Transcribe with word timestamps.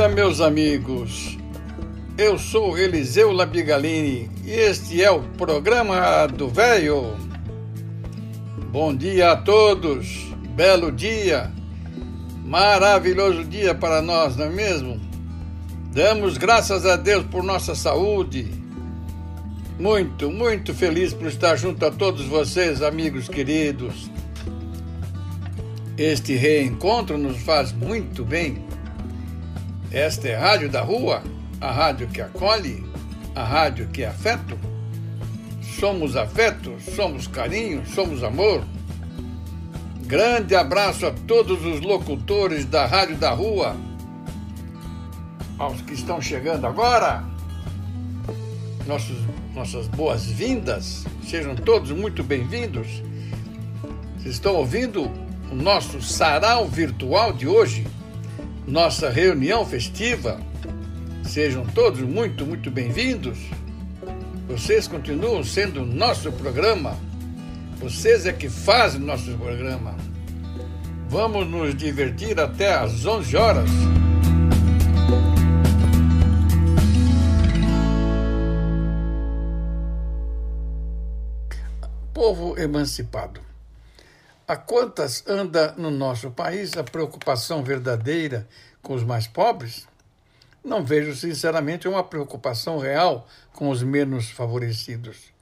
Dia, 0.00 0.08
meus 0.08 0.40
amigos. 0.40 1.36
Eu 2.16 2.38
sou 2.38 2.78
Eliseu 2.78 3.32
Labigalini 3.32 4.30
e 4.46 4.50
este 4.50 5.02
é 5.02 5.10
o 5.10 5.20
programa 5.20 6.26
do 6.26 6.48
Véio. 6.48 7.14
Bom 8.72 8.96
dia 8.96 9.32
a 9.32 9.36
todos. 9.36 10.32
Belo 10.56 10.90
dia. 10.90 11.52
Maravilhoso 12.42 13.44
dia 13.44 13.74
para 13.74 14.00
nós, 14.00 14.36
não 14.36 14.46
é 14.46 14.48
mesmo? 14.48 14.98
Damos 15.92 16.38
graças 16.38 16.86
a 16.86 16.96
Deus 16.96 17.26
por 17.26 17.42
nossa 17.42 17.74
saúde. 17.74 18.50
Muito, 19.78 20.30
muito 20.30 20.72
feliz 20.72 21.12
por 21.12 21.26
estar 21.26 21.56
junto 21.56 21.84
a 21.84 21.90
todos 21.90 22.24
vocês, 22.24 22.80
amigos 22.80 23.28
queridos. 23.28 24.10
Este 25.98 26.36
reencontro 26.36 27.18
nos 27.18 27.36
faz 27.42 27.70
muito 27.70 28.24
bem. 28.24 28.69
Esta 29.92 30.28
é 30.28 30.36
a 30.36 30.40
Rádio 30.40 30.68
da 30.68 30.82
Rua, 30.82 31.22
a 31.60 31.72
rádio 31.72 32.06
que 32.06 32.20
acolhe, 32.20 32.84
a 33.34 33.42
rádio 33.42 33.88
que 33.88 34.04
é 34.04 34.08
afeto. 34.08 34.56
Somos 35.80 36.16
afeto, 36.16 36.76
somos 36.94 37.26
carinho, 37.26 37.84
somos 37.86 38.22
amor. 38.22 38.64
Grande 40.06 40.54
abraço 40.54 41.06
a 41.06 41.10
todos 41.10 41.64
os 41.64 41.80
locutores 41.80 42.64
da 42.64 42.86
Rádio 42.86 43.16
da 43.16 43.32
Rua 43.32 43.76
aos 45.58 45.82
que 45.82 45.92
estão 45.92 46.22
chegando 46.22 46.66
agora, 46.66 47.22
nossos, 48.86 49.18
nossas 49.54 49.86
boas-vindas, 49.88 51.04
sejam 51.22 51.54
todos 51.54 51.90
muito 51.90 52.22
bem-vindos. 52.22 53.02
Vocês 54.16 54.36
estão 54.36 54.54
ouvindo 54.54 55.10
o 55.50 55.54
nosso 55.54 56.00
sarau 56.00 56.66
virtual 56.66 57.32
de 57.32 57.46
hoje, 57.46 57.86
nossa 58.70 59.10
reunião 59.10 59.66
festiva. 59.66 60.40
Sejam 61.24 61.66
todos 61.66 62.00
muito, 62.00 62.46
muito 62.46 62.70
bem-vindos. 62.70 63.36
Vocês 64.46 64.86
continuam 64.86 65.42
sendo 65.42 65.84
nosso 65.84 66.30
programa. 66.32 66.96
Vocês 67.78 68.26
é 68.26 68.32
que 68.32 68.48
fazem 68.48 69.00
nosso 69.00 69.36
programa. 69.36 69.96
Vamos 71.08 71.48
nos 71.48 71.74
divertir 71.74 72.38
até 72.38 72.72
às 72.72 73.04
11 73.04 73.36
horas. 73.36 73.70
povo 82.12 82.58
emancipado. 82.58 83.49
A 84.50 84.56
quantas 84.56 85.22
anda 85.28 85.76
no 85.78 85.92
nosso 85.92 86.32
país 86.32 86.76
a 86.76 86.82
preocupação 86.82 87.62
verdadeira 87.62 88.48
com 88.82 88.94
os 88.94 89.04
mais 89.04 89.28
pobres? 89.28 89.86
Não 90.64 90.84
vejo, 90.84 91.14
sinceramente, 91.14 91.86
uma 91.86 92.02
preocupação 92.02 92.76
real 92.76 93.28
com 93.52 93.68
os 93.68 93.80
menos 93.84 94.28
favorecidos. 94.28 95.32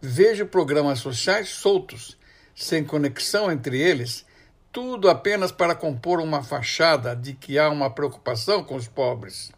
Vejo 0.00 0.46
programas 0.46 0.98
sociais 1.00 1.50
soltos, 1.50 2.16
sem 2.54 2.82
conexão 2.82 3.52
entre 3.52 3.78
eles, 3.78 4.24
tudo 4.72 5.10
apenas 5.10 5.52
para 5.52 5.74
compor 5.74 6.18
uma 6.18 6.42
fachada 6.42 7.14
de 7.14 7.34
que 7.34 7.58
há 7.58 7.68
uma 7.68 7.90
preocupação 7.90 8.64
com 8.64 8.76
os 8.76 8.88
pobres. 8.88 9.52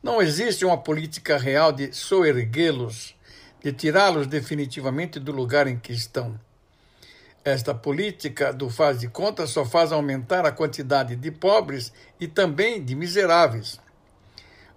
Não 0.00 0.22
existe 0.22 0.64
uma 0.64 0.78
política 0.78 1.36
real 1.36 1.72
de 1.72 1.92
soerguê-los 1.92 3.16
de 3.60 3.72
tirá-los 3.72 4.28
definitivamente 4.28 5.18
do 5.18 5.32
lugar 5.32 5.66
em 5.66 5.76
que 5.76 5.92
estão. 5.92 6.38
Esta 7.44 7.74
política 7.74 8.54
do 8.54 8.70
faz 8.70 9.00
de 9.00 9.08
conta 9.08 9.46
só 9.46 9.66
faz 9.66 9.92
aumentar 9.92 10.46
a 10.46 10.52
quantidade 10.52 11.14
de 11.14 11.30
pobres 11.30 11.92
e 12.18 12.26
também 12.26 12.82
de 12.82 12.94
miseráveis. 12.94 13.78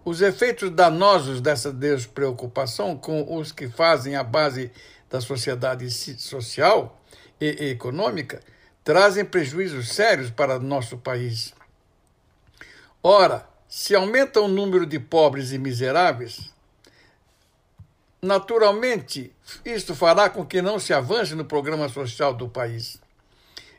Os 0.03 0.21
efeitos 0.21 0.69
danosos 0.69 1.39
dessa 1.39 1.71
despreocupação 1.71 2.97
com 2.97 3.37
os 3.37 3.53
que 3.53 3.69
fazem 3.69 4.15
a 4.17 4.23
base 4.23 4.69
da 5.09 5.21
sociedade 5.21 5.89
social 5.89 7.01
e 7.39 7.69
econômica 7.69 8.41
trazem 8.83 9.23
prejuízos 9.23 9.89
sérios 9.89 10.29
para 10.29 10.59
nosso 10.59 10.97
país. 10.97 11.53
Ora, 13.01 13.47
se 13.67 13.95
aumenta 13.95 14.41
o 14.41 14.47
número 14.47 14.85
de 14.85 14.99
pobres 14.99 15.51
e 15.51 15.57
miseráveis, 15.57 16.51
Naturalmente, 18.21 19.31
isto 19.63 19.93
fará 19.93 20.29
com 20.29 20.45
que 20.45 20.61
não 20.61 20.79
se 20.79 20.91
avance 20.91 21.35
no 21.35 21.45
programa 21.45 21.87
social 21.87 22.33
do 22.33 22.49
país. 22.49 22.99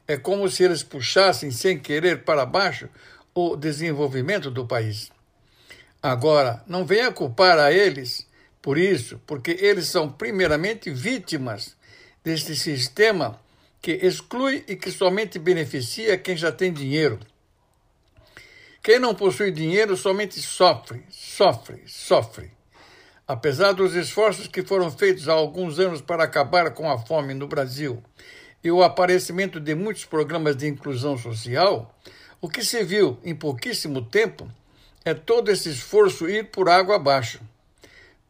É 0.07 0.17
como 0.17 0.49
se 0.49 0.63
eles 0.63 0.83
puxassem 0.83 1.51
sem 1.51 1.79
querer 1.79 2.25
para 2.25 2.47
baixo 2.47 2.89
o 3.35 3.57
desenvolvimento 3.57 4.51
do 4.51 4.65
país. 4.65 5.11
Agora, 6.01 6.63
não 6.67 6.87
venha 6.87 7.13
culpar 7.13 7.59
a 7.59 7.73
eles 7.73 8.27
por 8.63 8.79
isso, 8.79 9.21
porque 9.27 9.57
eles 9.61 9.89
são 9.89 10.11
primeiramente 10.11 10.91
vítimas 10.91 11.77
deste 12.23 12.55
sistema 12.55 13.41
que 13.83 13.93
exclui 13.93 14.65
e 14.69 14.77
que 14.77 14.91
somente 14.91 15.39
beneficia 15.39 16.17
quem 16.17 16.37
já 16.37 16.53
tem 16.53 16.73
dinheiro. 16.73 17.19
Quem 18.83 18.99
não 18.99 19.15
possui 19.15 19.51
dinheiro 19.51 19.97
somente 19.97 20.41
sofre, 20.41 21.05
sofre, 21.11 21.83
sofre. 21.87 22.58
Apesar 23.29 23.73
dos 23.73 23.95
esforços 23.95 24.49
que 24.49 24.63
foram 24.63 24.91
feitos 24.91 25.29
há 25.29 25.35
alguns 25.35 25.79
anos 25.79 26.01
para 26.01 26.25
acabar 26.25 26.71
com 26.71 26.91
a 26.91 26.97
fome 26.97 27.35
no 27.35 27.47
Brasil 27.47 28.03
e 28.65 28.71
o 28.71 28.83
aparecimento 28.83 29.61
de 29.61 29.75
muitos 29.75 30.07
programas 30.07 30.57
de 30.57 30.67
inclusão 30.67 31.19
social, 31.19 31.95
o 32.41 32.49
que 32.49 32.65
se 32.65 32.83
viu 32.83 33.19
em 33.23 33.35
pouquíssimo 33.35 34.01
tempo 34.01 34.51
é 35.05 35.13
todo 35.13 35.51
esse 35.51 35.69
esforço 35.69 36.27
ir 36.27 36.47
por 36.47 36.71
água 36.71 36.97
abaixo. 36.97 37.39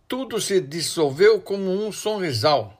Tudo 0.08 0.40
se 0.40 0.60
dissolveu 0.60 1.40
como 1.40 1.70
um 1.70 1.92
sonrisal. 1.92 2.76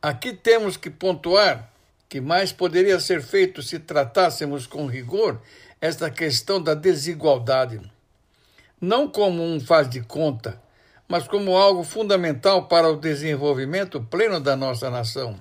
Aqui 0.00 0.32
temos 0.32 0.76
que 0.76 0.88
pontuar 0.88 1.68
que 2.08 2.20
mais 2.20 2.52
poderia 2.52 3.00
ser 3.00 3.20
feito 3.20 3.60
se 3.60 3.80
tratássemos 3.80 4.68
com 4.68 4.86
rigor 4.86 5.40
esta 5.80 6.08
questão 6.12 6.62
da 6.62 6.74
desigualdade. 6.74 7.80
Não 8.80 9.08
como 9.08 9.42
um 9.42 9.58
faz 9.58 9.90
de 9.90 10.00
conta, 10.00 10.62
mas 11.14 11.28
como 11.28 11.56
algo 11.56 11.84
fundamental 11.84 12.66
para 12.66 12.90
o 12.90 12.96
desenvolvimento 12.96 14.00
pleno 14.00 14.40
da 14.40 14.56
nossa 14.56 14.90
nação. 14.90 15.38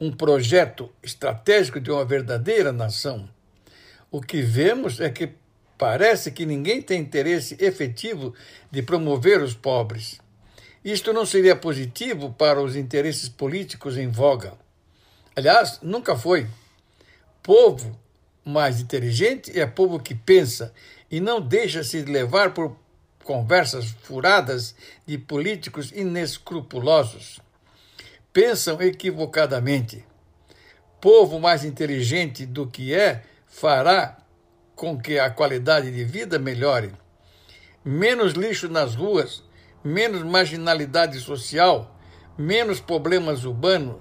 Um 0.00 0.10
projeto 0.10 0.90
estratégico 1.00 1.78
de 1.78 1.92
uma 1.92 2.04
verdadeira 2.04 2.72
nação. 2.72 3.30
O 4.10 4.20
que 4.20 4.42
vemos 4.42 4.98
é 4.98 5.10
que 5.10 5.30
parece 5.78 6.32
que 6.32 6.44
ninguém 6.44 6.82
tem 6.82 7.02
interesse 7.02 7.56
efetivo 7.60 8.34
de 8.68 8.82
promover 8.82 9.40
os 9.40 9.54
pobres. 9.54 10.20
Isto 10.84 11.12
não 11.12 11.24
seria 11.24 11.54
positivo 11.54 12.34
para 12.36 12.60
os 12.60 12.74
interesses 12.74 13.28
políticos 13.28 13.96
em 13.96 14.08
voga. 14.08 14.54
Aliás, 15.36 15.78
nunca 15.80 16.16
foi. 16.16 16.48
Povo 17.44 17.96
mais 18.44 18.80
inteligente 18.80 19.56
é 19.56 19.64
povo 19.66 20.00
que 20.00 20.16
pensa 20.16 20.74
e 21.08 21.20
não 21.20 21.40
deixa 21.40 21.84
se 21.84 22.02
levar 22.02 22.52
por 22.52 22.76
conversas 23.26 23.86
furadas 24.02 24.76
de 25.04 25.18
políticos 25.18 25.90
inescrupulosos. 25.90 27.40
Pensam 28.32 28.80
equivocadamente. 28.80 30.04
Povo 31.00 31.40
mais 31.40 31.64
inteligente 31.64 32.46
do 32.46 32.68
que 32.68 32.94
é 32.94 33.24
fará 33.46 34.18
com 34.76 34.96
que 34.96 35.18
a 35.18 35.28
qualidade 35.28 35.90
de 35.90 36.04
vida 36.04 36.38
melhore. 36.38 36.92
Menos 37.84 38.34
lixo 38.34 38.68
nas 38.68 38.94
ruas, 38.94 39.42
menos 39.82 40.22
marginalidade 40.22 41.18
social, 41.18 41.98
menos 42.38 42.80
problemas 42.80 43.44
urbanos, 43.44 44.00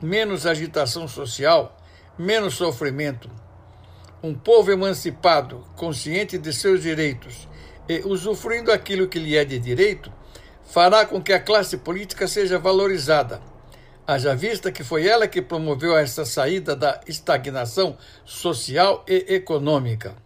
menos 0.00 0.46
agitação 0.46 1.08
social, 1.08 1.76
menos 2.16 2.54
sofrimento. 2.54 3.28
Um 4.22 4.34
povo 4.34 4.70
emancipado, 4.70 5.64
consciente 5.76 6.38
de 6.38 6.52
seus 6.52 6.82
direitos 6.82 7.48
e 7.88 8.00
usufruindo 8.04 8.70
aquilo 8.70 9.08
que 9.08 9.18
lhe 9.18 9.36
é 9.36 9.44
de 9.44 9.58
direito, 9.58 10.12
fará 10.64 11.06
com 11.06 11.22
que 11.22 11.32
a 11.32 11.40
classe 11.40 11.78
política 11.78 12.28
seja 12.28 12.58
valorizada. 12.58 13.40
Haja 14.06 14.34
vista 14.34 14.72
que 14.72 14.84
foi 14.84 15.06
ela 15.06 15.28
que 15.28 15.42
promoveu 15.42 15.96
essa 15.96 16.24
saída 16.24 16.74
da 16.74 17.00
estagnação 17.06 17.96
social 18.24 19.04
e 19.06 19.34
econômica. 19.34 20.16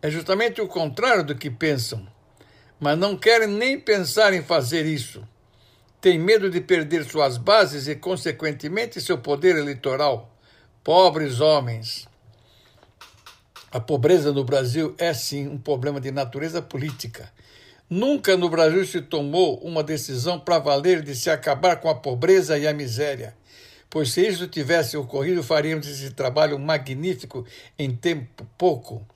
É 0.00 0.10
justamente 0.10 0.60
o 0.60 0.68
contrário 0.68 1.24
do 1.24 1.34
que 1.34 1.50
pensam, 1.50 2.06
mas 2.78 2.96
não 2.96 3.16
querem 3.16 3.48
nem 3.48 3.78
pensar 3.78 4.32
em 4.32 4.42
fazer 4.42 4.86
isso. 4.86 5.26
Tem 6.00 6.16
medo 6.16 6.48
de 6.48 6.60
perder 6.60 7.04
suas 7.04 7.36
bases 7.36 7.88
e, 7.88 7.96
consequentemente, 7.96 9.00
seu 9.00 9.18
poder 9.18 9.56
eleitoral. 9.56 10.32
Pobres 10.84 11.40
homens. 11.40 12.06
A 13.70 13.78
pobreza 13.78 14.32
no 14.32 14.44
Brasil 14.44 14.94
é 14.96 15.12
sim 15.12 15.46
um 15.46 15.58
problema 15.58 16.00
de 16.00 16.10
natureza 16.10 16.62
política. 16.62 17.30
Nunca 17.90 18.34
no 18.34 18.48
Brasil 18.48 18.86
se 18.86 19.02
tomou 19.02 19.58
uma 19.58 19.82
decisão 19.82 20.40
para 20.40 20.58
valer 20.58 21.02
de 21.02 21.14
se 21.14 21.28
acabar 21.28 21.76
com 21.76 21.90
a 21.90 21.94
pobreza 21.94 22.58
e 22.58 22.66
a 22.66 22.72
miséria, 22.72 23.36
pois 23.90 24.10
se 24.10 24.26
isso 24.26 24.46
tivesse 24.46 24.96
ocorrido, 24.96 25.42
faríamos 25.42 25.86
esse 25.86 26.10
trabalho 26.12 26.58
magnífico 26.58 27.44
em 27.78 27.94
tempo 27.94 28.46
pouco. 28.56 29.06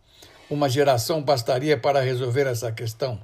Uma 0.50 0.68
geração 0.68 1.22
bastaria 1.22 1.78
para 1.78 2.02
resolver 2.02 2.46
essa 2.46 2.70
questão. 2.70 3.18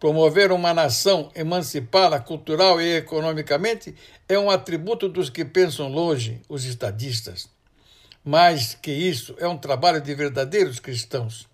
Promover 0.00 0.50
uma 0.50 0.74
nação 0.74 1.30
emancipada 1.36 2.18
cultural 2.18 2.80
e 2.80 2.96
economicamente 2.96 3.94
é 4.28 4.36
um 4.36 4.50
atributo 4.50 5.08
dos 5.08 5.30
que 5.30 5.44
pensam 5.44 5.88
longe, 5.88 6.40
os 6.48 6.64
estadistas. 6.64 7.48
Mais 8.24 8.74
que 8.74 8.90
isso, 8.90 9.34
é 9.38 9.48
um 9.48 9.56
trabalho 9.56 10.00
de 10.00 10.14
verdadeiros 10.14 10.78
cristãos. 10.80 11.48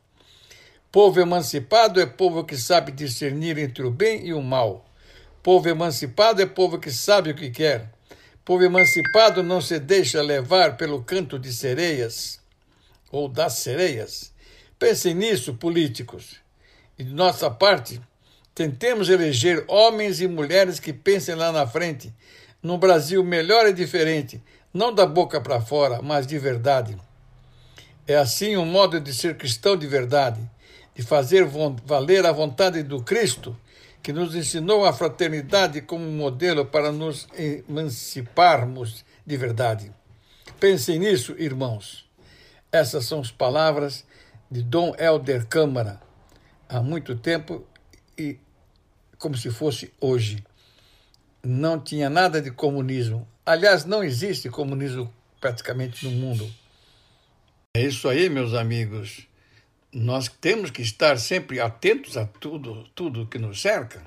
Povo 0.91 1.21
emancipado 1.21 2.01
é 2.01 2.07
povo 2.07 2.45
que 2.45 2.57
sabe 2.57 2.93
discernir 2.93 3.59
entre 3.59 3.83
o 3.83 3.91
bem 3.91 4.27
e 4.27 4.33
o 4.33 4.41
mal. 4.41 4.85
Povo 5.43 5.69
emancipado 5.69 6.41
é 6.41 6.47
povo 6.47 6.79
que 6.79 6.91
sabe 6.91 7.31
o 7.31 7.35
que 7.35 7.51
quer. 7.51 7.91
Povo 8.45 8.63
emancipado 8.63 9.43
não 9.43 9.61
se 9.61 9.79
deixa 9.79 10.23
levar 10.23 10.77
pelo 10.77 11.03
canto 11.03 11.39
de 11.39 11.53
sereias 11.53 12.41
ou 13.11 13.29
das 13.29 13.55
sereias. 13.55 14.33
Pensem 14.79 15.15
nisso, 15.15 15.55
políticos. 15.55 16.37
E 16.99 17.05
de 17.05 17.13
nossa 17.13 17.51
parte, 17.51 18.01
tentemos 18.55 19.09
eleger 19.09 19.65
homens 19.67 20.21
e 20.21 20.29
mulheres 20.29 20.79
que 20.79 20.93
pensem 20.93 21.35
lá 21.35 21.51
na 21.51 21.67
frente, 21.67 22.13
num 22.63 22.79
Brasil 22.79 23.25
melhor 23.25 23.67
e 23.67 23.73
diferente, 23.73 24.41
não 24.75 24.93
da 24.93 25.07
boca 25.07 25.41
para 25.41 25.61
fora, 25.61 26.03
mas 26.03 26.27
de 26.27 26.39
verdade. 26.39 26.99
É 28.07 28.17
assim 28.17 28.57
um 28.57 28.67
modo 28.67 29.01
de 29.01 29.15
ser 29.15 29.39
cristão 29.39 29.77
de 29.77 29.87
verdade 29.87 30.41
de 30.95 31.03
fazer 31.03 31.45
valer 31.85 32.25
a 32.25 32.33
vontade 32.33 32.83
do 32.83 33.03
Cristo, 33.03 33.57
que 34.03 34.13
nos 34.13 34.35
ensinou 34.35 34.85
a 34.85 34.93
fraternidade 34.93 35.81
como 35.81 36.05
modelo 36.05 36.65
para 36.65 36.93
nos 36.93 37.27
emanciparmos 37.37 39.05
de 39.27 39.37
verdade. 39.37 39.93
Pensem 40.61 40.99
nisso, 40.99 41.35
irmãos. 41.39 42.09
Essas 42.71 43.07
são 43.07 43.21
as 43.21 43.31
palavras 43.31 44.05
de 44.51 44.63
Dom 44.63 44.95
Helder 44.99 45.47
Câmara, 45.47 46.01
há 46.69 46.81
muito 46.81 47.17
tempo 47.17 47.67
e 48.17 48.39
como 49.19 49.37
se 49.37 49.51
fosse 49.51 49.93
hoje. 50.01 50.45
Não 51.43 51.79
tinha 51.81 52.09
nada 52.09 52.41
de 52.41 52.51
comunismo. 52.51 53.27
Aliás, 53.47 53.85
não 53.85 54.03
existe 54.03 54.49
comunismo 54.49 55.13
praticamente 55.41 56.05
no 56.07 56.13
mundo. 56.13 56.51
É 57.77 57.83
isso 57.83 58.09
aí, 58.09 58.29
meus 58.29 58.55
amigos 58.55 59.27
nós 59.95 60.29
temos 60.29 60.73
que 60.73 60.83
estar 60.83 61.17
sempre 61.19 61.61
atentos 61.61 62.17
a 62.17 62.27
tudo, 62.27 62.83
tudo 62.97 63.29
que 63.29 63.39
nos 63.39 63.63
cerca. 63.63 64.05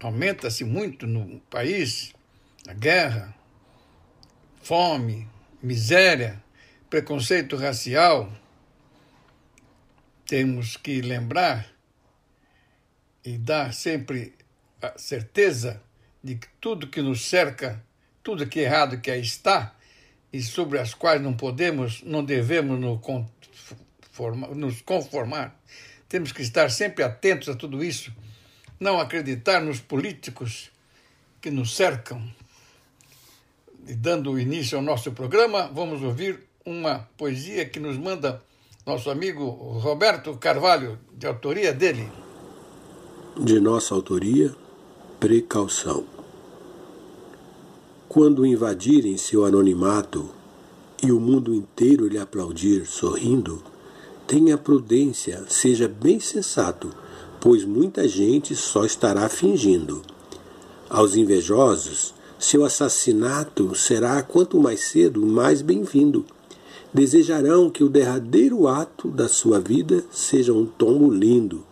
Aumenta-se 0.00 0.64
muito 0.64 1.06
no 1.06 1.38
país 1.50 2.14
a 2.66 2.72
guerra, 2.72 3.34
fome, 4.62 5.28
miséria, 5.62 6.42
preconceito 6.88 7.56
racial. 7.56 8.32
Temos 10.26 10.78
que 10.78 11.02
lembrar 11.02 11.70
e 13.22 13.36
dar 13.36 13.74
sempre 13.74 14.34
a 14.80 14.98
certeza 14.98 15.80
de 16.22 16.38
tudo 16.60 16.86
que 16.86 17.02
nos 17.02 17.28
cerca, 17.28 17.84
tudo 18.22 18.46
que 18.46 18.60
é 18.60 18.64
errado 18.64 19.00
que 19.00 19.10
aí 19.10 19.20
está, 19.20 19.74
e 20.32 20.40
sobre 20.40 20.78
as 20.78 20.94
quais 20.94 21.20
não 21.20 21.34
podemos, 21.34 22.02
não 22.02 22.24
devemos 22.24 22.80
nos 22.80 23.00
conformar. 24.82 25.60
Temos 26.08 26.32
que 26.32 26.40
estar 26.42 26.70
sempre 26.70 27.04
atentos 27.04 27.48
a 27.48 27.54
tudo 27.54 27.84
isso, 27.84 28.12
não 28.78 29.00
acreditar 29.00 29.60
nos 29.60 29.80
políticos 29.80 30.70
que 31.40 31.50
nos 31.50 31.74
cercam. 31.76 32.22
E 33.86 33.94
dando 33.94 34.38
início 34.38 34.78
ao 34.78 34.84
nosso 34.84 35.10
programa, 35.12 35.68
vamos 35.72 36.02
ouvir 36.02 36.44
uma 36.64 37.08
poesia 37.16 37.68
que 37.68 37.80
nos 37.80 37.98
manda 37.98 38.40
nosso 38.86 39.10
amigo 39.10 39.50
Roberto 39.50 40.36
Carvalho, 40.36 40.98
de 41.12 41.26
autoria 41.26 41.72
dele. 41.72 42.08
De 43.38 43.58
nossa 43.60 43.94
autoria, 43.94 44.54
Precaução. 45.22 46.02
Quando 48.08 48.44
invadirem 48.44 49.16
seu 49.16 49.44
anonimato 49.44 50.28
e 51.00 51.12
o 51.12 51.20
mundo 51.20 51.54
inteiro 51.54 52.08
lhe 52.08 52.18
aplaudir 52.18 52.86
sorrindo, 52.86 53.62
Tenha 54.26 54.58
prudência, 54.58 55.44
seja 55.48 55.86
bem 55.86 56.18
sensato, 56.18 56.90
pois 57.40 57.64
muita 57.64 58.08
gente 58.08 58.56
só 58.56 58.84
estará 58.84 59.28
fingindo. 59.28 60.02
Aos 60.90 61.14
invejosos, 61.14 62.12
seu 62.36 62.64
assassinato 62.64 63.76
será 63.76 64.20
quanto 64.24 64.58
mais 64.58 64.80
cedo, 64.80 65.24
mais 65.24 65.62
bem-vindo. 65.62 66.24
Desejarão 66.92 67.70
que 67.70 67.84
o 67.84 67.88
derradeiro 67.88 68.66
ato 68.66 69.06
da 69.06 69.28
sua 69.28 69.60
vida 69.60 70.04
seja 70.10 70.52
um 70.52 70.66
tombo 70.66 71.08
lindo. 71.08 71.64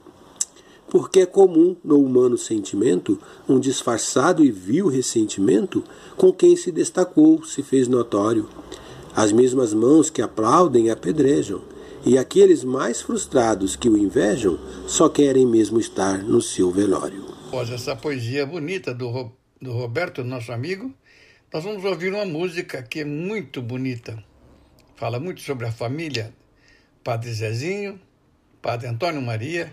Porque 0.91 1.21
é 1.21 1.27
comum 1.27 1.77
no 1.85 2.01
humano 2.01 2.37
sentimento 2.37 3.17
um 3.49 3.61
disfarçado 3.61 4.45
e 4.45 4.51
vil 4.51 4.89
ressentimento 4.89 5.85
com 6.17 6.33
quem 6.33 6.57
se 6.57 6.73
destacou, 6.73 7.45
se 7.45 7.63
fez 7.63 7.87
notório. 7.87 8.49
As 9.15 9.31
mesmas 9.31 9.73
mãos 9.73 10.11
que 10.11 10.21
aplaudem 10.21 10.91
apedrejam 10.91 11.63
e 12.05 12.19
aqueles 12.19 12.65
mais 12.65 13.01
frustrados 13.01 13.77
que 13.77 13.89
o 13.89 13.97
invejam 13.97 14.59
só 14.87 15.09
querem 15.09 15.47
mesmo 15.47 15.79
estar 15.79 16.25
no 16.25 16.43
seu 16.43 16.73
velório. 16.73 17.25
Após 17.49 17.71
essa 17.71 17.95
poesia 17.95 18.45
bonita 18.45 18.93
do, 18.93 19.31
do 19.63 19.73
Roberto, 19.73 20.25
nosso 20.25 20.51
amigo, 20.51 20.93
nós 21.53 21.63
vamos 21.63 21.85
ouvir 21.85 22.13
uma 22.13 22.25
música 22.25 22.83
que 22.83 23.01
é 23.01 23.05
muito 23.05 23.63
bonita. 23.63 24.23
Fala 24.97 25.21
muito 25.21 25.41
sobre 25.41 25.67
a 25.67 25.73
família 25.73 26.35
Padre 27.05 27.33
Zezinho, 27.33 28.01
Padre 28.61 28.89
Antônio 28.89 29.23
Maria 29.23 29.73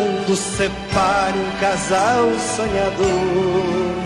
separe 0.35 1.37
um 1.37 1.51
casal 1.59 2.31
sonhador. 2.39 4.01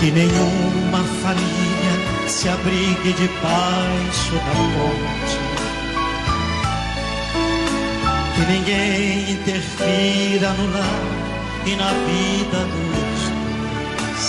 Que 0.00 0.10
nenhuma 0.10 1.02
família 1.22 2.28
se 2.28 2.48
abrigue 2.48 3.12
debaixo 3.12 4.34
da 4.34 4.54
ponte. 4.74 5.38
Que 8.34 8.52
ninguém 8.52 9.30
interfira 9.32 10.50
no 10.52 10.72
lar 10.72 11.24
e 11.66 11.76
na 11.76 11.90
vida 12.06 12.58
dos 12.72 13.20
dois. 13.30 14.24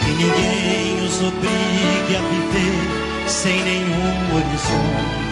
Que 0.00 0.10
ninguém 0.10 1.06
os 1.06 1.16
obrigue 1.22 2.16
a 2.16 2.20
viver 2.20 3.28
sem 3.28 3.62
nenhum 3.62 4.36
horizonte. 4.36 5.27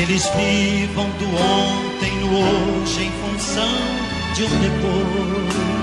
Eles 0.00 0.26
vivam 0.36 1.10
do 1.10 1.26
ontem 1.26 2.12
no 2.20 2.28
hoje 2.38 3.02
em 3.02 3.10
função 3.20 3.78
de 4.34 4.44
um 4.44 4.60
depois 4.60 5.78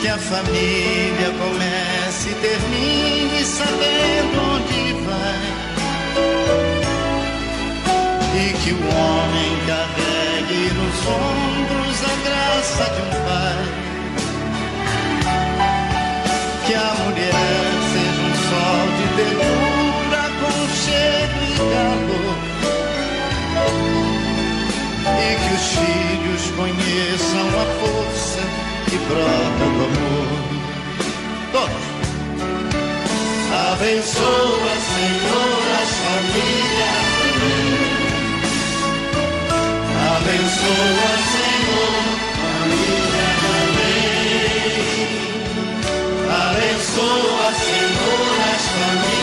que 0.00 0.08
a 0.08 0.18
família 0.18 1.30
comece 1.38 2.30
e 2.30 2.34
termine 2.34 3.44
sabendo 3.44 4.40
onde 4.54 4.92
vai. 5.04 5.38
E 8.34 8.52
que 8.54 8.72
o 8.72 8.80
homem 8.80 9.52
carregue 9.66 10.62
nos 10.74 10.98
ombros 11.06 11.98
a 12.02 12.14
graça 12.26 12.84
de 12.94 13.00
um 13.02 13.12
pai. 13.24 13.64
Que 16.66 16.74
a 16.74 16.94
mulher 17.04 17.32
seja 17.92 18.22
um 18.22 18.34
sol 18.48 18.82
de 18.96 19.06
ternura, 19.16 19.77
e 20.88 21.56
calor. 21.56 22.38
E 25.18 25.28
que 25.42 25.50
os 25.54 25.66
filhos 25.76 26.42
conheçam 26.56 27.46
a 27.48 27.64
força 27.80 28.42
que 28.88 28.96
brota 28.96 29.66
do 29.74 29.82
amor. 29.84 30.28
Todos. 31.52 31.86
Abençoa, 33.72 34.74
Senhor, 34.92 35.62
as 35.82 35.90
famílias. 36.04 37.08
Abençoa, 40.16 41.10
Senhor, 41.32 41.94
família 42.42 43.28
também. 43.44 43.98
Abençoa, 46.28 47.48
Senhor, 47.54 48.36
as 48.54 48.64
famílias 48.66 49.17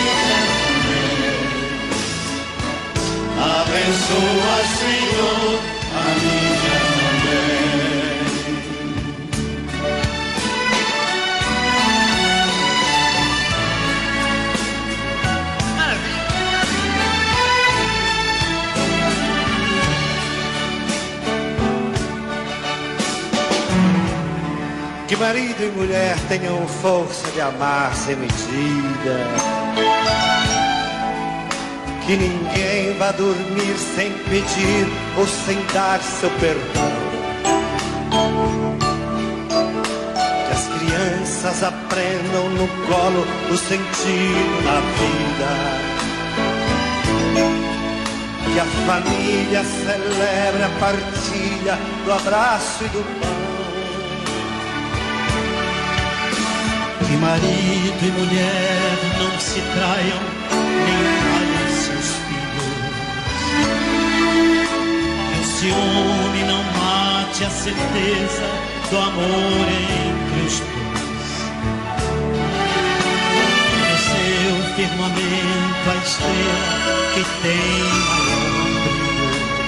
Abençoa, 3.75 4.63
Senhor, 4.79 5.59
família 5.91 6.75
Que 25.05 25.15
marido 25.17 25.63
e 25.63 25.71
mulher 25.77 26.15
tenham 26.29 26.65
força 26.65 27.29
de 27.31 27.41
amar 27.41 27.93
sem 27.93 28.15
medida. 28.15 29.65
Que 32.05 32.15
ninguém 32.15 32.95
vá 32.99 33.11
dormir 33.13 33.75
sem 33.95 34.11
pedir 34.29 34.87
ou 35.17 35.25
sem 35.25 35.57
dar 35.73 35.99
seu 36.03 36.29
perdão. 36.39 36.91
Que 40.45 40.53
as 40.53 40.67
crianças 40.67 41.63
aprendam 41.63 42.49
no 42.51 42.67
colo 42.85 43.25
o 43.49 43.57
sentido 43.57 44.63
da 44.63 44.81
vida. 44.99 45.51
Que 48.53 48.59
a 48.59 48.65
família 48.85 49.63
celebre 49.63 50.63
a 50.63 50.69
partilha 50.79 51.79
do 52.05 52.13
abraço 52.13 52.83
e 52.83 52.87
do 52.89 53.03
pão. 53.19 53.35
Que 56.99 57.17
marido 57.17 57.99
e 57.99 58.11
mulher 58.11 58.97
não 59.17 59.39
se 59.39 59.59
traiam, 59.73 60.19
nem 60.85 61.24
ciúme 65.65 66.43
não 66.43 66.63
mate 66.63 67.43
a 67.43 67.49
certeza 67.49 68.47
do 68.89 68.97
amor 68.97 69.67
entre 69.67 70.41
os 70.45 70.59
dois. 70.59 71.35
No 73.81 73.95
seu 74.05 74.55
firmamento 74.75 75.85
a 75.89 75.95
estrela 76.03 76.97
que 77.15 77.23
tem 77.41 77.81
maior 78.05 78.59
brilho. 78.83 79.65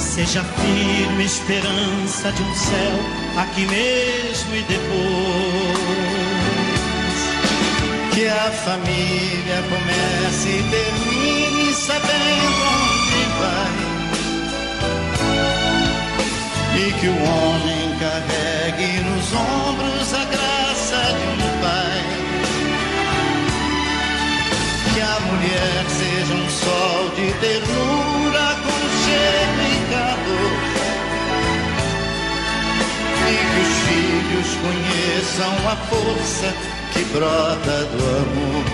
Seja 0.00 0.42
firme 0.42 1.24
esperança 1.24 2.32
de 2.32 2.42
um 2.42 2.54
céu 2.56 2.98
aqui 3.36 3.64
mesmo 3.66 4.56
e 4.56 4.62
depois. 4.62 6.07
Que 8.18 8.26
a 8.26 8.50
família 8.50 9.62
comece 9.70 10.48
e 10.48 10.62
termine 10.64 11.72
sabendo 11.72 12.62
onde 12.74 13.22
vai. 13.38 13.78
E 16.80 16.92
que 16.94 17.06
o 17.06 17.14
homem 17.14 17.96
carregue 18.00 18.90
nos 19.04 19.32
ombros 19.32 20.12
a 20.14 20.24
graça 20.24 21.00
de 21.14 21.26
um 21.28 21.38
pai. 21.62 22.02
Que 24.92 25.00
a 25.00 25.20
mulher 25.20 25.84
seja 25.86 26.34
um 26.34 26.48
sol 26.50 27.10
de 27.14 27.32
ternura 27.38 28.46
com 28.64 28.78
cheiro 29.04 29.62
e 29.62 29.78
calor 29.92 30.58
e 33.30 33.36
que 33.36 33.60
os 33.60 33.72
filhos 33.86 34.50
conheçam 34.56 35.54
a 35.70 35.76
força 35.76 36.77
que 36.92 37.04
brota 37.12 37.84
do 37.92 37.98
amor. 38.22 38.64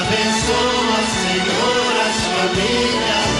Abençoa, 0.00 1.00
Senhor, 1.20 1.94
as 2.08 2.18
famílias. 2.34 3.30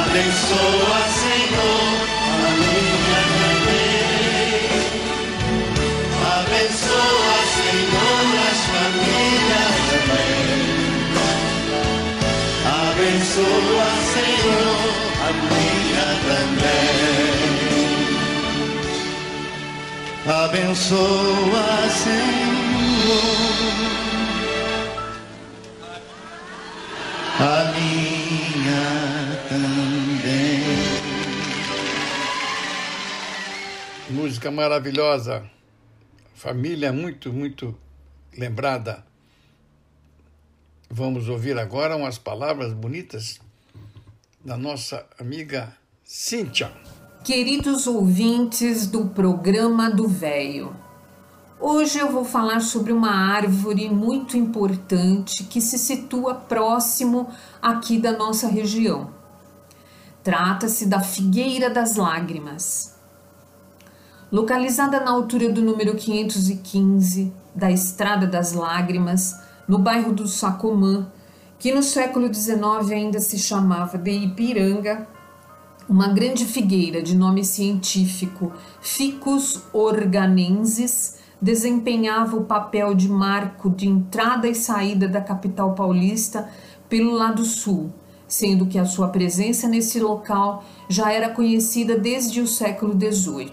Abençoa, 0.00 1.00
Senhor, 1.20 1.96
a 2.34 2.52
minha 2.60 3.22
também. 3.40 4.70
Abençoa, 6.38 7.38
Senhor, 7.56 8.26
as 8.50 8.60
famílias 8.72 9.76
também. 9.90 10.64
Abençoa, 12.90 13.88
Senhor 14.12 15.13
Abençoa, 20.44 21.88
Senhor, 21.88 23.24
a 27.40 27.72
minha 27.72 28.84
também. 29.48 30.60
Música 34.10 34.50
maravilhosa, 34.50 35.50
família 36.34 36.92
muito, 36.92 37.32
muito 37.32 37.74
lembrada. 38.36 39.02
Vamos 40.90 41.30
ouvir 41.30 41.58
agora 41.58 41.96
umas 41.96 42.18
palavras 42.18 42.74
bonitas 42.74 43.40
da 44.44 44.58
nossa 44.58 45.06
amiga 45.18 45.74
Cíntia. 46.04 46.70
Queridos 47.24 47.86
ouvintes 47.86 48.86
do 48.86 49.06
programa 49.06 49.90
do 49.90 50.06
Véio, 50.06 50.76
hoje 51.58 51.98
eu 51.98 52.12
vou 52.12 52.22
falar 52.22 52.60
sobre 52.60 52.92
uma 52.92 53.08
árvore 53.34 53.88
muito 53.88 54.36
importante 54.36 55.42
que 55.44 55.58
se 55.58 55.78
situa 55.78 56.34
próximo 56.34 57.30
aqui 57.62 57.98
da 57.98 58.12
nossa 58.12 58.46
região. 58.46 59.08
Trata-se 60.22 60.84
da 60.84 61.00
Figueira 61.00 61.70
das 61.70 61.96
Lágrimas. 61.96 62.94
Localizada 64.30 65.00
na 65.00 65.10
altura 65.10 65.50
do 65.50 65.62
número 65.62 65.94
515 65.94 67.32
da 67.54 67.70
Estrada 67.70 68.26
das 68.26 68.52
Lágrimas, 68.52 69.34
no 69.66 69.78
bairro 69.78 70.12
do 70.12 70.28
Sacomã, 70.28 71.10
que 71.58 71.72
no 71.72 71.82
século 71.82 72.32
XIX 72.32 72.90
ainda 72.90 73.18
se 73.18 73.38
chamava 73.38 73.96
de 73.96 74.10
Ipiranga, 74.10 75.08
uma 75.88 76.08
grande 76.08 76.44
figueira 76.46 77.02
de 77.02 77.16
nome 77.16 77.44
científico 77.44 78.52
Ficus 78.80 79.60
organensis 79.72 81.16
desempenhava 81.40 82.36
o 82.36 82.44
papel 82.44 82.94
de 82.94 83.08
marco 83.08 83.68
de 83.68 83.86
entrada 83.86 84.48
e 84.48 84.54
saída 84.54 85.06
da 85.06 85.20
capital 85.20 85.74
paulista 85.74 86.48
pelo 86.88 87.12
lado 87.12 87.44
sul, 87.44 87.92
sendo 88.26 88.66
que 88.66 88.78
a 88.78 88.86
sua 88.86 89.08
presença 89.08 89.68
nesse 89.68 90.00
local 90.00 90.64
já 90.88 91.12
era 91.12 91.28
conhecida 91.28 91.98
desde 91.98 92.40
o 92.40 92.46
século 92.46 92.98
XVIII. 92.98 93.52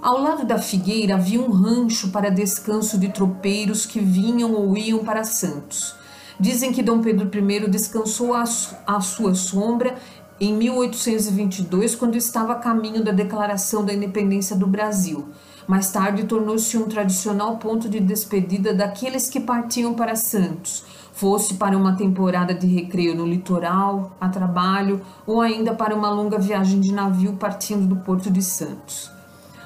Ao 0.00 0.20
lado 0.20 0.46
da 0.46 0.58
figueira 0.58 1.14
havia 1.14 1.40
um 1.40 1.50
rancho 1.50 2.10
para 2.10 2.30
descanso 2.30 2.98
de 2.98 3.08
tropeiros 3.08 3.84
que 3.84 4.00
vinham 4.00 4.52
ou 4.52 4.76
iam 4.76 5.00
para 5.00 5.24
Santos. 5.24 5.94
Dizem 6.38 6.72
que 6.72 6.82
Dom 6.82 7.00
Pedro 7.00 7.30
I 7.32 7.68
descansou 7.70 8.34
à 8.34 9.00
sua 9.00 9.34
sombra 9.34 9.94
em 10.40 10.52
1822, 10.54 11.94
quando 11.94 12.16
estava 12.16 12.54
a 12.54 12.58
caminho 12.58 13.04
da 13.04 13.12
declaração 13.12 13.84
da 13.84 13.92
independência 13.92 14.56
do 14.56 14.66
Brasil. 14.66 15.28
Mais 15.66 15.90
tarde, 15.90 16.24
tornou-se 16.24 16.76
um 16.76 16.88
tradicional 16.88 17.56
ponto 17.56 17.88
de 17.88 18.00
despedida 18.00 18.74
daqueles 18.74 19.30
que 19.30 19.40
partiam 19.40 19.94
para 19.94 20.16
Santos, 20.16 20.84
fosse 21.12 21.54
para 21.54 21.76
uma 21.76 21.96
temporada 21.96 22.52
de 22.52 22.66
recreio 22.66 23.14
no 23.14 23.26
litoral, 23.26 24.16
a 24.20 24.28
trabalho 24.28 25.00
ou 25.26 25.40
ainda 25.40 25.72
para 25.72 25.94
uma 25.94 26.10
longa 26.10 26.38
viagem 26.38 26.80
de 26.80 26.92
navio 26.92 27.34
partindo 27.34 27.86
do 27.86 27.96
Porto 27.96 28.30
de 28.30 28.42
Santos. 28.42 29.13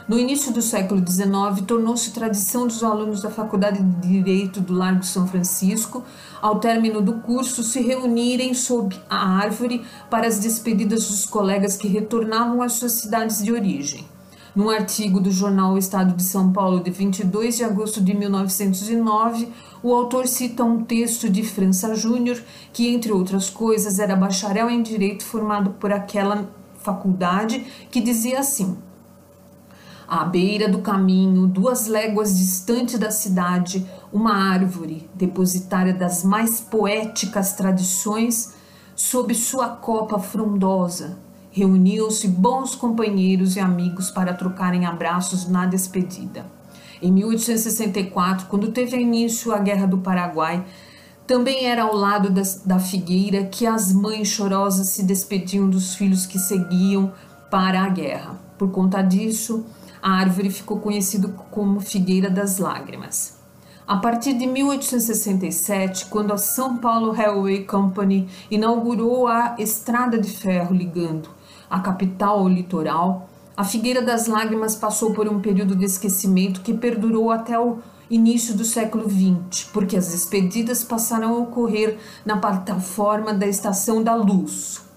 No 0.08 0.18
início 0.18 0.50
do 0.54 0.62
século 0.62 1.06
XIX, 1.06 1.66
tornou-se 1.66 2.12
tradição 2.12 2.66
dos 2.66 2.82
alunos 2.82 3.20
da 3.20 3.28
Faculdade 3.28 3.82
de 3.82 4.08
Direito 4.08 4.58
do 4.58 4.72
Largo 4.72 5.04
São 5.04 5.28
Francisco, 5.28 6.02
ao 6.40 6.58
término 6.58 7.02
do 7.02 7.18
curso, 7.18 7.62
se 7.62 7.82
reunirem 7.82 8.54
sob 8.54 8.96
a 9.10 9.36
árvore 9.36 9.84
para 10.08 10.26
as 10.26 10.38
despedidas 10.38 11.06
dos 11.06 11.26
colegas 11.26 11.76
que 11.76 11.88
retornavam 11.88 12.62
às 12.62 12.72
suas 12.72 12.92
cidades 12.92 13.44
de 13.44 13.52
origem. 13.52 14.06
Num 14.56 14.70
artigo 14.70 15.20
do 15.20 15.30
jornal 15.30 15.74
o 15.74 15.78
Estado 15.78 16.14
de 16.14 16.22
São 16.22 16.54
Paulo 16.54 16.82
de 16.82 16.90
22 16.90 17.58
de 17.58 17.64
agosto 17.64 18.00
de 18.00 18.14
1909, 18.14 19.46
o 19.82 19.94
autor 19.94 20.26
cita 20.26 20.64
um 20.64 20.84
texto 20.84 21.28
de 21.28 21.42
França 21.42 21.94
Júnior, 21.94 22.42
que, 22.72 22.88
entre 22.88 23.12
outras 23.12 23.50
coisas, 23.50 23.98
era 23.98 24.16
bacharel 24.16 24.70
em 24.70 24.80
direito 24.80 25.22
formado 25.22 25.72
por 25.78 25.92
aquela 25.92 26.48
faculdade, 26.82 27.66
que 27.90 28.00
dizia 28.00 28.40
assim: 28.40 28.74
À 30.08 30.24
beira 30.24 30.70
do 30.70 30.78
caminho, 30.78 31.46
duas 31.46 31.86
léguas 31.86 32.38
distante 32.38 32.96
da 32.96 33.10
cidade, 33.10 33.86
uma 34.10 34.32
árvore, 34.32 35.06
depositária 35.14 35.92
das 35.92 36.24
mais 36.24 36.62
poéticas 36.62 37.52
tradições, 37.52 38.54
sob 38.96 39.34
sua 39.34 39.68
copa 39.68 40.18
frondosa, 40.18 41.18
reuniam-se 41.50 42.26
bons 42.26 42.74
companheiros 42.74 43.54
e 43.54 43.60
amigos 43.60 44.10
para 44.10 44.32
trocarem 44.32 44.86
abraços 44.86 45.46
na 45.46 45.66
despedida. 45.66 46.46
Em 47.02 47.12
1864, 47.12 48.46
quando 48.46 48.72
teve 48.72 48.96
início 48.96 49.52
a 49.52 49.58
Guerra 49.58 49.86
do 49.86 49.98
Paraguai, 49.98 50.64
também 51.26 51.66
era 51.66 51.82
ao 51.82 51.94
lado 51.94 52.30
das, 52.30 52.62
da 52.64 52.78
figueira 52.78 53.44
que 53.44 53.66
as 53.66 53.92
mães 53.92 54.28
chorosas 54.28 54.88
se 54.88 55.02
despediam 55.02 55.68
dos 55.68 55.94
filhos 55.94 56.24
que 56.24 56.38
seguiam 56.38 57.12
para 57.50 57.82
a 57.82 57.88
guerra. 57.90 58.40
Por 58.56 58.70
conta 58.70 59.02
disso, 59.02 59.66
a 60.02 60.10
árvore 60.12 60.50
ficou 60.50 60.80
conhecida 60.80 61.28
como 61.50 61.80
Figueira 61.80 62.30
das 62.30 62.58
Lágrimas. 62.58 63.38
A 63.86 63.96
partir 63.96 64.34
de 64.34 64.46
1867, 64.46 66.06
quando 66.06 66.32
a 66.32 66.36
São 66.36 66.76
Paulo 66.76 67.10
Railway 67.10 67.64
Company 67.64 68.28
inaugurou 68.50 69.26
a 69.26 69.56
estrada 69.58 70.18
de 70.18 70.30
ferro 70.30 70.74
ligando 70.74 71.30
a 71.70 71.80
capital 71.80 72.40
ao 72.40 72.48
litoral, 72.48 73.28
a 73.56 73.64
Figueira 73.64 74.02
das 74.02 74.26
Lágrimas 74.26 74.76
passou 74.76 75.12
por 75.12 75.26
um 75.26 75.40
período 75.40 75.74
de 75.74 75.84
esquecimento 75.84 76.60
que 76.60 76.74
perdurou 76.74 77.30
até 77.30 77.58
o 77.58 77.78
início 78.10 78.54
do 78.54 78.64
século 78.64 79.08
XX, 79.08 79.64
porque 79.72 79.96
as 79.96 80.12
despedidas 80.12 80.84
passaram 80.84 81.34
a 81.34 81.38
ocorrer 81.38 81.98
na 82.24 82.36
plataforma 82.36 83.34
da 83.34 83.46
Estação 83.46 84.02
da 84.02 84.14
Luz. 84.14 84.87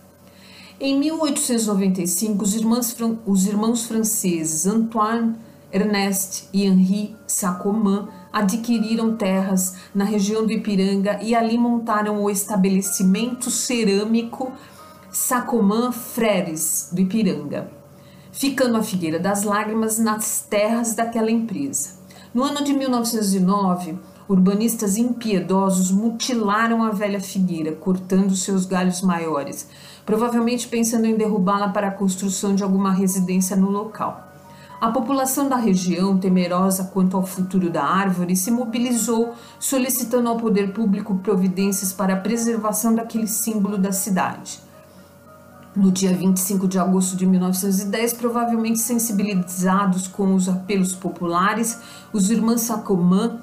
Em 0.84 0.98
1895, 0.98 2.44
os 2.44 2.56
irmãos, 2.56 2.98
os 3.28 3.46
irmãos 3.46 3.84
franceses 3.84 4.66
Antoine 4.66 5.36
Ernest 5.72 6.50
e 6.52 6.66
Henri 6.66 7.16
Sacoman 7.28 8.10
adquiriram 8.34 9.16
terras 9.16 9.76
na 9.94 10.04
região 10.04 10.44
do 10.44 10.52
Ipiranga 10.52 11.20
e 11.22 11.36
ali 11.36 11.56
montaram 11.56 12.24
o 12.24 12.32
estabelecimento 12.32 13.52
cerâmico 13.52 14.54
Sacoman 15.12 15.92
Freres 15.92 16.90
do 16.92 17.02
Ipiranga, 17.02 17.72
ficando 18.32 18.76
a 18.76 18.82
Figueira 18.82 19.20
das 19.20 19.44
Lágrimas 19.44 20.00
nas 20.00 20.48
terras 20.50 20.96
daquela 20.96 21.30
empresa. 21.30 22.02
No 22.34 22.44
ano 22.44 22.64
de 22.64 22.74
1909, 22.74 24.00
urbanistas 24.28 24.98
impiedosos 24.98 25.92
mutilaram 25.92 26.82
a 26.82 26.90
velha 26.90 27.20
figueira, 27.20 27.74
cortando 27.74 28.36
seus 28.36 28.66
galhos 28.66 29.02
maiores, 29.02 29.68
provavelmente 30.06 30.68
pensando 30.68 31.06
em 31.06 31.16
derrubá-la 31.16 31.70
para 31.70 31.88
a 31.88 31.92
construção 31.92 32.56
de 32.56 32.64
alguma 32.64 32.92
residência 32.92 33.56
no 33.56 33.70
local. 33.70 34.32
A 34.82 34.90
população 34.90 35.48
da 35.48 35.58
região, 35.58 36.18
temerosa 36.18 36.86
quanto 36.86 37.16
ao 37.16 37.24
futuro 37.24 37.70
da 37.70 37.84
árvore, 37.84 38.36
se 38.36 38.50
mobilizou, 38.50 39.36
solicitando 39.60 40.28
ao 40.28 40.38
poder 40.38 40.74
público 40.74 41.16
providências 41.18 41.94
para 41.94 42.16
a 42.16 42.18
preservação 42.18 42.96
daquele 42.96 43.28
símbolo 43.28 43.78
da 43.78 43.92
cidade. 43.92 44.60
No 45.76 45.92
dia 45.92 46.12
25 46.14 46.68
de 46.68 46.80
agosto 46.80 47.16
de 47.16 47.28
1910, 47.28 48.14
provavelmente 48.14 48.80
sensibilizados 48.80 50.08
com 50.08 50.34
os 50.34 50.50
apelos 50.50 50.94
populares, 50.94 51.80
os 52.12 52.32
irmãos 52.32 52.62
Sacomã 52.62 53.40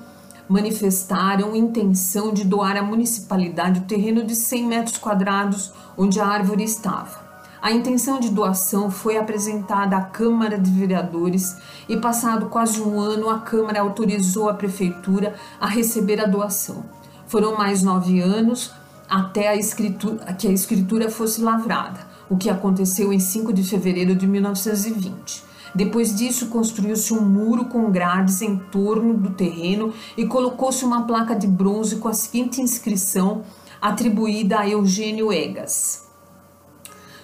manifestaram 0.49 1.55
intenção 1.55 2.33
de 2.33 2.45
doar 2.45 2.77
à 2.77 2.83
municipalidade 2.83 3.81
o 3.81 3.85
terreno 3.85 4.25
de 4.25 4.35
100 4.35 4.67
metros 4.67 4.99
quadrados 4.99 5.73
onde 5.97 6.21
a 6.21 6.27
árvore 6.27 6.65
estava. 6.65 7.29
A 7.61 7.73
intenção 7.73 8.21
de 8.21 8.31
doação 8.31 8.91
foi 8.91 9.17
apresentada 9.17 9.97
à 9.97 10.01
Câmara 10.01 10.57
de 10.57 10.71
Vereadores 10.71 11.57
e, 11.89 11.97
passado 11.97 12.47
quase 12.47 12.81
um 12.81 13.01
ano, 13.01 13.29
a 13.29 13.41
Câmara 13.41 13.81
autorizou 13.81 14.49
a 14.49 14.55
Prefeitura 14.55 15.35
a 15.61 15.67
receber 15.67 16.21
a 16.21 16.27
doação. 16.27 16.85
Foram 17.27 17.57
mais 17.57 17.83
nove 17.83 18.21
anos 18.21 18.73
até 19.09 19.49
a 19.49 19.57
escritura, 19.57 20.33
que 20.35 20.47
a 20.47 20.53
escritura 20.53 21.11
fosse 21.11 21.41
lavrada 21.41 22.07
o 22.31 22.37
que 22.37 22.51
aconteceu 22.51 23.13
em 23.13 23.19
5 23.19 23.53
de 23.53 23.63
fevereiro 23.63 24.15
de 24.15 24.27
1920. 24.27 25.48
Depois 25.79 26.13
disso, 26.13 26.49
construiu-se 26.49 27.15
um 27.15 27.21
muro 27.21 27.67
com 27.67 27.89
grades 27.89 28.43
em 28.43 28.57
torno 28.57 29.15
do 29.15 29.31
terreno 29.31 29.95
e 30.17 30.27
colocou-se 30.27 30.85
uma 30.85 31.07
placa 31.07 31.37
de 31.37 31.47
bronze 31.47 31.99
com 31.99 32.09
a 32.09 32.13
seguinte 32.13 32.61
inscrição 32.61 33.45
atribuída 33.81 34.59
a 34.59 34.69
Eugênio 34.69 35.33
Egas: 35.33 36.05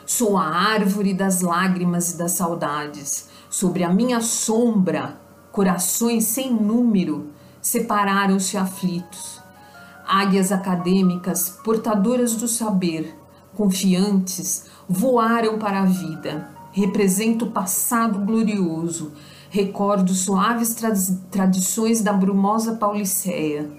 Sou 0.06 0.36
a 0.36 0.46
árvore 0.46 1.12
das 1.12 1.40
lágrimas 1.40 2.12
e 2.12 2.16
das 2.16 2.30
saudades. 2.30 3.28
Sobre 3.50 3.82
a 3.82 3.92
minha 3.92 4.20
sombra, 4.20 5.20
corações 5.50 6.22
sem 6.22 6.54
número 6.54 7.30
separaram-se 7.60 8.56
aflitos. 8.56 9.40
Águias 10.06 10.52
acadêmicas, 10.52 11.50
portadoras 11.64 12.36
do 12.36 12.46
saber, 12.46 13.18
confiantes, 13.56 14.66
voaram 14.88 15.58
para 15.58 15.80
a 15.80 15.86
vida. 15.86 16.53
Representa 16.76 17.44
o 17.44 17.52
passado 17.52 18.18
glorioso, 18.18 19.12
recordo 19.48 20.12
suaves 20.12 20.74
tra 20.74 20.92
tradições 21.30 22.00
da 22.00 22.12
brumosa 22.12 22.74
Pauliceia. 22.74 23.70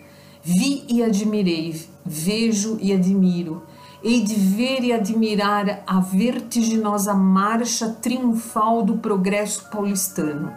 Vi 0.42 0.86
e 0.88 1.04
admirei, 1.04 1.86
vejo 2.06 2.78
e 2.82 2.94
admiro. 2.94 3.64
Hei 4.02 4.22
de 4.22 4.36
ver 4.36 4.82
e 4.82 4.94
admirar 4.94 5.84
a 5.86 6.00
vertiginosa 6.00 7.14
marcha 7.14 7.90
triunfal 7.90 8.82
do 8.82 9.00
progresso 9.00 9.70
paulistano. 9.70 10.54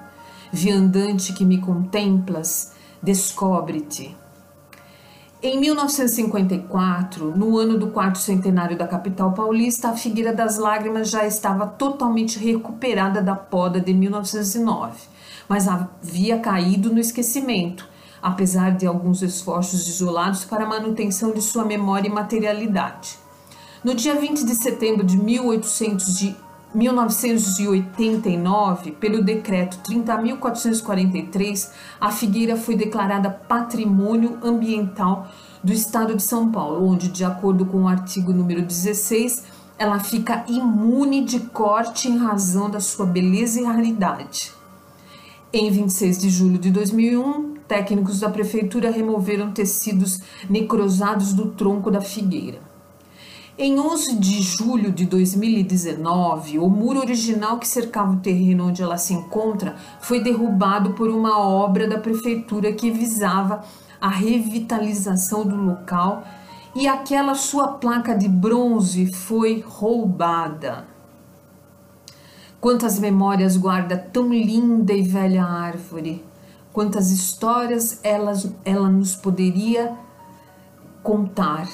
Viandante 0.53 1.33
que 1.33 1.45
me 1.45 1.59
contemplas, 1.59 2.71
descobre-te. 3.03 4.17
Em 5.41 5.61
1954, 5.61 7.31
no 7.37 7.57
ano 7.59 7.79
do 7.79 7.93
quarto 7.93 8.19
centenário 8.19 8.77
da 8.77 8.89
capital 8.89 9.33
paulista, 9.33 9.91
a 9.91 9.97
Figueira 9.97 10.33
das 10.33 10.59
Lágrimas 10.59 11.09
já 11.09 11.25
estava 11.25 11.65
totalmente 11.65 12.41
recuperada 12.41 13.23
da 13.23 13.37
poda 13.37 13.81
de 13.81 13.95
1909, 13.95 14.99
mas 15.49 15.69
havia 15.69 16.41
caído 16.41 16.93
no 16.93 16.99
esquecimento, 16.99 17.89
apesar 18.21 18.77
de 18.77 18.85
alguns 18.85 19.23
esforços 19.23 19.87
isolados 19.87 20.45
para 20.45 20.65
a 20.65 20.69
manutenção 20.69 21.31
de 21.31 21.41
sua 21.41 21.65
memória 21.65 22.09
e 22.09 22.13
materialidade. 22.13 23.17
No 23.85 23.95
dia 23.95 24.17
20 24.17 24.45
de 24.45 24.57
setembro 24.57 25.07
de 25.07 25.17
1800 25.17 26.19
de 26.19 26.37
1989, 26.75 28.93
pelo 28.93 29.23
decreto 29.23 29.79
30.443, 29.91 31.71
a 31.99 32.11
figueira 32.11 32.57
foi 32.57 32.77
declarada 32.77 33.31
Patrimônio 33.31 34.39
Ambiental 34.43 35.29
do 35.65 35.73
Estado 35.73 36.15
de 36.15 36.23
São 36.23 36.53
Paulo, 36.53 36.87
onde, 36.87 37.09
de 37.09 37.25
acordo 37.25 37.65
com 37.65 37.85
o 37.85 37.89
artigo 37.89 38.31
número 38.33 38.61
16, 38.63 39.45
ela 39.79 39.99
fica 39.99 40.45
imune 40.49 41.25
de 41.25 41.41
corte 41.41 42.09
em 42.09 42.19
razão 42.19 42.69
da 42.69 42.81
sua 42.81 43.07
beleza 43.07 43.61
e 43.61 43.65
raridade. 43.65 44.53
Em 45.53 45.71
26 45.71 46.19
de 46.19 46.29
julho 46.29 46.59
de 46.59 46.71
2001, 46.71 47.55
técnicos 47.67 48.21
da 48.21 48.29
prefeitura 48.29 48.91
removeram 48.91 49.53
tecidos 49.53 50.21
necrosados 50.51 51.33
do 51.33 51.53
tronco 51.53 51.91
da 51.91 52.03
figueira. 52.03 52.68
Em 53.61 53.77
11 53.77 54.21
de 54.21 54.41
julho 54.41 54.93
de 54.93 55.05
2019, 55.05 56.61
o 56.61 56.69
muro 56.71 57.01
original 57.01 57.59
que 57.59 57.67
cercava 57.67 58.13
o 58.13 58.21
terreno 58.21 58.69
onde 58.69 58.81
ela 58.81 58.97
se 58.97 59.13
encontra 59.13 59.75
foi 60.01 60.23
derrubado 60.23 60.93
por 60.93 61.11
uma 61.11 61.41
obra 61.41 61.89
da 61.89 61.99
prefeitura 61.99 62.73
que 62.73 62.89
visava 62.89 63.65
a 64.01 64.09
revitalização 64.09 65.45
do 65.45 65.57
local 65.57 66.23
e 66.73 66.87
aquela 66.87 67.35
sua 67.35 67.67
placa 67.67 68.17
de 68.17 68.29
bronze 68.29 69.13
foi 69.13 69.61
roubada. 69.67 70.87
Quantas 72.61 73.01
memórias 73.01 73.57
guarda 73.57 73.99
tão 73.99 74.33
linda 74.33 74.93
e 74.93 75.03
velha 75.03 75.45
árvore, 75.45 76.25
quantas 76.73 77.11
histórias 77.11 77.99
ela, 78.05 78.35
ela 78.65 78.89
nos 78.89 79.17
poderia 79.17 79.97
contar 81.03 81.67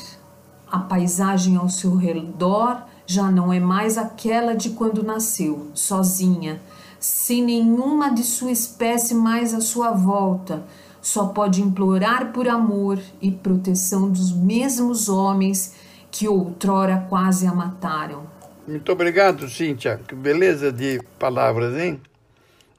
a 0.75 0.79
paisagem 0.81 1.57
ao 1.57 1.69
seu 1.69 1.95
redor 1.95 2.83
já 3.07 3.31
não 3.31 3.53
é 3.53 3.61
mais 3.61 3.97
aquela 3.97 4.57
de 4.57 4.71
quando 4.71 5.05
nasceu, 5.05 5.71
sozinha, 5.73 6.61
sem 6.99 7.45
nenhuma 7.45 8.13
de 8.13 8.25
sua 8.25 8.51
espécie 8.51 9.15
mais 9.15 9.55
à 9.55 9.61
sua 9.61 9.93
volta. 9.93 10.65
Só 11.01 11.27
pode 11.27 11.63
implorar 11.63 12.33
por 12.33 12.49
amor 12.49 12.99
e 13.23 13.31
proteção 13.31 14.11
dos 14.11 14.33
mesmos 14.33 15.09
homens 15.09 15.77
que 16.11 16.27
outrora 16.27 17.07
quase 17.09 17.47
a 17.47 17.55
mataram. 17.55 18.27
Muito 18.67 18.91
obrigado, 18.91 19.49
Cíntia. 19.49 20.01
Que 20.09 20.15
beleza 20.17 20.73
de 20.73 21.01
palavras, 21.21 21.77
hein? 21.77 22.01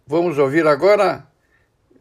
Vamos 0.05 0.37
ouvir 0.37 0.67
agora 0.67 1.25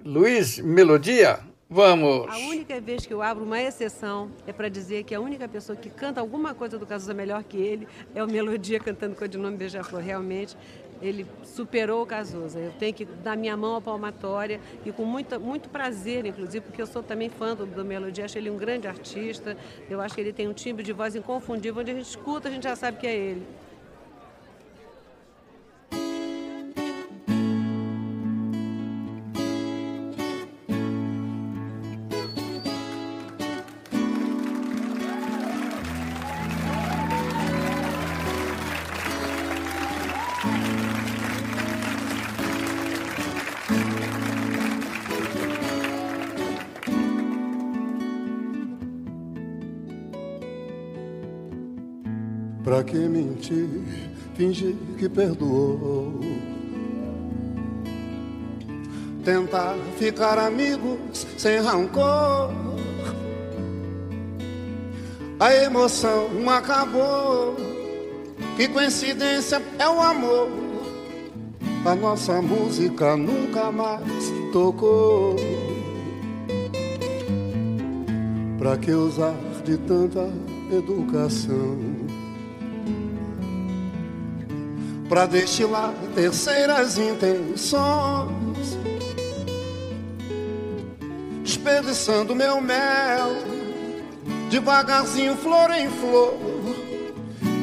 Luiz 0.04 0.59
Melodia. 0.59 1.38
Vamos! 1.74 2.28
A 2.28 2.38
única 2.38 2.80
vez 2.80 3.04
que 3.04 3.12
eu 3.12 3.20
abro 3.20 3.42
uma 3.42 3.60
exceção 3.60 4.30
é 4.46 4.52
para 4.52 4.68
dizer 4.68 5.02
que 5.02 5.12
a 5.12 5.20
única 5.20 5.48
pessoa 5.48 5.74
que 5.74 5.90
canta 5.90 6.20
alguma 6.20 6.54
coisa 6.54 6.78
do 6.78 6.87
Cazuza 6.87 7.12
melhor 7.12 7.42
que 7.42 7.56
ele 7.56 7.88
é 8.14 8.22
o 8.22 8.28
Melodia 8.28 8.78
cantando 8.78 9.16
Codinome 9.16 9.56
Beija-Flor. 9.56 10.00
Realmente, 10.00 10.56
ele 11.02 11.26
superou 11.42 12.00
o 12.00 12.06
Cazuza. 12.06 12.60
Eu 12.60 12.70
tenho 12.78 12.94
que 12.94 13.04
dar 13.04 13.37
minha 13.37 13.56
mão 13.56 13.74
à 13.74 13.80
palmatória 13.80 14.60
e 14.87 14.92
com 14.92 15.04
muito, 15.04 15.40
muito 15.40 15.68
prazer, 15.68 16.24
inclusive, 16.24 16.60
porque 16.60 16.80
eu 16.80 16.87
sou 16.87 17.02
também 17.02 17.28
fã 17.28 17.56
do, 17.56 17.66
do 17.66 17.84
Melodia, 17.84 18.24
acho 18.24 18.38
ele 18.38 18.50
um 18.50 18.56
grande 18.56 18.87
artista, 18.87 19.56
eu 19.90 20.00
acho 20.00 20.14
que 20.14 20.20
ele 20.20 20.32
tem 20.32 20.46
um 20.46 20.54
timbre 20.54 20.84
de 20.84 20.92
voz 20.92 21.16
inconfundível, 21.16 21.80
onde 21.80 21.90
a 21.90 21.94
gente 21.94 22.06
escuta, 22.06 22.48
a 22.48 22.52
gente 22.52 22.62
já 22.62 22.76
sabe 22.76 22.98
que 22.98 23.06
é 23.08 23.16
ele. 23.16 23.42
Pra 52.74 52.82
que 52.82 52.96
mentir, 52.96 53.68
fingir 54.34 54.74
que 54.98 55.08
perdoou? 55.08 56.18
Tentar 59.24 59.76
ficar 59.96 60.40
amigos 60.40 61.24
sem 61.38 61.60
rancor. 61.60 62.50
A 65.38 65.54
emoção 65.54 66.28
acabou. 66.50 67.54
Que 68.56 68.66
coincidência 68.66 69.62
é 69.78 69.88
o 69.88 70.00
amor. 70.00 70.50
A 71.87 71.94
nossa 71.94 72.42
música 72.42 73.16
nunca 73.16 73.70
mais 73.70 74.32
tocou. 74.52 75.37
Pra 78.58 78.76
que 78.76 78.90
usar 78.90 79.37
de 79.64 79.76
tanta 79.76 80.28
educação? 80.72 81.93
Para 85.14 85.27
destilar 85.27 85.94
terceiras 86.12 86.98
intenções, 86.98 88.77
desperdiçando 91.44 92.35
meu 92.35 92.61
mel, 92.61 93.31
devagarzinho, 94.50 95.37
flor 95.37 95.70
em 95.70 95.88
flor, 95.88 96.37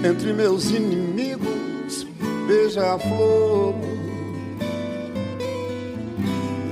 entre 0.02 0.32
meus 0.32 0.72
inimigos, 0.72 2.08
beija-flor. 2.48 3.76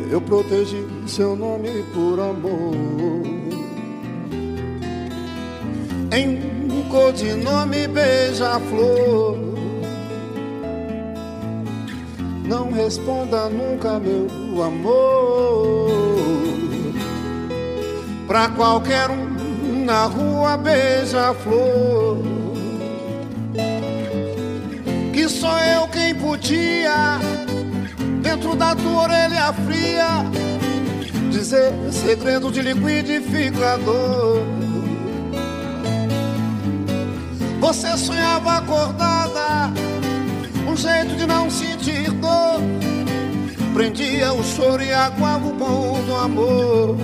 Eu 0.10 0.22
protegi 0.22 0.88
seu 1.06 1.36
nome 1.36 1.84
por 1.94 2.22
amor. 2.22 2.74
Em 6.14 6.72
um 6.72 6.88
codinome 6.88 7.86
beija-flor 7.86 9.49
não 12.50 12.72
responda 12.72 13.48
nunca, 13.48 14.00
meu 14.00 14.64
amor. 14.64 15.88
Pra 18.26 18.50
qualquer 18.50 19.12
um 19.12 19.86
na 19.86 20.06
rua 20.06 20.58
beija-flor. 20.58 22.18
Que 25.14 25.30
sou 25.30 25.58
eu 25.60 25.88
quem 25.90 26.16
podia, 26.16 27.20
dentro 28.24 28.56
da 28.56 28.76
tua 28.76 29.04
orelha 29.04 29.54
fria, 29.54 30.26
dizer 31.30 31.72
segredo 31.92 32.52
de 32.52 32.64
liquidificador. 32.64 34.42
Você 37.60 37.96
sonhava 37.96 38.58
acordada 38.58 39.72
jeito 40.80 41.16
de 41.18 41.28
não 41.28 41.50
sentir 41.50 42.10
dor. 42.12 42.62
Prendia 43.74 44.32
o 44.34 44.42
choro 44.44 44.82
e 44.82 44.92
aguava 44.92 45.46
o 45.48 45.54
bom 45.54 46.02
do 46.06 46.16
amor. 46.16 46.98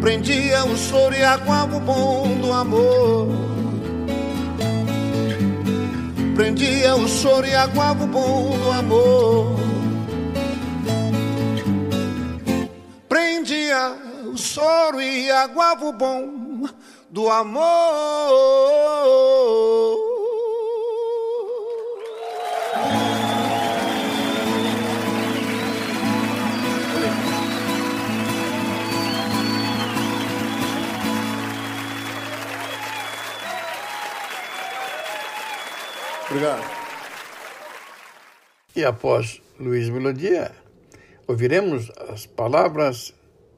Prendia 0.00 0.64
o 0.64 0.76
choro 0.76 1.14
e 1.14 1.22
aguava 1.22 1.76
o 1.76 1.80
bom 1.80 2.36
do 2.40 2.52
amor. 2.52 3.28
Prendia 6.34 6.96
o 6.96 7.08
choro 7.08 7.46
e 7.46 7.54
aguava 7.54 8.02
o 8.04 8.08
bom 8.08 8.58
do 8.58 8.70
amor. 8.72 9.56
Prendia 13.08 13.92
o 14.26 14.36
choro 14.36 15.00
e 15.00 15.30
aguava 15.30 15.84
o 15.84 15.92
bom 15.92 16.68
do 17.10 17.30
amor. 17.30 18.34
Obrigado. 36.34 36.64
E 38.74 38.84
após 38.84 39.40
Luiz 39.56 39.88
Melodia, 39.88 40.50
ouviremos 41.28 41.92
as 42.10 42.26
palavras, 42.26 43.14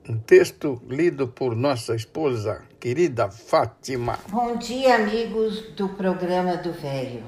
um 0.07 0.19
texto 0.19 0.83
lido 0.87 1.27
por 1.27 1.57
nossa 1.57 1.97
esposa, 1.97 2.63
querida 2.79 3.31
Fátima. 3.31 4.19
Bom 4.29 4.59
dia, 4.59 4.97
amigos 4.97 5.63
do 5.75 5.89
programa 5.89 6.59
do 6.59 6.71
Velho. 6.71 7.25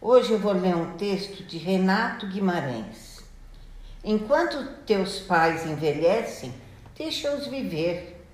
Hoje 0.00 0.32
eu 0.32 0.40
vou 0.40 0.52
ler 0.52 0.74
um 0.74 0.96
texto 0.96 1.44
de 1.44 1.56
Renato 1.56 2.26
Guimarães. 2.26 3.22
Enquanto 4.02 4.82
teus 4.84 5.20
pais 5.20 5.64
envelhecem, 5.64 6.52
deixa-os 6.98 7.46
viver. 7.46 8.26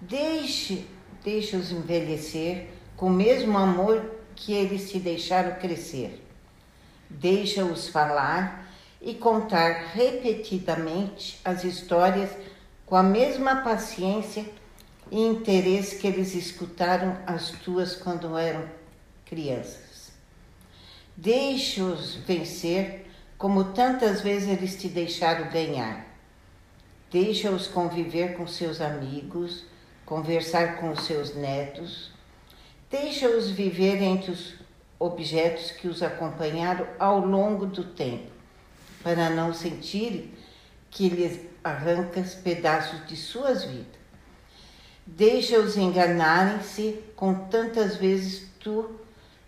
Deixe, 0.00 0.86
deixa-os 1.24 1.72
envelhecer 1.72 2.68
com 2.96 3.06
o 3.06 3.10
mesmo 3.10 3.58
amor 3.58 4.19
que 4.40 4.54
eles 4.54 4.90
se 4.90 4.98
deixaram 4.98 5.60
crescer. 5.60 6.24
Deixa-os 7.08 7.88
falar 7.88 8.66
e 9.00 9.14
contar 9.14 9.92
repetidamente 9.92 11.38
as 11.44 11.62
histórias 11.62 12.30
com 12.86 12.96
a 12.96 13.02
mesma 13.02 13.56
paciência 13.56 14.44
e 15.10 15.20
interesse 15.20 15.96
que 15.96 16.06
eles 16.06 16.34
escutaram 16.34 17.18
as 17.26 17.50
tuas 17.50 17.94
quando 17.94 18.36
eram 18.36 18.66
crianças. 19.26 20.10
Deixa-os 21.16 22.14
vencer 22.14 23.06
como 23.36 23.72
tantas 23.72 24.22
vezes 24.22 24.48
eles 24.48 24.80
te 24.80 24.88
deixaram 24.88 25.50
ganhar. 25.50 26.06
Deixa-os 27.10 27.66
conviver 27.66 28.36
com 28.36 28.46
seus 28.46 28.80
amigos, 28.80 29.64
conversar 30.06 30.78
com 30.78 30.96
seus 30.96 31.34
netos, 31.34 32.10
Deixa-os 32.90 33.50
viver 33.50 34.02
entre 34.02 34.32
os 34.32 34.54
objetos 34.98 35.70
que 35.70 35.86
os 35.86 36.02
acompanharam 36.02 36.86
ao 36.98 37.24
longo 37.24 37.64
do 37.64 37.84
tempo, 37.84 38.30
para 39.02 39.30
não 39.30 39.54
sentirem 39.54 40.32
que 40.90 41.08
lhes 41.08 41.38
arrancas 41.62 42.34
pedaços 42.34 43.06
de 43.06 43.16
suas 43.16 43.64
vidas. 43.64 44.00
Deixa-os 45.06 45.76
enganarem-se 45.76 47.00
com 47.14 47.32
tantas 47.48 47.96
vezes 47.96 48.48
tu 48.58 48.90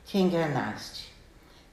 te 0.05 0.19
enganaste. 0.19 1.13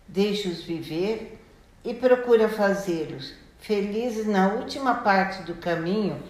Deixa-os 0.08 0.64
viver 0.64 1.40
e 1.86 1.94
procura 1.94 2.50
fazê-los 2.50 3.34
felizes 3.60 4.26
na 4.26 4.54
última 4.54 4.96
parte 4.96 5.44
do 5.44 5.54
caminho 5.56 6.22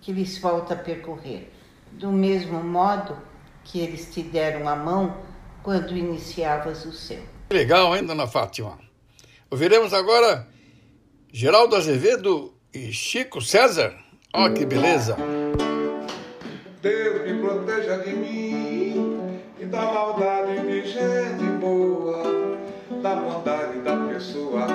que 0.00 0.12
lhes 0.12 0.38
falta 0.38 0.74
percorrer. 0.74 1.52
Do 1.92 2.10
mesmo 2.10 2.62
modo, 2.62 3.16
que 3.66 3.80
eles 3.80 4.12
te 4.14 4.22
deram 4.22 4.68
a 4.68 4.76
mão 4.76 5.16
quando 5.62 5.96
iniciavas 5.96 6.84
o 6.84 6.92
seu. 6.92 7.20
Legal, 7.50 7.96
hein, 7.96 8.04
dona 8.04 8.26
Fátima? 8.26 8.78
Ouviremos 9.50 9.92
agora 9.92 10.48
Geraldo 11.32 11.76
Azevedo 11.76 12.54
e 12.72 12.92
Chico 12.92 13.40
César. 13.40 13.94
Ó, 14.32 14.46
oh, 14.46 14.52
que 14.52 14.64
beleza! 14.64 15.16
Deus 16.80 17.22
me 17.28 17.40
proteja 17.40 17.98
de 17.98 18.10
mim 18.14 19.40
e 19.58 19.64
da 19.66 19.82
maldade 19.82 20.60
de 20.60 20.86
gente 20.86 21.44
boa, 21.60 22.22
da 23.02 23.16
bondade 23.16 23.80
da 23.80 23.96
pessoa 24.08 24.66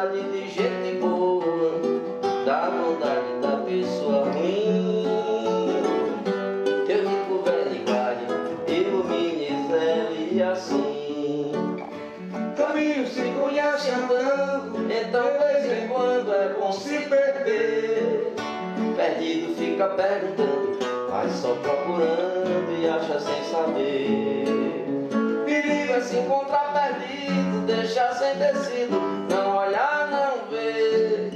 maldade 0.00 0.22
de 0.30 0.48
gente 0.48 0.98
boa, 0.98 1.44
da 2.46 2.70
bondade 2.70 3.40
da 3.42 3.56
pessoa 3.58 4.30
ruim. 4.32 5.10
assim. 10.52 11.52
Caminho 12.56 13.06
se 13.06 13.22
conhece 13.40 13.90
andando, 13.90 14.90
então 14.90 15.38
vez 15.38 15.82
em 15.82 15.88
quando 15.88 16.32
é 16.32 16.54
bom 16.58 16.72
se 16.72 16.98
perder. 17.00 18.34
Perdido 18.96 19.54
fica 19.54 19.86
perguntando, 19.88 20.78
vai 21.10 21.28
só 21.30 21.54
procurando 21.56 22.80
e 22.80 22.88
acha 22.88 23.20
sem 23.20 23.44
saber. 23.44 24.44
Perigo 25.44 25.92
é 25.92 26.00
se 26.00 26.16
encontrar 26.16 26.72
perdido, 26.72 27.66
deixar 27.66 28.12
sem 28.14 28.34
tecido, 28.36 29.09
não 29.30 29.56
olhar, 29.56 30.08
não 30.10 30.50
ver. 30.50 31.30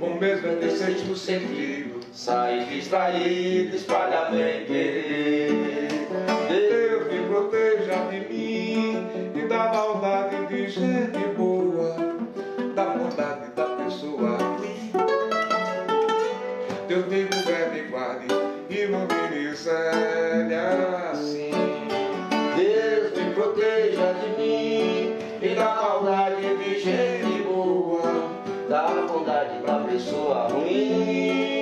Bom 0.00 0.18
mesmo 0.18 0.48
é 0.48 0.54
ter 0.56 0.70
sexto 0.72 1.16
sentido, 1.16 2.00
sair 2.12 2.66
distraído, 2.66 3.76
espalha 3.76 4.30
bem 4.30 4.64
querer. 4.66 5.88
Deus 6.48 7.12
me 7.12 7.28
proteja 7.28 7.94
de 8.10 8.20
mim 8.28 9.06
e 9.34 9.48
da 9.48 9.72
maldade 9.72 10.46
de 10.46 10.68
gente 10.68 11.18
boa, 11.36 11.96
da 12.74 12.84
bondade 12.86 13.52
da 13.54 13.64
pessoa 13.84 14.36
ruim. 14.36 14.92
Deus 16.88 17.06
me 17.06 17.24
governe 17.24 17.78
e 17.78 17.82
guarde 17.82 18.26
e 18.70 18.86
não 18.86 19.00
me 19.00 19.28
bondade 29.98 30.04
da 30.04 30.48
pessoa 30.48 31.57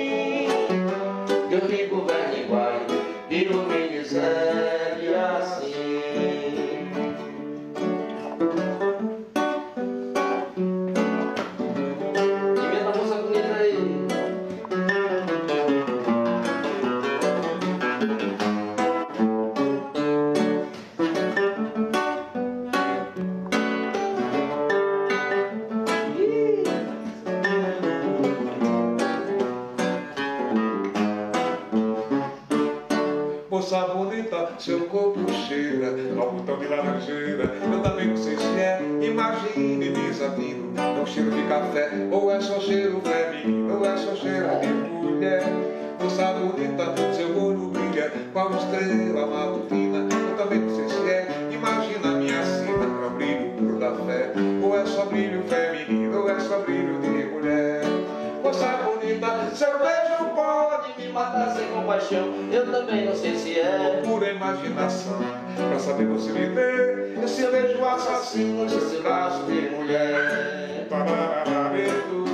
compaixão. 61.97 62.33
Eu 62.51 62.71
também 62.71 63.05
não 63.05 63.15
sei 63.15 63.35
se 63.35 63.59
é 63.59 64.01
pura 64.05 64.31
imaginação. 64.31 65.19
Pra 65.55 65.79
saber 65.79 66.05
você 66.05 66.31
me 66.31 66.47
ver, 66.47 67.17
esse 67.23 67.45
beijo 67.47 67.83
assassino 67.83 68.65
desse 68.65 69.01
braço 69.01 69.43
de 69.43 69.69
mulher. 69.75 70.85
Pararareto. 70.89 72.26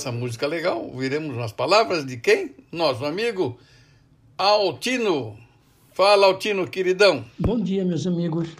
Dessa 0.00 0.12
música 0.12 0.46
legal, 0.46 0.82
ouviremos 0.82 1.36
as 1.36 1.52
palavras 1.52 2.06
de 2.06 2.16
quem? 2.16 2.56
Nosso 2.72 3.04
amigo 3.04 3.58
Altino. 4.38 5.36
Fala, 5.92 6.26
Altino, 6.26 6.66
queridão. 6.66 7.22
Bom 7.38 7.60
dia, 7.60 7.84
meus 7.84 8.06
amigos. 8.06 8.56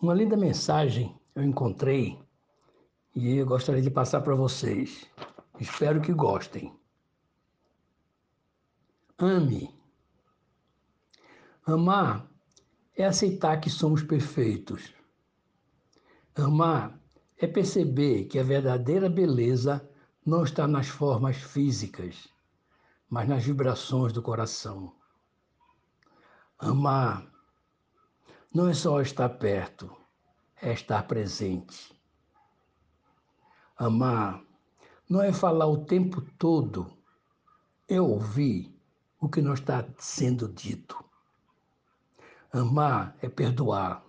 Uma 0.00 0.14
linda 0.14 0.34
mensagem 0.34 1.14
eu 1.34 1.44
encontrei 1.44 2.18
e 3.14 3.36
eu 3.36 3.44
gostaria 3.44 3.82
de 3.82 3.90
passar 3.90 4.22
para 4.22 4.34
vocês. 4.34 5.06
Espero 5.60 6.00
que 6.00 6.14
gostem. 6.14 6.72
Ame. 9.18 9.68
Amar 11.66 12.26
é 12.96 13.04
aceitar 13.04 13.60
que 13.60 13.68
somos 13.68 14.02
perfeitos. 14.02 14.90
Amar 16.34 16.98
é 17.36 17.46
perceber 17.46 18.24
que 18.24 18.38
a 18.38 18.42
verdadeira 18.42 19.10
beleza 19.10 19.86
não 20.24 20.44
está 20.44 20.66
nas 20.66 20.88
formas 20.88 21.36
físicas, 21.36 22.28
mas 23.08 23.28
nas 23.28 23.44
vibrações 23.44 24.12
do 24.12 24.22
coração. 24.22 24.94
Amar 26.58 27.26
não 28.52 28.68
é 28.68 28.74
só 28.74 29.00
estar 29.00 29.28
perto, 29.28 29.94
é 30.62 30.72
estar 30.72 31.02
presente. 31.06 31.94
Amar 33.76 34.42
não 35.08 35.20
é 35.20 35.32
falar 35.32 35.66
o 35.66 35.84
tempo 35.84 36.20
todo, 36.38 36.96
é 37.88 38.00
ouvir 38.00 38.74
o 39.20 39.28
que 39.28 39.42
não 39.42 39.54
está 39.54 39.84
sendo 39.98 40.48
dito. 40.48 41.04
Amar 42.52 43.16
é 43.20 43.28
perdoar 43.28 44.04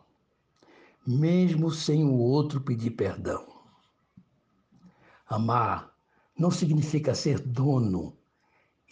mesmo 1.05 1.69
sem 1.69 2.03
o 2.03 2.13
outro 2.13 2.59
pedir 2.59 2.91
perdão. 2.91 3.45
Amar 5.27 5.94
não 6.37 6.51
significa 6.51 7.15
ser 7.15 7.39
dono, 7.39 8.17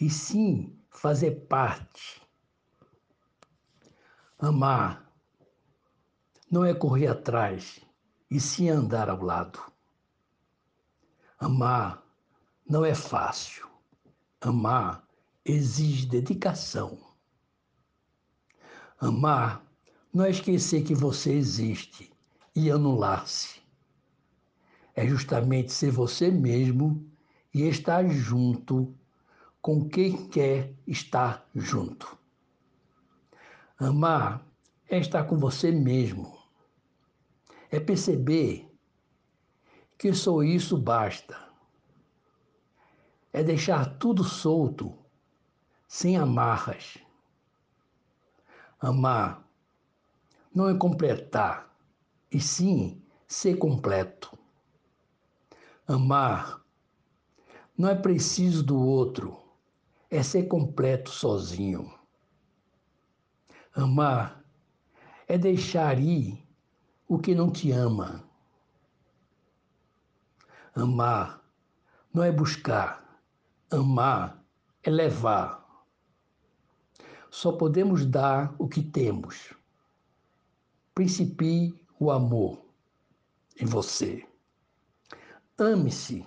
e 0.00 0.08
sim 0.08 0.78
fazer 0.90 1.46
parte. 1.46 2.22
Amar 4.38 5.12
não 6.50 6.64
é 6.64 6.74
correr 6.74 7.08
atrás, 7.08 7.80
e 8.30 8.40
sim 8.40 8.68
andar 8.68 9.08
ao 9.08 9.22
lado. 9.22 9.60
Amar 11.38 12.02
não 12.68 12.84
é 12.84 12.94
fácil. 12.94 13.68
Amar 14.40 15.06
exige 15.44 16.06
dedicação. 16.06 16.98
Amar 18.98 19.64
não 20.12 20.24
é 20.24 20.30
esquecer 20.30 20.84
que 20.84 20.94
você 20.94 21.32
existe 21.32 22.10
e 22.54 22.70
anular-se. 22.70 23.60
É 24.94 25.06
justamente 25.06 25.72
ser 25.72 25.90
você 25.90 26.30
mesmo 26.30 27.13
e 27.54 27.68
estar 27.68 28.08
junto 28.08 28.92
com 29.62 29.88
quem 29.88 30.28
quer 30.28 30.74
estar 30.86 31.48
junto. 31.54 32.18
Amar 33.78 34.44
é 34.88 34.98
estar 34.98 35.24
com 35.24 35.38
você 35.38 35.70
mesmo. 35.70 36.36
É 37.70 37.78
perceber 37.78 38.68
que 39.96 40.12
só 40.12 40.42
isso 40.42 40.76
basta. 40.76 41.38
É 43.32 43.42
deixar 43.42 43.98
tudo 43.98 44.24
solto, 44.24 44.96
sem 45.88 46.16
amarras. 46.16 46.98
Amar 48.80 49.48
não 50.54 50.68
é 50.68 50.76
completar, 50.76 51.74
e 52.30 52.40
sim 52.40 53.02
ser 53.26 53.56
completo. 53.56 54.36
Amar 55.86 56.63
não 57.76 57.88
é 57.88 57.94
preciso 57.94 58.62
do 58.62 58.78
outro, 58.78 59.36
é 60.08 60.22
ser 60.22 60.44
completo 60.44 61.10
sozinho. 61.10 61.92
Amar 63.74 64.44
é 65.26 65.36
deixar 65.36 65.98
ir 65.98 66.46
o 67.08 67.18
que 67.18 67.34
não 67.34 67.50
te 67.50 67.72
ama. 67.72 68.24
Amar 70.74 71.44
não 72.12 72.22
é 72.22 72.30
buscar, 72.30 73.20
amar 73.70 74.40
é 74.82 74.90
levar. 74.90 75.64
Só 77.30 77.50
podemos 77.50 78.06
dar 78.06 78.54
o 78.58 78.68
que 78.68 78.80
temos. 78.80 79.52
Principie 80.94 81.74
o 81.98 82.12
amor 82.12 82.64
em 83.60 83.66
você. 83.66 84.24
Ame-se 85.58 86.24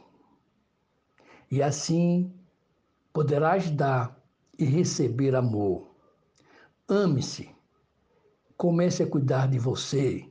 e 1.50 1.62
assim 1.62 2.34
poderás 3.14 3.70
dar 3.70 4.18
e 4.58 4.66
receber 4.66 5.36
amor. 5.36 5.96
Ame-se. 6.88 7.50
Comece 8.56 9.04
a 9.04 9.08
cuidar 9.08 9.48
de 9.48 9.60
você 9.60 10.28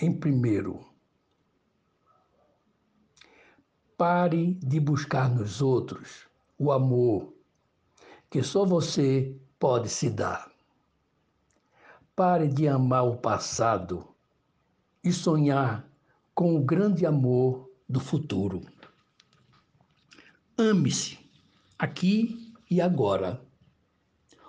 em 0.00 0.12
primeiro. 0.12 0.86
Pare 3.96 4.54
de 4.54 4.80
buscar 4.80 5.28
nos 5.28 5.60
outros 5.60 6.26
o 6.58 6.72
amor 6.72 7.34
que 8.30 8.42
só 8.42 8.64
você 8.64 9.36
pode 9.58 9.88
se 9.88 10.10
dar. 10.10 10.50
Pare 12.14 12.48
de 12.48 12.68
amar 12.68 13.04
o 13.06 13.16
passado 13.16 14.06
e 15.02 15.12
sonhar 15.12 15.88
com 16.34 16.56
o 16.56 16.62
grande 16.62 17.06
amor 17.06 17.70
do 17.88 18.00
futuro. 18.00 18.60
Ame-se, 20.60 21.16
aqui 21.78 22.52
e 22.68 22.80
agora. 22.80 23.40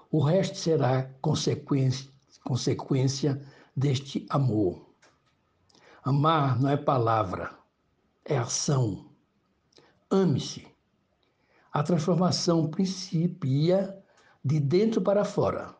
O 0.09 0.19
resto 0.19 0.57
será 0.57 1.03
consequência, 1.21 2.09
consequência 2.43 3.39
deste 3.77 4.25
amor. 4.27 4.89
Amar 6.03 6.59
não 6.59 6.67
é 6.67 6.75
palavra, 6.75 7.55
é 8.25 8.35
ação. 8.35 9.11
Ame-se. 10.09 10.67
A 11.71 11.83
transformação 11.83 12.71
principia 12.71 13.95
de 14.43 14.59
dentro 14.59 15.01
para 15.01 15.23
fora. 15.23 15.75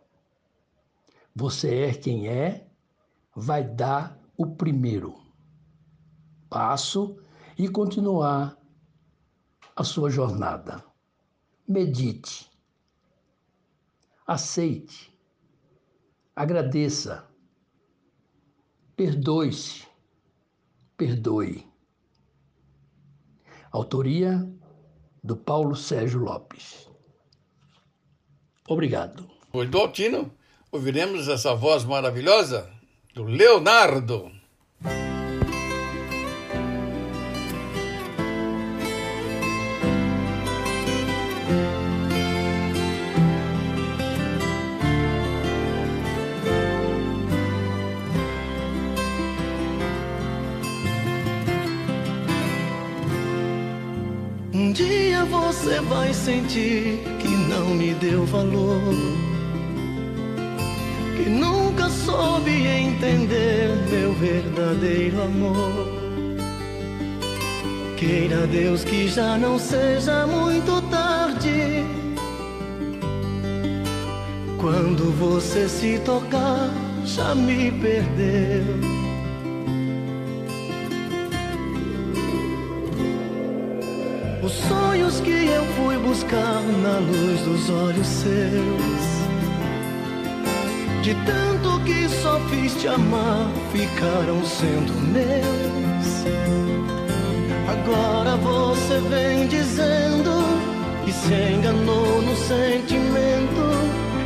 Você 1.36 1.86
é 1.86 1.94
quem 1.96 2.28
é, 2.28 2.68
vai 3.36 3.64
dar 3.64 4.16
o 4.38 4.46
primeiro 4.46 5.20
passo 6.48 7.18
e 7.58 7.68
continuar 7.68 8.59
a 9.80 9.84
sua 9.86 10.10
jornada. 10.10 10.84
Medite, 11.66 12.52
aceite, 14.28 15.10
agradeça, 16.36 17.26
perdoe-se, 18.98 19.88
perdoe. 20.98 21.66
Autoria 23.72 24.52
do 25.24 25.38
Paulo 25.38 25.78
Sérgio 25.78 26.20
Lopes. 26.20 26.90
Obrigado. 28.68 29.32
Depois 29.46 29.70
do 29.70 29.80
Altino, 29.80 30.30
ouviremos 30.74 31.30
essa 31.30 31.56
voz 31.56 31.86
maravilhosa 31.86 32.70
do 33.14 33.24
Leonardo. 33.24 34.30
Sentir 56.20 57.00
que 57.20 57.30
não 57.30 57.70
me 57.70 57.94
deu 57.94 58.26
valor, 58.26 58.94
que 61.16 61.30
nunca 61.30 61.90
soube 61.90 62.52
entender 62.68 63.70
meu 63.90 64.14
verdadeiro 64.14 65.22
amor. 65.22 65.88
Queira 67.96 68.46
Deus 68.48 68.84
que 68.84 69.08
já 69.08 69.38
não 69.38 69.58
seja 69.58 70.28
muito 70.28 70.82
tarde. 70.90 71.86
Quando 74.58 75.12
você 75.18 75.70
se 75.70 76.00
tocar, 76.00 76.70
já 77.06 77.34
me 77.34 77.72
perdeu. 77.72 78.99
Que 85.22 85.48
eu 85.48 85.66
fui 85.76 85.98
buscar 85.98 86.62
na 86.84 86.98
luz 87.00 87.42
dos 87.42 87.70
olhos 87.70 88.08
seus. 88.08 89.10
De 91.02 91.16
tanto 91.26 91.80
que 91.84 92.08
só 92.10 92.40
fiz 92.50 92.76
te 92.76 92.88
amar, 92.88 93.50
ficaram 93.72 94.44
sendo 94.46 94.94
meus. 95.12 96.26
Agora 97.68 98.36
você 98.38 99.00
vem 99.10 99.48
dizendo 99.48 100.44
que 101.06 101.12
se 101.12 101.34
enganou 101.34 102.22
no 102.22 102.36
sentimento. 102.36 103.70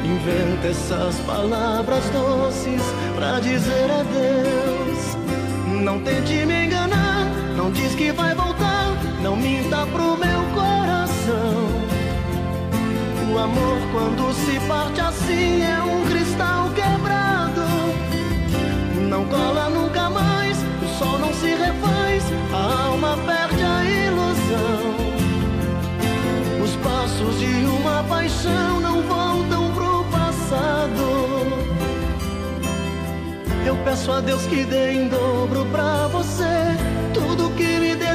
Inventa 0.04 0.68
essas 0.68 1.16
palavras 1.26 2.04
doces 2.10 2.82
pra 3.16 3.40
dizer 3.40 3.90
adeus. 3.92 5.18
Não 5.84 6.00
tente 6.00 6.46
me 6.46 6.66
enganar, 6.66 7.26
não 7.56 7.72
diz 7.72 7.94
que 7.96 8.12
vai 8.12 8.34
voltar 8.34 8.73
não 9.24 9.38
minta 9.38 9.88
pro 9.88 10.18
meu 10.18 10.44
coração. 10.54 11.56
O 13.32 13.40
amor, 13.40 13.78
quando 13.94 14.34
se 14.34 14.60
parte 14.68 15.00
assim, 15.00 15.64
é 15.64 15.82
um 15.82 16.06
cristal 16.06 16.70
quebrado. 16.72 17.64
Não 19.10 19.24
cola 19.26 19.70
nunca 19.70 20.10
mais, 20.10 20.58
o 20.58 20.88
sol 21.00 21.18
não 21.20 21.34
se 21.34 21.56
refaz, 21.56 22.24
a 22.54 22.88
alma 22.88 23.18
perde 23.26 23.64
a 23.64 23.86
ilusão. 23.86 24.94
Os 26.62 26.76
passos 26.84 27.40
de 27.40 27.66
uma 27.66 28.04
paixão 28.04 28.82
não 28.82 29.02
voltam 29.04 29.72
pro 29.74 30.04
passado. 30.12 31.04
Eu 33.66 33.78
peço 33.86 34.12
a 34.12 34.20
Deus 34.20 34.46
que 34.48 34.66
dê 34.66 34.92
em 34.92 35.08
dobro 35.08 35.66
pra 35.72 36.08
você 36.08 36.23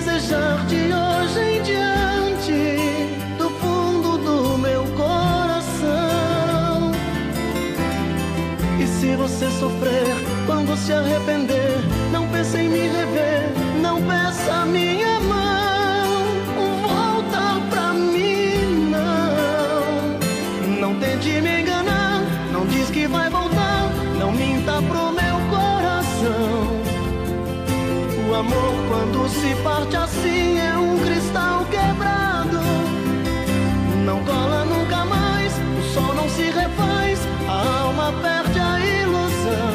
desejar 0.08 0.64
de 0.66 0.76
hoje 0.76 1.40
em 1.40 1.62
diante, 1.62 2.96
do 3.36 3.50
fundo 3.50 4.18
do 4.18 4.58
meu 4.58 4.84
coração. 4.96 6.92
E 8.80 8.86
se 8.86 9.14
você 9.16 9.50
sofrer 9.50 10.06
quando 10.46 10.76
se 10.76 10.92
arrepender, 10.92 11.78
não 12.10 12.26
pense 12.28 12.56
em 12.56 12.68
me 12.68 12.88
rever, 12.88 13.52
não 13.82 14.00
peça 14.02 14.64
minha 14.64 15.20
mão, 15.20 16.24
volta 16.82 17.60
pra 17.70 17.92
mim, 17.92 18.90
não. 18.90 20.18
Não 20.80 20.98
tente 20.98 21.40
me 21.40 21.60
enganar, 21.60 22.22
não 22.52 22.66
diz 22.66 22.90
que 22.90 23.06
vai 23.06 23.28
voltar, 23.28 23.90
não 24.18 24.32
minta 24.32 24.80
pro 24.82 25.12
meu 25.12 25.38
coração. 25.50 26.78
O 28.30 28.34
amor 28.34 28.74
quando 28.88 29.28
se 29.30 29.54
parte 29.62 29.87
é 30.58 30.76
um 30.78 30.98
cristal 30.98 31.64
quebrado. 31.66 32.60
Não 34.04 34.24
cola 34.24 34.64
nunca 34.64 35.04
mais, 35.04 35.52
o 35.78 35.82
sol 35.92 36.14
não 36.14 36.28
se 36.28 36.42
refaz, 36.42 37.18
a 37.48 37.82
alma 37.82 38.12
perde 38.22 38.58
a 38.58 38.80
ilusão. 38.80 39.74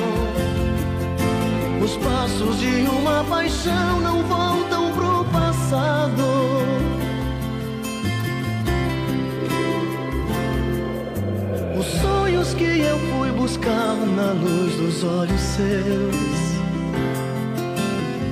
Os 1.84 1.98
passos 1.98 2.60
de 2.60 2.88
uma 2.88 3.24
paixão 3.26 4.02
não 4.02 4.24
voltam 4.24 4.92
pro 4.94 5.26
passado. 5.26 6.24
Os 11.78 11.86
sonhos 12.02 12.54
que 12.54 12.80
eu 12.80 12.98
fui 13.00 13.32
buscar 13.32 13.96
na 14.16 14.32
luz 14.32 14.76
dos 14.76 15.04
olhos 15.04 15.42
seus 15.42 16.54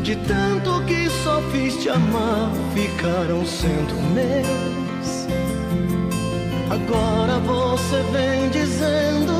de 0.03 0.16
tanto 0.28 0.84
que 0.86 1.01
só 1.24 1.41
fiz 1.51 1.76
te 1.78 1.89
amar, 1.89 2.51
ficaram 2.74 3.45
sendo 3.45 3.93
meus. 4.13 5.28
Agora 6.69 7.39
você 7.39 8.01
vem 8.11 8.49
dizendo 8.49 9.34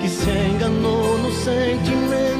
que 0.00 0.08
se 0.08 0.30
enganou 0.30 1.18
no 1.18 1.32
sentimento. 1.32 2.38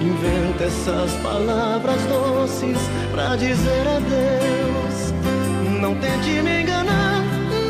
Inventa 0.00 0.64
essas 0.64 1.12
palavras 1.22 2.00
doces 2.06 2.78
pra 3.12 3.36
dizer 3.36 3.86
adeus. 3.88 5.12
Não 5.80 5.94
tente 5.96 6.42
me 6.42 6.62
enganar, 6.62 7.22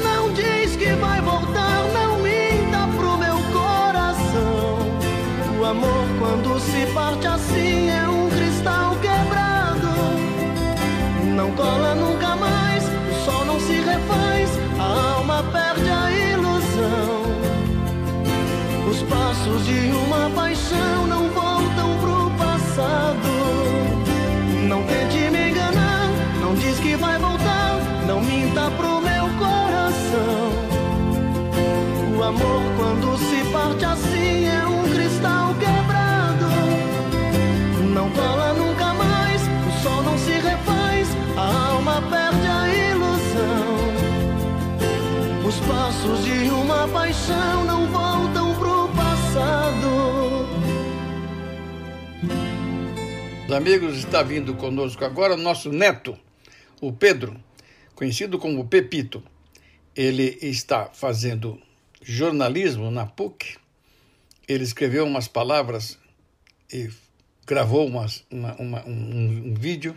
não 0.05 0.33
diz 0.33 0.77
que 0.77 0.93
vai 0.95 1.21
voltar, 1.21 1.85
não 1.95 2.19
minta 2.19 2.89
pro 2.97 3.17
meu 3.17 3.37
coração. 3.53 4.79
O 5.61 5.65
amor 5.65 6.07
quando 6.19 6.61
se 6.61 6.87
parte 6.93 7.27
assim 7.27 7.89
é 7.89 8.09
um 8.09 8.20
Não 11.35 11.51
cola 11.53 11.95
nunca 11.95 12.37
mais, 12.37 12.85
o 12.85 13.25
sol 13.25 13.45
não 13.45 13.59
se 13.61 13.73
refaz, 13.73 14.51
a 14.79 15.15
alma 15.17 15.45
perde 15.53 15.89
a 15.89 16.11
ilusão. 16.11 17.23
Os 18.91 19.03
passos 19.03 19.65
de 19.65 19.93
uma 19.93 20.29
paixão 20.31 21.07
não 21.07 21.29
voltam 21.29 21.99
pro 21.99 22.31
passado. 22.37 23.29
Não 24.69 24.83
tente 24.83 25.31
me 25.31 25.51
enganar, 25.51 26.09
não 26.41 26.55
diz 26.55 26.79
que 26.81 26.97
vai 26.97 27.19
voltar, 27.19 27.79
não 28.07 28.21
minta 28.21 28.71
pro 28.73 29.01
meu 29.01 29.29
coração. 29.39 30.51
O 32.19 32.23
amor 32.23 32.63
quando 32.77 33.19
se 33.19 33.45
parte 33.53 33.85
assim 33.85 34.47
é 34.47 34.67
um 34.67 34.83
cristal 34.93 35.55
quebrado. 35.55 36.49
Não 37.95 38.11
cola 38.11 38.50
Os 46.01 46.07
passos 46.07 46.25
de 46.25 46.49
uma 46.49 46.89
paixão 46.89 47.65
não 47.67 47.87
voltam 47.89 48.59
pro 48.59 48.89
passado. 48.97 50.47
Os 53.47 53.53
amigos, 53.53 53.99
está 53.99 54.23
vindo 54.23 54.55
conosco 54.55 55.05
agora 55.05 55.35
o 55.35 55.37
nosso 55.37 55.71
neto, 55.71 56.19
o 56.81 56.91
Pedro, 56.91 57.39
conhecido 57.95 58.39
como 58.39 58.67
Pepito. 58.67 59.23
Ele 59.95 60.39
está 60.41 60.87
fazendo 60.87 61.61
jornalismo 62.01 62.91
na 62.91 63.05
PUC. 63.05 63.59
Ele 64.49 64.65
escreveu 64.65 65.05
umas 65.05 65.29
palavras 65.29 65.99
e 66.73 66.89
gravou 67.47 67.87
umas, 67.87 68.25
uma, 68.31 68.55
uma, 68.55 68.87
um, 68.87 69.51
um 69.51 69.55
vídeo, 69.55 69.95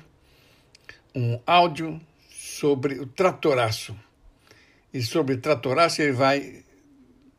um 1.16 1.40
áudio 1.48 2.02
sobre 2.30 3.00
o 3.00 3.06
tratoraço. 3.06 3.96
E 4.94 5.02
sobre 5.02 5.38
tratoraço 5.38 6.02
ele 6.02 6.12
vai 6.12 6.64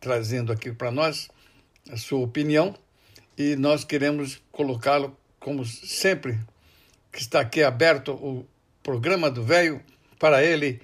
trazendo 0.01 0.53
aqui 0.53 0.73
para 0.73 0.91
nós 0.91 1.29
a 1.91 1.97
sua 1.97 2.19
opinião 2.21 2.75
e 3.39 3.57
nós 3.57 3.85
queremos 3.85 4.43
colocá-lo, 4.51 5.17
como 5.39 5.65
sempre, 5.65 6.39
que 7.13 7.21
está 7.21 7.41
aqui 7.41 7.63
aberto 7.63 8.13
o 8.13 8.45
programa 8.83 9.31
do 9.31 9.43
velho 9.43 9.81
para 10.19 10.43
ele 10.43 10.81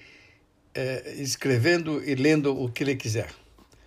é, 0.74 1.14
escrevendo 1.18 2.02
e 2.04 2.14
lendo 2.14 2.56
o 2.56 2.70
que 2.70 2.84
ele 2.84 2.94
quiser. 2.94 3.28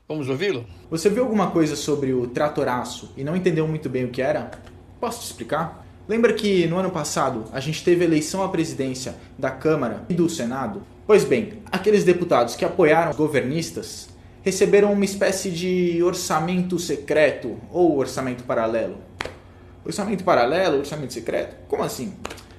Vamos 0.07 0.27
ouvi-lo? 0.27 0.65
Você 0.89 1.09
viu 1.09 1.23
alguma 1.23 1.51
coisa 1.51 1.75
sobre 1.75 2.13
o 2.13 2.27
tratoraço 2.27 3.13
e 3.15 3.23
não 3.23 3.35
entendeu 3.35 3.67
muito 3.67 3.89
bem 3.89 4.05
o 4.05 4.09
que 4.09 4.21
era? 4.21 4.51
Posso 4.99 5.21
te 5.21 5.25
explicar? 5.27 5.85
Lembra 6.07 6.33
que 6.33 6.67
no 6.67 6.77
ano 6.77 6.91
passado 6.91 7.45
a 7.53 7.59
gente 7.59 7.83
teve 7.83 8.03
eleição 8.03 8.43
à 8.43 8.49
presidência 8.49 9.15
da 9.39 9.49
Câmara 9.49 10.03
e 10.09 10.13
do 10.13 10.29
Senado? 10.29 10.83
Pois 11.05 11.25
bem, 11.25 11.61
aqueles 11.69 12.05
deputados 12.05 12.55
que 12.55 12.63
apoiaram 12.63 13.11
os 13.11 13.17
governistas 13.17 14.07
receberam 14.41 14.93
uma 14.93 15.03
espécie 15.03 15.51
de 15.51 16.01
orçamento 16.01 16.79
secreto 16.79 17.57
ou 17.73 17.97
orçamento 17.97 18.45
paralelo. 18.45 18.95
Orçamento 19.85 20.23
paralelo, 20.23 20.77
orçamento 20.77 21.11
secreto? 21.11 21.57
Como 21.67 21.83
assim? 21.83 22.13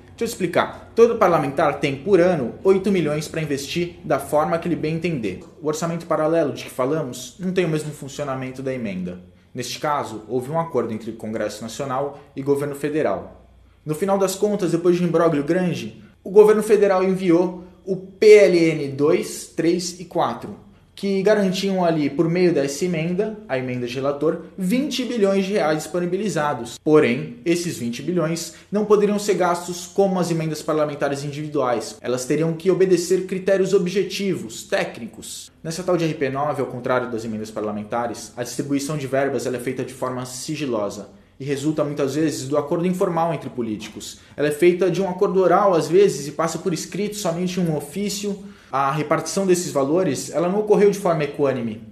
Deixa 0.09 0.25
eu 0.25 0.27
explicar. 0.27 0.93
Todo 0.95 1.17
parlamentar 1.17 1.81
tem 1.81 1.97
por 1.97 2.21
ano 2.21 2.57
8 2.63 2.93
milhões 2.93 3.27
para 3.27 3.41
investir 3.41 3.97
da 4.05 4.19
forma 4.19 4.59
que 4.59 4.69
ele 4.69 4.77
bem 4.77 4.97
entender. 4.97 5.41
O 5.63 5.67
orçamento 5.67 6.05
paralelo 6.05 6.53
de 6.53 6.65
que 6.65 6.71
falamos 6.71 7.37
não 7.39 7.51
tem 7.51 7.65
o 7.65 7.69
mesmo 7.69 7.93
funcionamento 7.95 8.63
da 8.63 8.75
emenda. 8.75 9.23
Neste 9.55 9.79
caso, 9.79 10.23
houve 10.29 10.51
um 10.51 10.61
acordo 10.61 10.93
entre 10.93 11.13
Congresso 11.13 11.63
Nacional 11.63 12.21
e 12.37 12.43
governo 12.43 12.75
federal. 12.75 13.49
No 13.87 13.95
final 13.95 14.19
das 14.19 14.35
contas, 14.35 14.73
depois 14.73 14.97
de 14.97 15.03
um 15.03 15.07
imbróglio 15.07 15.45
grande, 15.45 16.05
o 16.23 16.31
governo 16.31 16.63
federal 16.63 17.03
enviou 17.03 17.64
o 17.85 17.97
PLN 17.97 18.89
2, 18.97 19.53
3 19.55 20.01
e 20.01 20.05
4, 20.07 20.65
que 20.95 21.23
garantiam 21.23 21.85
ali, 21.85 22.09
por 22.09 22.29
meio 22.29 22.55
dessa 22.55 22.85
emenda, 22.85 23.37
a 23.49 23.59
emenda 23.59 23.87
de 23.87 23.95
relator, 23.95 24.43
20 24.57 25.05
bilhões 25.05 25.45
de 25.45 25.53
reais 25.53 25.83
disponibilizados. 25.83 26.79
Porém, 26.83 27.41
esses 27.45 27.77
20 27.77 28.03
bilhões 28.03 28.55
não 28.71 28.85
poderiam 28.85 29.19
ser 29.19 29.35
gastos 29.35 29.87
como 29.87 30.21
as 30.21 30.31
emendas 30.31 30.63
parlamentares 30.63 31.25
individuais. 31.25 31.99
Elas 32.01 32.25
teriam 32.25 32.53
que 32.55 32.71
obedecer 32.71 33.27
critérios 33.27 33.75
objetivos, 33.75 34.63
técnicos. 34.63 35.51
Nessa 35.63 35.83
tal 35.83 35.97
de 35.97 36.05
RP9, 36.05 36.61
ao 36.61 36.67
contrário 36.67 37.11
das 37.11 37.25
emendas 37.25 37.51
parlamentares, 37.51 38.33
a 38.37 38.43
distribuição 38.43 38.97
de 38.97 39.07
verbas 39.07 39.47
é 39.47 39.59
feita 39.59 39.85
de 39.85 39.93
forma 39.93 40.25
sigilosa 40.25 41.09
e 41.39 41.45
resulta 41.45 41.85
muitas 41.85 42.15
vezes 42.15 42.49
do 42.49 42.57
acordo 42.57 42.87
informal 42.87 43.35
entre 43.35 43.51
políticos. 43.51 44.21
Ela 44.37 44.49
é 44.49 44.53
feita 44.53 44.91
de 44.91 45.03
um 45.03 45.09
acordo 45.09 45.41
oral 45.41 45.75
às 45.75 45.89
vezes 45.89 46.27
e 46.29 46.33
passa 46.33 46.59
por 46.59 46.73
escrito 46.73 47.17
somente 47.17 47.59
um 47.59 47.77
ofício. 47.77 48.45
A 48.71 48.91
repartição 48.91 49.47
desses 49.47 49.73
valores 49.73 50.31
ela 50.31 50.49
não 50.49 50.61
ocorreu 50.61 50.91
de 50.91 50.99
forma 50.99 51.25
equânime, 51.25 51.83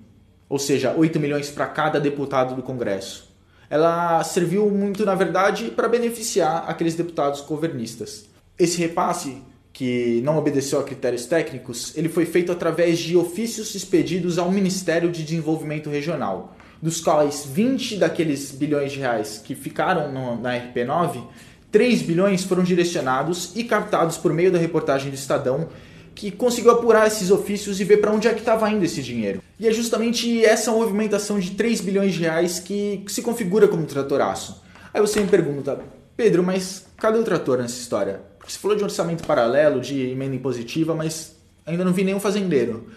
ou 0.48 0.58
seja, 0.58 0.94
8 0.96 1.18
milhões 1.18 1.50
para 1.50 1.66
cada 1.66 1.98
deputado 2.00 2.54
do 2.54 2.62
Congresso. 2.62 3.32
Ela 3.68 4.22
serviu 4.22 4.68
muito, 4.70 5.04
na 5.06 5.14
verdade, 5.14 5.70
para 5.70 5.88
beneficiar 5.88 6.64
aqueles 6.68 6.94
deputados 6.94 7.40
governistas. 7.40 8.26
Esse 8.58 8.78
repasse, 8.78 9.42
que 9.72 10.20
não 10.22 10.36
obedeceu 10.36 10.78
a 10.78 10.84
critérios 10.84 11.24
técnicos, 11.24 11.96
ele 11.96 12.10
foi 12.10 12.26
feito 12.26 12.52
através 12.52 12.98
de 12.98 13.16
ofícios 13.16 13.74
expedidos 13.74 14.38
ao 14.38 14.52
Ministério 14.52 15.10
de 15.10 15.22
Desenvolvimento 15.22 15.88
Regional, 15.88 16.54
dos 16.82 17.00
quais 17.00 17.46
20 17.46 17.96
daqueles 17.96 18.50
bilhões 18.50 18.90
de 18.90 18.98
reais 18.98 19.40
que 19.42 19.54
ficaram 19.54 20.10
no, 20.10 20.40
na 20.40 20.50
RP9, 20.58 21.22
3 21.70 22.02
bilhões 22.02 22.42
foram 22.42 22.64
direcionados 22.64 23.52
e 23.54 23.62
captados 23.62 24.18
por 24.18 24.32
meio 24.32 24.50
da 24.50 24.58
reportagem 24.58 25.08
do 25.08 25.14
Estadão, 25.14 25.68
que 26.12 26.30
conseguiu 26.30 26.72
apurar 26.72 27.06
esses 27.06 27.30
ofícios 27.30 27.80
e 27.80 27.84
ver 27.84 27.98
para 27.98 28.10
onde 28.10 28.26
é 28.26 28.34
que 28.34 28.40
estava 28.40 28.68
indo 28.68 28.84
esse 28.84 29.00
dinheiro. 29.00 29.40
E 29.58 29.66
é 29.66 29.72
justamente 29.72 30.44
essa 30.44 30.72
movimentação 30.72 31.38
de 31.38 31.52
3 31.52 31.80
bilhões 31.80 32.14
de 32.14 32.20
reais 32.20 32.58
que 32.58 33.04
se 33.06 33.22
configura 33.22 33.68
como 33.68 33.86
tratoraço. 33.86 34.60
Aí 34.92 35.00
você 35.00 35.20
me 35.20 35.28
pergunta, 35.28 35.80
Pedro, 36.16 36.42
mas 36.42 36.86
cadê 36.98 37.18
o 37.18 37.24
trator 37.24 37.58
nessa 37.58 37.78
história? 37.78 38.20
Porque 38.38 38.52
você 38.52 38.58
falou 38.58 38.76
de 38.76 38.82
orçamento 38.82 39.24
paralelo, 39.24 39.80
de 39.80 40.10
emenda 40.10 40.34
impositiva, 40.34 40.94
mas 40.94 41.34
ainda 41.64 41.84
não 41.84 41.92
vi 41.92 42.04
nenhum 42.04 42.20
fazendeiro. 42.20 42.88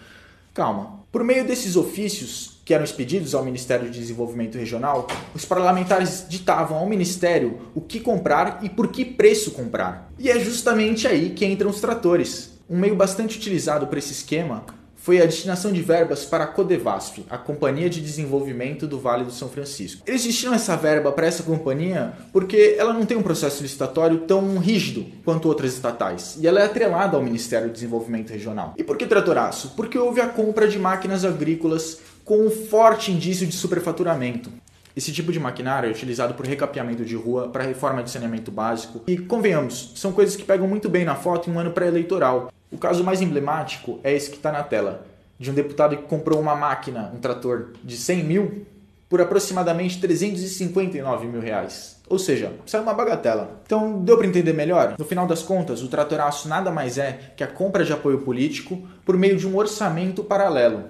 Calma. 0.52 0.95
Por 1.10 1.24
meio 1.24 1.46
desses 1.46 1.76
ofícios, 1.76 2.60
que 2.64 2.74
eram 2.74 2.84
expedidos 2.84 3.34
ao 3.34 3.44
Ministério 3.44 3.90
de 3.90 3.98
Desenvolvimento 3.98 4.58
Regional, 4.58 5.06
os 5.34 5.44
parlamentares 5.44 6.26
ditavam 6.28 6.78
ao 6.78 6.88
Ministério 6.88 7.70
o 7.74 7.80
que 7.80 8.00
comprar 8.00 8.58
e 8.62 8.68
por 8.68 8.88
que 8.88 9.04
preço 9.04 9.52
comprar. 9.52 10.12
E 10.18 10.30
é 10.30 10.38
justamente 10.38 11.06
aí 11.06 11.30
que 11.30 11.46
entram 11.46 11.70
os 11.70 11.80
tratores. 11.80 12.58
Um 12.68 12.78
meio 12.78 12.96
bastante 12.96 13.38
utilizado 13.38 13.86
para 13.86 13.98
esse 13.98 14.12
esquema 14.12 14.64
foi 15.06 15.22
a 15.22 15.24
destinação 15.24 15.70
de 15.70 15.80
verbas 15.80 16.24
para 16.24 16.42
a 16.42 16.46
Codevasf, 16.48 17.24
a 17.30 17.38
Companhia 17.38 17.88
de 17.88 18.00
Desenvolvimento 18.00 18.88
do 18.88 18.98
Vale 18.98 19.22
do 19.22 19.30
São 19.30 19.48
Francisco. 19.48 20.02
Eles 20.04 20.24
destiram 20.24 20.52
essa 20.52 20.76
verba 20.76 21.12
para 21.12 21.28
essa 21.28 21.44
companhia 21.44 22.12
porque 22.32 22.74
ela 22.76 22.92
não 22.92 23.06
tem 23.06 23.16
um 23.16 23.22
processo 23.22 23.62
licitatório 23.62 24.18
tão 24.22 24.58
rígido 24.58 25.06
quanto 25.24 25.46
outras 25.46 25.74
estatais, 25.74 26.36
e 26.40 26.48
ela 26.48 26.60
é 26.60 26.64
atrelada 26.64 27.16
ao 27.16 27.22
Ministério 27.22 27.68
do 27.68 27.72
Desenvolvimento 27.72 28.30
Regional. 28.30 28.74
E 28.76 28.82
por 28.82 28.96
que 28.96 29.06
tratoraço? 29.06 29.74
Porque 29.76 29.96
houve 29.96 30.20
a 30.20 30.26
compra 30.26 30.66
de 30.66 30.76
máquinas 30.76 31.24
agrícolas 31.24 32.00
com 32.24 32.44
um 32.44 32.50
forte 32.50 33.12
indício 33.12 33.46
de 33.46 33.54
superfaturamento. 33.54 34.50
Esse 34.96 35.12
tipo 35.12 35.30
de 35.30 35.38
maquinário 35.38 35.88
é 35.88 35.92
utilizado 35.92 36.34
por 36.34 36.44
recapeamento 36.44 37.04
de 37.04 37.14
rua, 37.14 37.48
para 37.48 37.62
reforma 37.62 38.02
de 38.02 38.10
saneamento 38.10 38.50
básico. 38.50 39.02
E, 39.06 39.16
convenhamos, 39.18 39.92
são 39.94 40.10
coisas 40.10 40.34
que 40.34 40.42
pegam 40.42 40.66
muito 40.66 40.88
bem 40.88 41.04
na 41.04 41.14
foto 41.14 41.48
em 41.48 41.52
um 41.52 41.60
ano 41.60 41.70
pré-eleitoral. 41.70 42.50
O 42.70 42.78
caso 42.78 43.04
mais 43.04 43.22
emblemático 43.22 44.00
é 44.02 44.12
esse 44.12 44.30
que 44.30 44.36
está 44.36 44.50
na 44.50 44.62
tela, 44.62 45.06
de 45.38 45.50
um 45.50 45.54
deputado 45.54 45.96
que 45.96 46.02
comprou 46.04 46.40
uma 46.40 46.56
máquina, 46.56 47.12
um 47.14 47.18
trator, 47.18 47.72
de 47.84 47.96
100 47.96 48.24
mil 48.24 48.66
por 49.08 49.20
aproximadamente 49.20 50.00
359 50.00 51.26
mil 51.28 51.40
reais. 51.40 51.96
Ou 52.08 52.18
seja, 52.18 52.52
isso 52.64 52.76
é 52.76 52.80
uma 52.80 52.94
bagatela. 52.94 53.60
Então, 53.64 54.02
deu 54.02 54.16
para 54.16 54.26
entender 54.26 54.52
melhor? 54.52 54.94
No 54.98 55.04
final 55.04 55.26
das 55.26 55.42
contas, 55.42 55.82
o 55.82 55.88
tratoraço 55.88 56.48
nada 56.48 56.70
mais 56.70 56.98
é 56.98 57.32
que 57.36 57.44
a 57.44 57.46
compra 57.46 57.84
de 57.84 57.92
apoio 57.92 58.18
político 58.18 58.82
por 59.04 59.16
meio 59.16 59.36
de 59.36 59.46
um 59.46 59.56
orçamento 59.56 60.24
paralelo. 60.24 60.84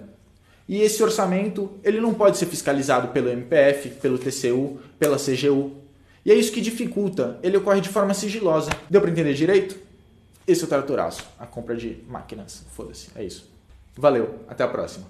E 0.69 0.81
esse 0.81 1.03
orçamento, 1.03 1.71
ele 1.85 2.01
não 2.01 2.13
pode 2.13 2.39
ser 2.39 2.47
fiscalizado 2.47 3.09
pelo 3.09 3.29
MPF, 3.29 3.91
pelo 4.01 4.19
TCU, 4.19 4.79
pela 4.99 5.17
CGU. 5.17 5.73
E 6.25 6.33
é 6.33 6.35
isso 6.35 6.51
que 6.51 6.61
dificulta, 6.61 7.39
ele 7.43 7.57
ocorre 7.57 7.81
de 7.81 7.89
forma 7.89 8.13
sigilosa. 8.13 8.71
Deu 8.91 9.01
para 9.01 9.11
entender 9.11 9.35
direito? 9.35 9.86
Esse 10.47 10.63
é 10.63 10.65
o 10.65 10.69
tratoraço, 10.69 11.27
a 11.39 11.47
compra 11.47 11.77
de 11.77 12.03
máquinas. 12.07 12.65
Foda-se, 12.73 13.11
é 13.17 13.25
isso. 13.25 13.51
Valeu, 13.97 14.45
até 14.49 14.63
a 14.63 14.69
próxima. 14.69 15.07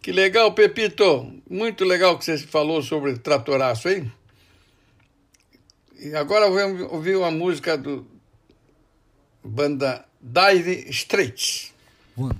Que 0.00 0.12
legal, 0.12 0.52
Pepito. 0.52 1.32
Muito 1.50 1.84
legal 1.84 2.18
que 2.18 2.24
você 2.24 2.38
falou 2.38 2.80
sobre 2.80 3.18
tratoraço, 3.18 3.88
hein? 3.88 4.10
E 5.98 6.14
agora 6.14 6.48
vamos 6.48 6.92
ouvir 6.92 7.16
uma 7.16 7.30
música 7.30 7.76
do 7.76 8.06
banda 9.42 10.04
Dire 10.20 10.88
Straits. 10.90 11.72
One, 12.16 12.36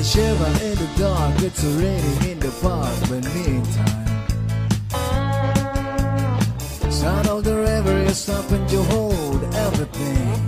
a 0.00 0.02
shiver 0.02 0.46
in 0.64 0.74
the 0.76 0.88
dark, 0.98 1.42
it's 1.42 1.62
raining 1.62 2.30
in 2.30 2.38
the 2.40 2.50
park, 2.62 2.96
but 3.10 3.22
meantime. 3.34 4.06
Sound 6.90 7.28
of 7.28 7.44
the 7.44 7.54
river 7.54 7.96
is 8.08 8.18
stopping 8.18 8.66
to 8.68 8.82
hold 8.84 9.42
everything. 9.66 10.40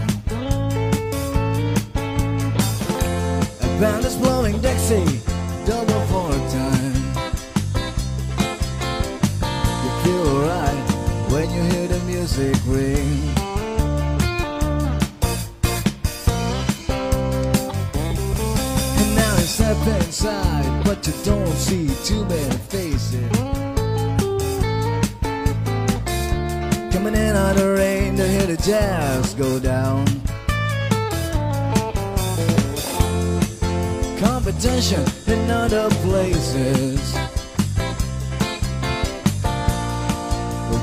A 3.61 3.68
band 3.80 4.05
is 4.07 4.16
blowing 4.16 4.59
Dixie, 4.62 5.20
double 5.66 6.03
for 6.11 6.32
time. 6.57 7.03
You 9.84 9.90
feel 10.03 10.24
alright 10.34 10.84
when 11.30 11.46
you 11.55 11.62
hear 11.72 11.88
the 11.88 12.00
music 12.07 12.57
ring. 12.66 13.01
But 20.85 21.07
you 21.07 21.12
don't 21.24 21.57
see 21.57 21.89
too 22.05 22.24
many 22.26 22.57
faces. 22.68 23.30
Coming 26.93 27.14
in 27.14 27.35
on 27.35 27.57
the 27.57 27.74
rain 27.76 28.16
to 28.16 28.28
hear 28.28 28.47
the 28.47 28.57
jazz 28.57 29.35
go 29.35 29.59
down. 29.59 30.05
Competition 34.18 35.05
in 35.26 35.51
other 35.51 35.89
places. 36.07 37.14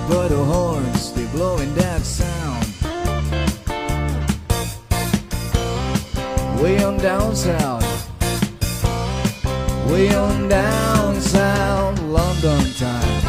But 0.09 0.27
the 0.29 0.43
horns, 0.43 1.13
they 1.13 1.27
blowing 1.27 1.73
that 1.75 2.01
sound. 2.01 2.65
Way 6.61 6.83
on 6.83 6.97
down 6.97 7.35
south. 7.35 7.88
Way 9.89 10.13
on 10.13 10.47
down 10.47 11.19
south, 11.19 11.99
London 12.03 12.63
time. 12.77 13.23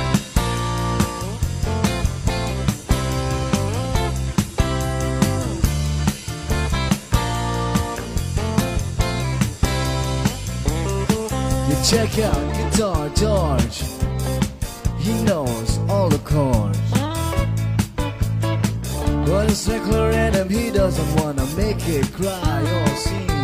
You 11.66 11.76
check 11.82 12.18
out 12.18 12.54
Guitar 12.54 13.08
George. 13.14 13.82
He 14.98 15.22
knows 15.24 15.78
all 15.88 16.10
the 16.10 16.18
chords. 16.18 16.78
But 19.26 19.50
it's 19.50 19.66
regular 19.66 20.10
rhythm, 20.10 20.50
he 20.50 20.70
doesn't 20.70 21.20
wanna 21.22 21.46
make 21.56 21.88
it 21.88 22.12
cry 22.12 22.60
or 22.60 22.96
sing. 22.96 23.39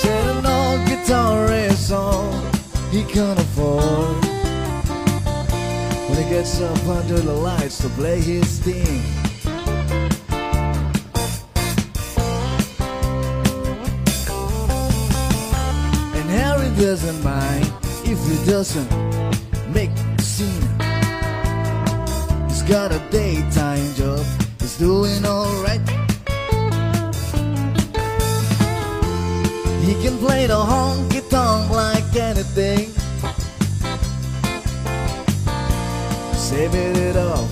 Said 0.00 0.26
an 0.36 0.46
old 0.46 0.86
guitar 0.86 1.50
is 1.52 1.90
all 1.90 2.30
he 2.90 3.02
can 3.04 3.36
afford. 3.38 4.24
When 6.06 6.16
he 6.22 6.30
gets 6.30 6.60
up 6.60 6.86
under 6.86 7.18
the 7.18 7.32
lights 7.32 7.78
to 7.78 7.88
play 7.90 8.20
his 8.20 8.58
thing. 8.60 9.02
And 16.18 16.28
Harry 16.38 16.70
doesn't 16.76 17.20
mind 17.24 17.66
if 18.04 18.18
he 18.30 18.36
doesn't 18.50 18.90
make 19.72 19.90
a 20.18 20.22
scene. 20.22 20.68
He's 22.48 22.62
got 22.62 22.92
a 22.92 23.00
daytime 23.10 23.94
job, 23.94 24.24
he's 24.60 24.78
doing 24.78 25.24
alright. 25.26 25.97
Can 30.02 30.18
play 30.18 30.46
the 30.46 30.54
honky 30.54 31.22
tonk 31.28 31.70
like 31.70 32.14
anything. 32.16 32.90
Saving 36.34 36.96
it 36.96 37.16
off 37.16 37.50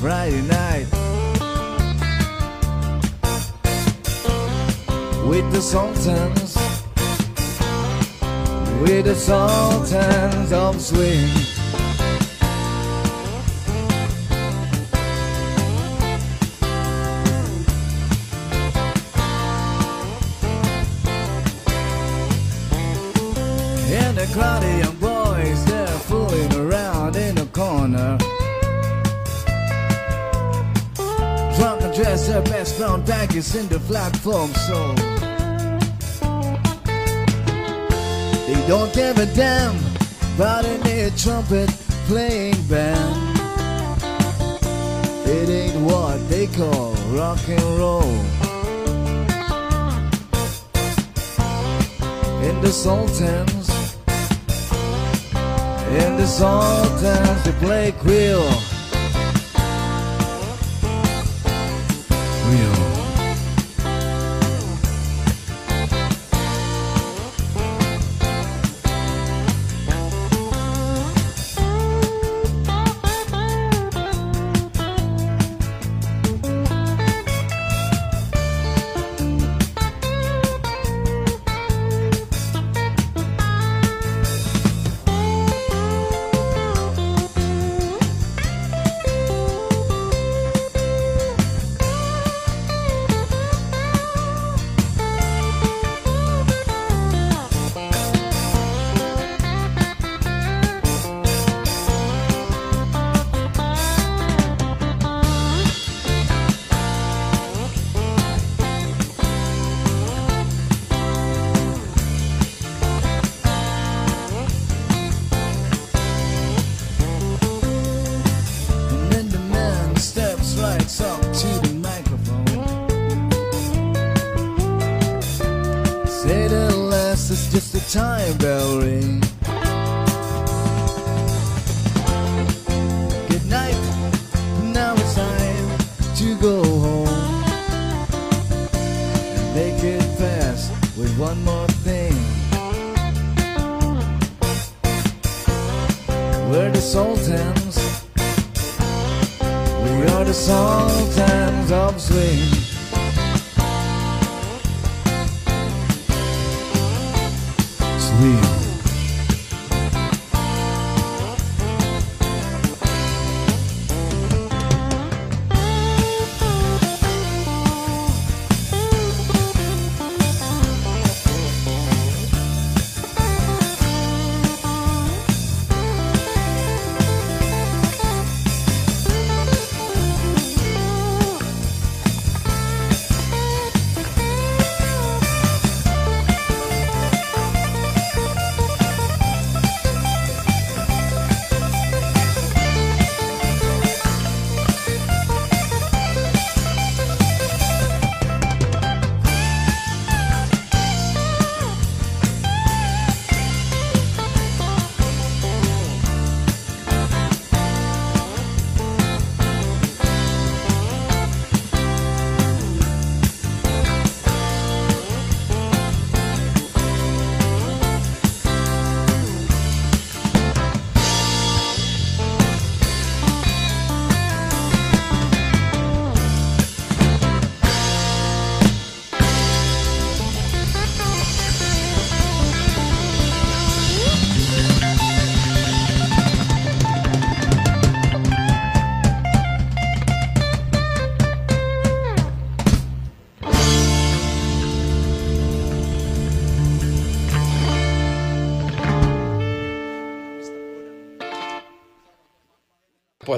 Friday 0.00 0.42
night. 0.42 0.86
With 5.28 5.50
the 5.52 5.60
Sultans 5.60 6.56
with 8.80 9.06
the 9.06 9.14
sultans 9.14 10.52
of 10.52 10.80
swing. 10.80 11.57
Baggies 33.38 33.58
in 33.58 33.68
the 33.68 33.80
flat 33.80 34.16
foam 34.16 34.52
soul. 34.54 34.94
They 38.46 38.66
don't 38.66 38.92
give 38.94 39.18
a 39.18 39.26
damn 39.34 39.76
about 40.34 40.64
any 40.64 41.10
trumpet 41.16 41.70
playing 42.06 42.60
band. 42.68 43.38
It 45.26 45.48
ain't 45.48 45.80
what 45.84 46.28
they 46.28 46.46
call 46.46 46.94
rock 47.14 47.40
and 47.48 47.62
roll. 47.78 48.02
In 52.42 52.60
the 52.62 52.72
Sultans, 52.72 53.68
in 56.02 56.16
the 56.16 56.26
Sultans, 56.26 57.44
they 57.44 57.52
play 57.60 57.92
Quill. 57.92 58.67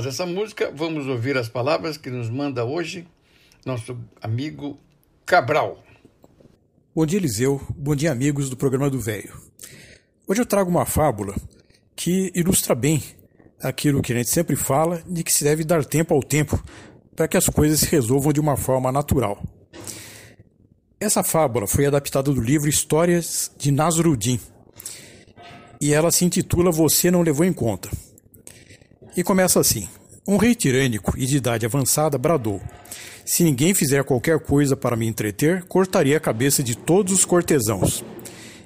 Após 0.01 0.15
essa 0.15 0.25
música, 0.25 0.73
vamos 0.75 1.07
ouvir 1.07 1.37
as 1.37 1.47
palavras 1.47 1.99
que 1.99 2.09
nos 2.09 2.31
manda 2.31 2.65
hoje 2.65 3.07
nosso 3.67 3.99
amigo 4.23 4.79
Cabral. 5.27 5.85
Bom 6.95 7.05
dia, 7.05 7.19
Eliseu. 7.19 7.61
Bom 7.77 7.95
dia, 7.95 8.11
amigos 8.11 8.49
do 8.49 8.57
programa 8.57 8.89
do 8.89 8.99
Velho. 8.99 9.31
Hoje 10.27 10.41
eu 10.41 10.47
trago 10.47 10.71
uma 10.71 10.87
fábula 10.87 11.35
que 11.95 12.33
ilustra 12.35 12.75
bem 12.75 13.03
aquilo 13.63 14.01
que 14.01 14.15
a 14.15 14.17
gente 14.17 14.31
sempre 14.31 14.57
fala 14.57 15.03
de 15.07 15.23
que 15.23 15.31
se 15.31 15.45
deve 15.45 15.65
dar 15.65 15.85
tempo 15.85 16.15
ao 16.15 16.23
tempo 16.23 16.59
para 17.15 17.29
que 17.29 17.37
as 17.37 17.51
coisas 17.51 17.81
se 17.81 17.91
resolvam 17.91 18.33
de 18.33 18.41
uma 18.41 18.57
forma 18.57 18.91
natural. 18.91 19.43
Essa 20.99 21.23
fábula 21.23 21.67
foi 21.67 21.85
adaptada 21.85 22.33
do 22.33 22.41
livro 22.41 22.71
Histórias 22.71 23.51
de 23.59 23.71
Nasruddin 23.71 24.41
e 25.79 25.93
ela 25.93 26.11
se 26.11 26.25
intitula 26.25 26.73
Você 26.73 27.11
Não 27.11 27.21
Levou 27.21 27.45
em 27.45 27.53
Conta. 27.53 27.91
E 29.17 29.25
começa 29.25 29.59
assim: 29.59 29.89
Um 30.27 30.37
rei 30.37 30.55
tirânico 30.55 31.19
e 31.19 31.27
de 31.27 31.37
idade 31.37 31.67
avançada 31.67 32.17
bradou: 32.17 32.61
Se 33.25 33.43
ninguém 33.43 33.75
fizer 33.75 34.05
qualquer 34.05 34.39
coisa 34.39 34.77
para 34.77 34.97
me 34.97 35.07
entreter, 35.07 35.65
cortaria 35.65 36.17
a 36.17 36.21
cabeça 36.21 36.63
de 36.63 36.77
todos 36.77 37.13
os 37.13 37.25
cortesãos. 37.25 38.05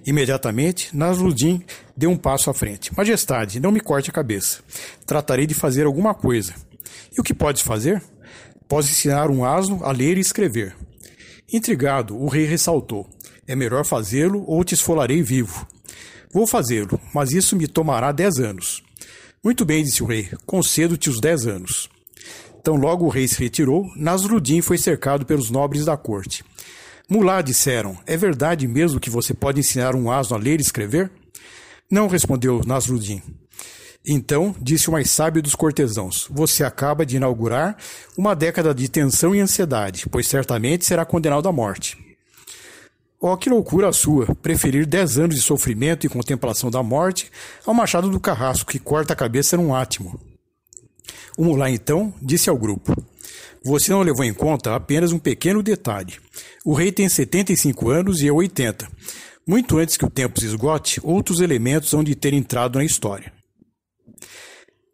Imediatamente, 0.07 0.95
Nasruddin 0.95 1.62
deu 1.97 2.11
um 2.11 2.16
passo 2.16 2.51
à 2.51 2.55
frente. 2.55 2.95
Majestade, 2.95 3.59
não 3.59 3.72
me 3.72 3.80
corte 3.80 4.11
a 4.11 4.12
cabeça. 4.12 4.61
Tratarei 5.07 5.47
de 5.47 5.55
fazer 5.55 5.86
alguma 5.86 6.14
coisa. 6.14 6.55
E 7.16 7.20
o 7.20 7.24
que 7.24 7.32
podes 7.32 7.62
fazer? 7.62 8.03
Posso 8.68 8.90
ensinar 8.90 9.30
um 9.30 9.45
asno 9.45 9.82
a 9.82 9.92
ler 9.92 10.18
e 10.18 10.20
escrever. 10.20 10.76
Intrigado, 11.51 12.16
o 12.16 12.28
rei 12.28 12.45
ressaltou: 12.45 13.09
É 13.47 13.57
melhor 13.57 13.84
fazê-lo 13.84 14.45
ou 14.47 14.62
te 14.62 14.74
esfolarei 14.74 15.22
vivo. 15.22 15.66
Vou 16.30 16.47
fazê-lo, 16.47 17.01
mas 17.14 17.32
isso 17.32 17.57
me 17.57 17.66
tomará 17.66 18.12
dez 18.12 18.38
anos. 18.38 18.82
Muito 19.45 19.66
bem, 19.66 19.84
disse 19.84 20.03
o 20.03 20.07
rei, 20.07 20.30
concedo-te 20.47 21.11
os 21.11 21.20
dez 21.20 21.47
anos. 21.47 21.90
Então 22.59 22.76
logo 22.76 23.05
o 23.05 23.11
rei 23.11 23.28
se 23.28 23.38
retirou, 23.38 23.92
Nasruddin 23.95 24.62
foi 24.62 24.78
cercado 24.78 25.26
pelos 25.26 25.51
nobres 25.51 25.84
da 25.84 25.99
corte. 25.99 26.42
Mulá, 27.07 27.42
disseram, 27.42 27.99
é 28.07 28.16
verdade 28.16 28.66
mesmo 28.66 28.99
que 28.99 29.11
você 29.11 29.34
pode 29.34 29.61
ensinar 29.61 29.95
um 29.95 30.11
asno 30.11 30.34
a 30.34 30.38
ler 30.38 30.61
e 30.61 30.62
escrever? 30.62 31.12
Não, 31.90 32.09
respondeu 32.09 32.62
Nasruddin. 32.64 33.20
Então, 34.07 34.57
disse 34.59 34.88
o 34.88 34.92
mais 34.92 35.11
sábio 35.11 35.42
dos 35.42 35.55
cortesãos, 35.55 36.26
você 36.30 36.64
acaba 36.64 37.05
de 37.05 37.16
inaugurar 37.16 37.76
uma 38.16 38.34
década 38.34 38.74
de 38.74 38.88
tensão 38.88 39.34
e 39.34 39.40
ansiedade, 39.40 40.07
pois 40.11 40.26
certamente 40.26 40.86
será 40.86 41.05
condenado 41.05 41.51
à 41.51 41.53
morte. 41.53 42.14
Oh, 43.27 43.39
que 43.39 43.49
loucura 43.49 43.89
a 43.89 43.93
sua, 43.95 44.35
preferir 44.43 44.85
dez 44.85 45.18
anos 45.18 45.37
de 45.37 45.41
sofrimento 45.41 46.05
e 46.05 46.11
contemplação 46.11 46.70
da 46.70 46.83
morte 46.83 47.33
ao 47.64 47.72
machado 47.72 48.11
do 48.11 48.20
carrasco 48.20 48.70
que 48.70 48.79
corta 48.79 49.14
a 49.14 49.16
cabeça 49.16 49.57
num 49.57 49.75
átimo. 49.75 50.20
O 51.39 51.43
mulá 51.43 51.70
então 51.70 52.12
disse 52.20 52.51
ao 52.51 52.59
grupo: 52.59 52.95
Você 53.64 53.91
não 53.93 54.03
levou 54.03 54.27
em 54.27 54.35
conta 54.35 54.75
apenas 54.75 55.11
um 55.11 55.18
pequeno 55.18 55.62
detalhe. 55.62 56.20
O 56.66 56.75
rei 56.75 56.93
tem 56.93 57.09
75 57.09 57.89
anos 57.89 58.20
e 58.20 58.27
eu 58.27 58.37
80. 58.37 58.87
Muito 59.49 59.79
antes 59.79 59.97
que 59.97 60.05
o 60.05 60.11
tempo 60.11 60.39
se 60.39 60.45
esgote, 60.45 61.01
outros 61.03 61.41
elementos 61.41 61.95
hão 61.95 62.05
de 62.05 62.14
ter 62.14 62.35
entrado 62.35 62.77
na 62.77 62.85
história. 62.85 63.33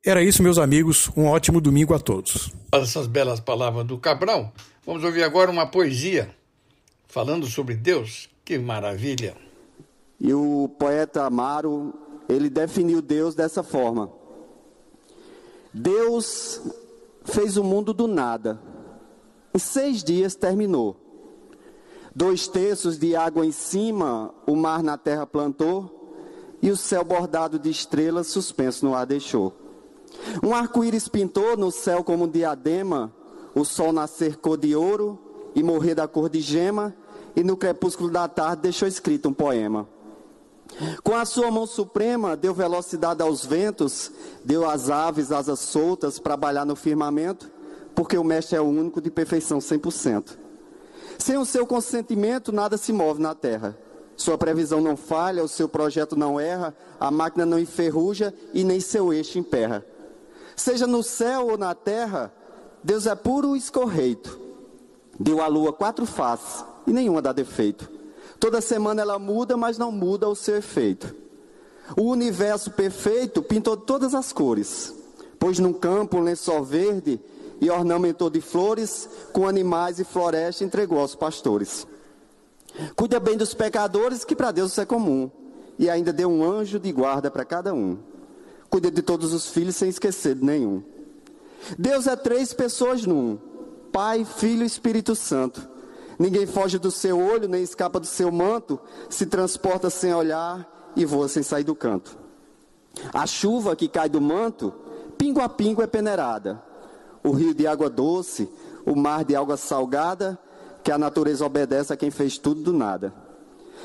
Era 0.06 0.22
isso, 0.22 0.40
meus 0.40 0.56
amigos. 0.56 1.10
Um 1.16 1.26
ótimo 1.26 1.60
domingo 1.60 1.94
a 1.94 1.98
todos. 1.98 2.52
Essas 2.70 3.08
belas 3.08 3.40
palavras 3.40 3.84
do 3.84 3.98
Cabral, 3.98 4.52
vamos 4.86 5.02
ouvir 5.02 5.24
agora 5.24 5.50
uma 5.50 5.66
poesia 5.66 6.32
falando 7.10 7.46
sobre 7.46 7.74
Deus. 7.74 8.30
Que 8.44 8.58
maravilha! 8.58 9.36
E 10.18 10.32
o 10.32 10.68
poeta 10.78 11.24
Amaro, 11.24 11.92
ele 12.28 12.48
definiu 12.48 13.02
Deus 13.02 13.34
dessa 13.34 13.62
forma: 13.62 14.10
Deus 15.72 16.60
fez 17.24 17.56
o 17.56 17.64
mundo 17.64 17.92
do 17.92 18.06
nada. 18.06 18.60
Em 19.52 19.58
seis 19.58 20.04
dias 20.04 20.34
terminou. 20.34 20.96
Dois 22.14 22.48
terços 22.48 22.98
de 22.98 23.14
água 23.14 23.46
em 23.46 23.52
cima, 23.52 24.34
o 24.46 24.56
mar 24.56 24.82
na 24.82 24.98
terra 24.98 25.26
plantou, 25.26 26.58
e 26.60 26.70
o 26.70 26.76
céu 26.76 27.04
bordado 27.04 27.58
de 27.58 27.70
estrelas 27.70 28.26
suspenso 28.26 28.84
no 28.84 28.94
ar 28.94 29.06
deixou. 29.06 29.52
Um 30.42 30.54
arco-íris 30.54 31.08
pintou 31.08 31.56
no 31.56 31.70
céu 31.70 32.02
como 32.02 32.24
um 32.24 32.28
diadema, 32.28 33.14
o 33.54 33.64
sol 33.64 33.92
nascer 33.92 34.36
cor 34.36 34.58
de 34.58 34.74
ouro 34.74 35.18
e 35.54 35.62
morrer 35.62 35.94
da 35.94 36.06
cor 36.06 36.28
de 36.28 36.40
gema, 36.40 36.94
e 37.34 37.42
no 37.42 37.56
crepúsculo 37.56 38.10
da 38.10 38.28
tarde 38.28 38.62
deixou 38.62 38.88
escrito 38.88 39.28
um 39.28 39.32
poema. 39.32 39.88
Com 41.02 41.14
a 41.14 41.24
sua 41.24 41.50
mão 41.50 41.66
suprema, 41.66 42.36
deu 42.36 42.54
velocidade 42.54 43.22
aos 43.22 43.44
ventos, 43.44 44.10
deu 44.44 44.68
às 44.68 44.88
aves 44.88 45.32
asas 45.32 45.58
soltas 45.58 46.18
para 46.18 46.36
balhar 46.36 46.64
no 46.64 46.76
firmamento, 46.76 47.50
porque 47.94 48.16
o 48.16 48.24
mestre 48.24 48.56
é 48.56 48.60
o 48.60 48.64
único 48.64 49.00
de 49.00 49.10
perfeição 49.10 49.58
100%. 49.58 50.38
Sem 51.18 51.36
o 51.36 51.44
seu 51.44 51.66
consentimento, 51.66 52.52
nada 52.52 52.76
se 52.76 52.92
move 52.92 53.20
na 53.20 53.34
terra. 53.34 53.76
Sua 54.16 54.38
previsão 54.38 54.80
não 54.80 54.96
falha, 54.96 55.42
o 55.42 55.48
seu 55.48 55.68
projeto 55.68 56.16
não 56.16 56.38
erra, 56.38 56.74
a 56.98 57.10
máquina 57.10 57.44
não 57.44 57.58
enferruja 57.58 58.32
e 58.54 58.64
nem 58.64 58.80
seu 58.80 59.12
eixo 59.12 59.38
emperra. 59.38 59.84
Seja 60.54 60.86
no 60.86 61.02
céu 61.02 61.48
ou 61.48 61.58
na 61.58 61.74
terra, 61.74 62.32
Deus 62.82 63.06
é 63.06 63.14
puro 63.14 63.56
escorreito. 63.56 64.38
Deu 65.18 65.42
à 65.42 65.46
lua 65.46 65.72
quatro 65.72 66.06
faces 66.06 66.64
e 66.90 66.92
nenhuma 66.92 67.22
dá 67.22 67.32
defeito. 67.32 67.88
Toda 68.40 68.60
semana 68.60 69.00
ela 69.00 69.18
muda, 69.18 69.56
mas 69.56 69.78
não 69.78 69.92
muda 69.92 70.28
o 70.28 70.34
seu 70.34 70.56
efeito. 70.56 71.14
O 71.96 72.02
universo 72.02 72.72
perfeito 72.72 73.42
pintou 73.42 73.76
todas 73.76 74.12
as 74.14 74.32
cores, 74.32 74.92
pôs 75.38 75.58
num 75.58 75.72
campo 75.72 76.16
um 76.16 76.22
lençol 76.22 76.64
verde 76.64 77.20
e 77.60 77.70
ornamentou 77.70 78.28
de 78.28 78.40
flores, 78.40 79.08
com 79.32 79.46
animais 79.46 80.00
e 80.00 80.04
floresta 80.04 80.64
entregou 80.64 80.98
aos 80.98 81.14
pastores. 81.14 81.86
Cuida 82.96 83.20
bem 83.20 83.36
dos 83.36 83.54
pecadores, 83.54 84.24
que 84.24 84.34
para 84.34 84.50
Deus 84.50 84.72
isso 84.72 84.80
é 84.80 84.86
comum, 84.86 85.30
e 85.78 85.88
ainda 85.88 86.12
deu 86.12 86.28
um 86.28 86.44
anjo 86.44 86.78
de 86.78 86.90
guarda 86.90 87.30
para 87.30 87.44
cada 87.44 87.72
um. 87.72 87.98
cuida 88.68 88.90
de 88.90 89.02
todos 89.02 89.32
os 89.32 89.48
filhos 89.48 89.76
sem 89.76 89.88
esquecer 89.88 90.34
de 90.36 90.44
nenhum. 90.44 90.82
Deus 91.78 92.06
é 92.06 92.16
três 92.16 92.52
pessoas 92.52 93.04
num: 93.04 93.36
Pai, 93.92 94.24
Filho 94.24 94.62
e 94.62 94.66
Espírito 94.66 95.14
Santo. 95.14 95.68
Ninguém 96.20 96.46
foge 96.46 96.78
do 96.78 96.90
seu 96.90 97.18
olho, 97.18 97.48
nem 97.48 97.62
escapa 97.62 97.98
do 97.98 98.04
seu 98.04 98.30
manto, 98.30 98.78
se 99.08 99.24
transporta 99.24 99.88
sem 99.88 100.12
olhar 100.12 100.92
e 100.94 101.06
voa 101.06 101.26
sem 101.28 101.42
sair 101.42 101.64
do 101.64 101.74
canto. 101.74 102.14
A 103.10 103.26
chuva 103.26 103.74
que 103.74 103.88
cai 103.88 104.06
do 104.06 104.20
manto, 104.20 104.70
pingo 105.16 105.40
a 105.40 105.48
pingo 105.48 105.80
é 105.80 105.86
peneirada. 105.86 106.62
O 107.24 107.30
rio 107.30 107.54
de 107.54 107.66
água 107.66 107.88
doce, 107.88 108.50
o 108.84 108.94
mar 108.94 109.24
de 109.24 109.34
água 109.34 109.56
salgada, 109.56 110.38
que 110.84 110.92
a 110.92 110.98
natureza 110.98 111.46
obedece 111.46 111.90
a 111.90 111.96
quem 111.96 112.10
fez 112.10 112.36
tudo 112.36 112.60
do 112.64 112.72
nada. 112.74 113.14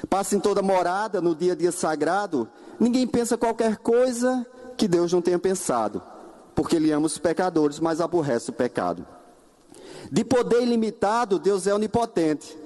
Passa 0.10 0.36
em 0.36 0.40
toda 0.42 0.62
morada, 0.62 1.22
no 1.22 1.34
dia 1.34 1.54
a 1.54 1.56
dia 1.56 1.72
sagrado, 1.72 2.50
ninguém 2.78 3.08
pensa 3.08 3.38
qualquer 3.38 3.78
coisa 3.78 4.46
que 4.76 4.90
Deus 4.90 5.14
não 5.14 5.22
tenha 5.22 5.40
pensado, 5.40 6.04
porque 6.54 6.76
Ele 6.76 6.92
ama 6.92 7.06
os 7.06 7.18
pecadores, 7.18 7.80
mas 7.80 8.02
aborrece 8.02 8.50
o 8.50 8.54
pecado. 8.54 9.08
De 10.12 10.24
poder 10.24 10.62
ilimitado, 10.62 11.39
Deus 11.39 11.68
é 11.68 11.74
onipotente. 11.74 12.58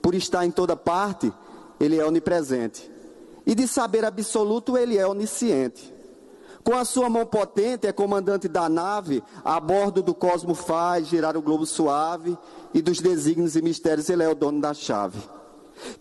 Por 0.00 0.14
estar 0.14 0.44
em 0.46 0.50
toda 0.50 0.76
parte, 0.76 1.32
Ele 1.78 1.98
é 1.98 2.04
onipresente. 2.04 2.90
E 3.46 3.54
de 3.54 3.66
saber 3.66 4.04
absoluto, 4.04 4.76
Ele 4.76 4.96
é 4.96 5.06
onisciente. 5.06 5.94
Com 6.64 6.74
a 6.74 6.84
sua 6.84 7.08
mão 7.08 7.24
potente, 7.24 7.86
é 7.86 7.92
comandante 7.92 8.48
da 8.48 8.68
nave, 8.68 9.22
a 9.44 9.60
bordo 9.60 10.02
do 10.02 10.12
cosmo 10.12 10.54
faz 10.54 11.06
girar 11.06 11.36
o 11.36 11.42
globo 11.42 11.64
suave, 11.64 12.36
e 12.74 12.82
dos 12.82 13.00
desígnios 13.00 13.54
e 13.54 13.62
mistérios, 13.62 14.08
Ele 14.08 14.24
é 14.24 14.28
o 14.28 14.34
dono 14.34 14.60
da 14.60 14.74
chave. 14.74 15.20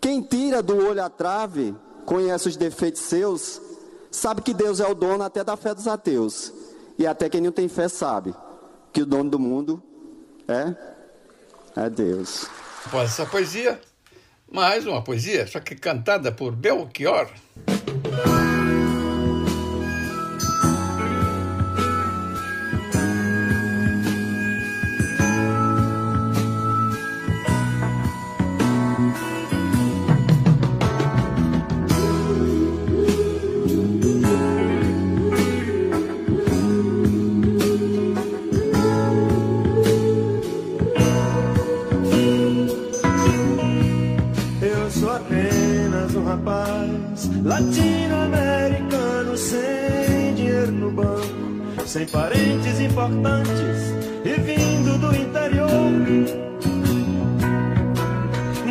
Quem 0.02 0.22
tira 0.22 0.64
do 0.64 0.76
olho 0.76 1.04
a 1.04 1.10
trave, 1.10 1.76
conhece 2.06 2.48
os 2.48 2.58
defeitos 2.58 3.02
seus, 3.02 3.62
sabe 4.10 4.42
que 4.42 4.54
Deus 4.54 4.80
é 4.80 4.88
o 4.88 4.96
dono 4.96 5.24
até 5.24 5.44
da 5.44 5.56
fé 5.56 5.76
dos 5.76 5.88
ateus. 5.88 6.52
E 6.98 7.06
até 7.06 7.30
quem 7.30 7.42
não 7.42 7.52
tem 7.52 7.68
fé 7.68 7.88
sabe 7.88 8.34
que 8.92 9.02
o 9.02 9.06
dono 9.06 9.30
do 9.30 9.40
mundo 9.40 9.84
é? 10.48 10.76
É 11.76 11.90
Deus. 11.90 12.48
Após 12.86 13.12
essa 13.12 13.26
poesia, 13.26 13.80
mais 14.52 14.86
uma 14.86 15.04
poesia, 15.04 15.48
só 15.48 15.60
que 15.60 15.76
cantada 15.76 16.32
por 16.32 16.56
Belchior. 16.56 17.30
Importantes 53.06 53.94
e 54.24 54.34
vindo 54.42 54.98
do 54.98 55.16
interior. 55.16 55.70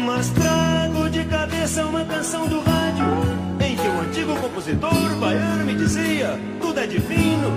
Mas 0.05 0.31
trago 0.31 1.11
de 1.11 1.25
cabeça 1.25 1.87
uma 1.87 2.05
canção 2.05 2.47
do 2.49 2.61
rádio 2.61 3.07
em 3.61 3.77
que 3.77 3.87
o 3.87 4.01
antigo 4.01 4.37
compositor 4.41 5.17
baiano 5.21 5.65
me 5.65 5.75
dizia: 5.75 6.39
tudo 6.61 6.81
é 6.81 6.87
divino, 6.87 7.53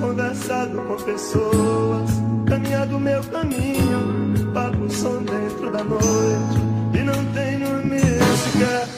conversado 0.00 0.82
com 0.82 0.96
pessoas, 0.96 2.10
caminhado 2.46 2.98
meu 2.98 3.22
caminho, 3.24 4.52
pago 4.52 4.84
o 4.84 4.90
som 4.90 5.22
dentro 5.22 5.70
da 5.70 5.82
noite 5.84 6.60
e 6.94 6.98
não 7.02 7.24
tenho 7.32 7.68
música. 7.84 8.88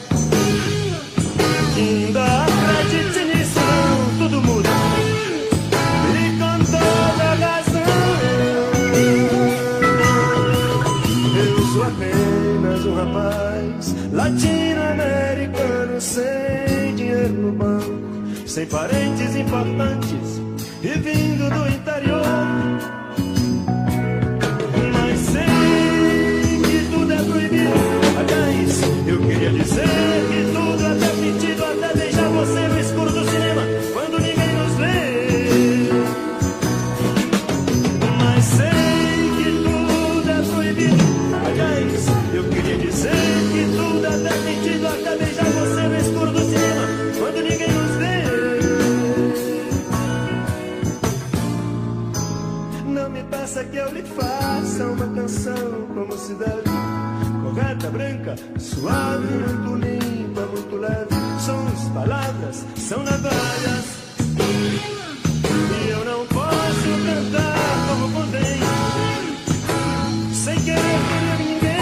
Ainda 1.76 2.24
acredite 2.44 3.24
nisso, 3.24 3.60
não, 3.60 4.18
tudo 4.18 4.42
muda. 4.42 4.68
E 6.14 6.22
com 6.38 6.58
toda 6.64 7.34
razão, 7.34 7.82
eu 11.38 11.58
sou 11.72 11.82
apenas 11.84 12.84
um 12.84 12.94
rapaz 12.94 13.94
latino-americano 14.12 16.00
sem 16.00 16.94
dinheiro 16.96 17.32
no 17.34 17.52
banco, 17.52 17.92
sem 18.46 18.66
parentes 18.66 19.36
importantes 19.36 20.47
e 20.82 20.88
vindo 20.88 21.50
do 21.50 21.68
interior. 21.68 22.22
Mas 24.92 25.18
sei 25.20 26.60
que 26.62 26.88
tudo 26.90 27.12
é 27.12 27.16
proibido. 27.16 27.72
Aliás, 28.18 28.82
eu 29.06 29.18
queria 29.20 29.50
dizer 29.50 29.88
que 30.30 30.37
deve. 56.26 56.62
Correta, 57.42 57.90
branca, 57.90 58.34
suave, 58.58 59.26
muito 59.26 59.74
limpa, 59.76 60.40
muito 60.42 60.76
leve. 60.76 61.14
Sons, 61.40 61.88
palavras, 61.94 62.66
são 62.76 63.02
navalhas. 63.04 63.84
E 65.70 65.88
eu 65.90 66.04
não 66.04 66.26
posso 66.26 66.88
cantar 67.06 67.86
como 67.88 68.12
convém, 68.12 68.60
sem 70.34 70.56
querer 70.56 70.98
ferir 71.08 71.38
ninguém. 71.38 71.78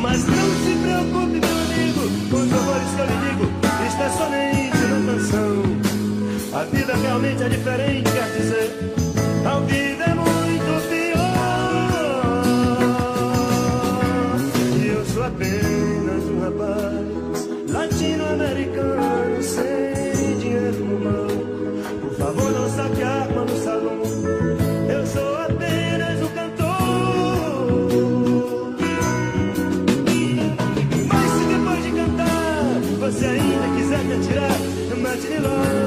Mas 0.00 0.24
não 0.26 0.50
se 0.64 0.76
preocupe, 0.82 1.40
meu 1.40 1.58
amigo, 1.58 2.02
com 2.30 2.36
os 2.36 2.52
horrores 2.52 2.90
que 2.94 3.00
eu 3.00 3.06
lhe 3.06 3.16
digo. 3.28 3.44
Isto 3.86 4.02
é 4.02 4.10
somente 4.10 4.78
uma 4.84 5.00
canção. 5.12 5.52
A 6.60 6.64
vida 6.64 6.94
realmente 6.96 7.42
é 7.42 7.48
diferente, 7.48 8.10
quer 8.10 8.36
dizer. 8.36 8.77
Mate 35.40 35.77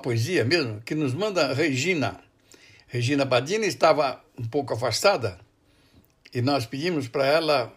poesia 0.00 0.44
mesmo, 0.44 0.80
que 0.80 0.94
nos 0.94 1.14
manda 1.14 1.52
Regina. 1.52 2.20
Regina 2.88 3.24
Badini 3.24 3.66
estava 3.66 4.22
um 4.38 4.46
pouco 4.46 4.74
afastada 4.74 5.38
e 6.34 6.42
nós 6.42 6.66
pedimos 6.66 7.08
para 7.08 7.26
ela 7.26 7.72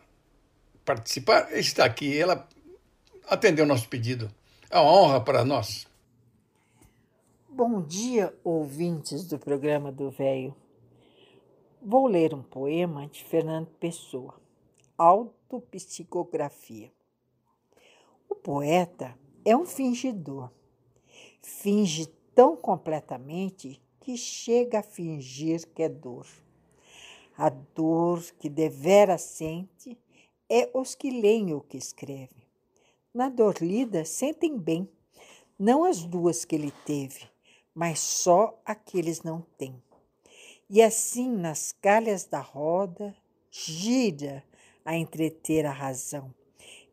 participar. 0.84 1.52
Está 1.52 1.86
aqui, 1.86 2.18
ela 2.18 2.48
atendeu 3.28 3.66
nosso 3.66 3.88
pedido. 3.88 4.32
É 4.70 4.80
uma 4.80 4.92
honra 4.92 5.22
para 5.22 5.46
nós. 5.46 5.88
Bom 7.48 7.82
dia, 7.82 8.34
ouvintes 8.44 9.28
do 9.28 9.38
programa 9.38 9.92
do 9.92 10.10
Velho. 10.10 10.56
Vou 11.80 12.08
ler 12.08 12.34
um 12.34 12.42
poema 12.42 13.08
de 13.08 13.24
Fernando 13.24 13.68
Pessoa, 13.80 14.34
Autopsicografia. 14.98 16.92
O 18.28 18.34
poeta 18.34 19.16
é 19.46 19.56
um 19.56 19.66
fingidor. 19.66 20.50
Finge 21.46 22.06
tão 22.34 22.56
completamente 22.56 23.82
que 24.00 24.16
chega 24.16 24.80
a 24.80 24.84
fingir 24.84 25.68
que 25.74 25.84
é 25.84 25.90
dor. 25.90 26.26
A 27.38 27.50
dor 27.50 28.24
que 28.40 28.50
devera 28.50 29.18
sente 29.18 29.98
é 30.50 30.70
os 30.74 30.96
que 30.96 31.12
leem 31.12 31.54
o 31.54 31.60
que 31.60 31.78
escreve. 31.78 32.48
Na 33.14 33.28
dor 33.28 33.58
lida 33.62 34.06
sentem 34.06 34.58
bem, 34.58 34.90
não 35.60 35.84
as 35.84 36.06
duas 36.06 36.46
que 36.46 36.56
ele 36.56 36.72
teve, 36.86 37.28
mas 37.76 38.00
só 38.00 38.58
aqueles 38.66 39.22
não 39.22 39.42
têm. 39.58 39.84
E 40.70 40.82
assim, 40.82 41.30
nas 41.30 41.74
calhas 41.74 42.26
da 42.26 42.40
roda, 42.40 43.14
gira 43.52 44.44
a 44.86 44.96
entreter 44.96 45.66
a 45.66 45.72
razão, 45.72 46.34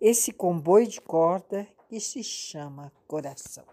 esse 0.00 0.32
comboio 0.32 0.88
de 0.88 1.00
corda 1.00 1.68
que 1.88 2.00
se 2.00 2.24
chama 2.24 2.92
coração. 3.06 3.64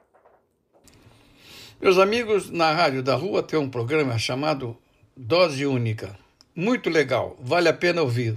Meus 1.79 1.99
amigos, 1.99 2.49
na 2.49 2.71
Rádio 2.71 3.03
da 3.03 3.13
Rua 3.13 3.43
tem 3.43 3.59
um 3.59 3.69
programa 3.69 4.17
chamado 4.17 4.75
Dose 5.15 5.63
Única. 5.63 6.17
Muito 6.55 6.89
legal, 6.89 7.37
vale 7.39 7.69
a 7.69 7.73
pena 7.73 8.01
ouvir. 8.01 8.35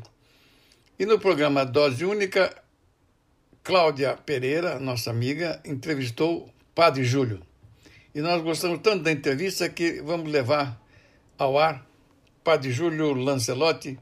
E 0.99 1.07
no 1.07 1.18
programa 1.18 1.64
Dose 1.64 2.05
Única, 2.05 2.55
Cláudia 3.64 4.14
Pereira, 4.14 4.78
nossa 4.78 5.11
amiga, 5.11 5.59
entrevistou 5.64 6.53
Padre 6.74 7.03
Júlio. 7.03 7.41
E 8.14 8.20
nós 8.20 8.43
gostamos 8.43 8.80
tanto 8.80 9.05
da 9.05 9.11
entrevista 9.11 9.70
que 9.70 10.03
vamos 10.03 10.30
levar 10.30 10.78
ao 11.38 11.59
ar 11.59 11.86
Padre 12.45 12.70
Júlio 12.70 13.14
Lancelotti. 13.14 13.99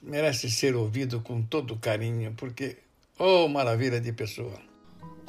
Merece 0.00 0.48
ser 0.48 0.76
ouvido 0.76 1.20
com 1.20 1.42
todo 1.42 1.76
carinho, 1.76 2.32
porque, 2.36 2.76
oh, 3.18 3.48
maravilha 3.48 4.00
de 4.00 4.12
pessoa. 4.12 4.67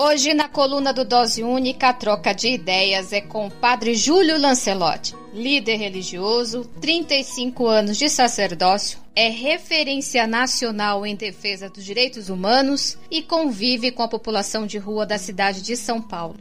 Hoje, 0.01 0.33
na 0.33 0.47
coluna 0.47 0.93
do 0.93 1.03
Dose 1.03 1.43
Única, 1.43 1.89
a 1.89 1.93
troca 1.93 2.31
de 2.31 2.47
ideias 2.47 3.11
é 3.11 3.19
com 3.19 3.47
o 3.47 3.51
Padre 3.51 3.95
Júlio 3.95 4.39
Lancelotti, 4.39 5.13
líder 5.33 5.75
religioso, 5.75 6.63
35 6.79 7.67
anos 7.67 7.97
de 7.97 8.07
sacerdócio, 8.07 8.97
é 9.13 9.27
referência 9.27 10.25
nacional 10.25 11.05
em 11.05 11.17
defesa 11.17 11.69
dos 11.69 11.83
direitos 11.83 12.29
humanos 12.29 12.97
e 13.11 13.21
convive 13.21 13.91
com 13.91 14.01
a 14.01 14.07
população 14.07 14.65
de 14.65 14.77
rua 14.77 15.05
da 15.05 15.17
cidade 15.17 15.61
de 15.61 15.75
São 15.75 16.01
Paulo. 16.01 16.37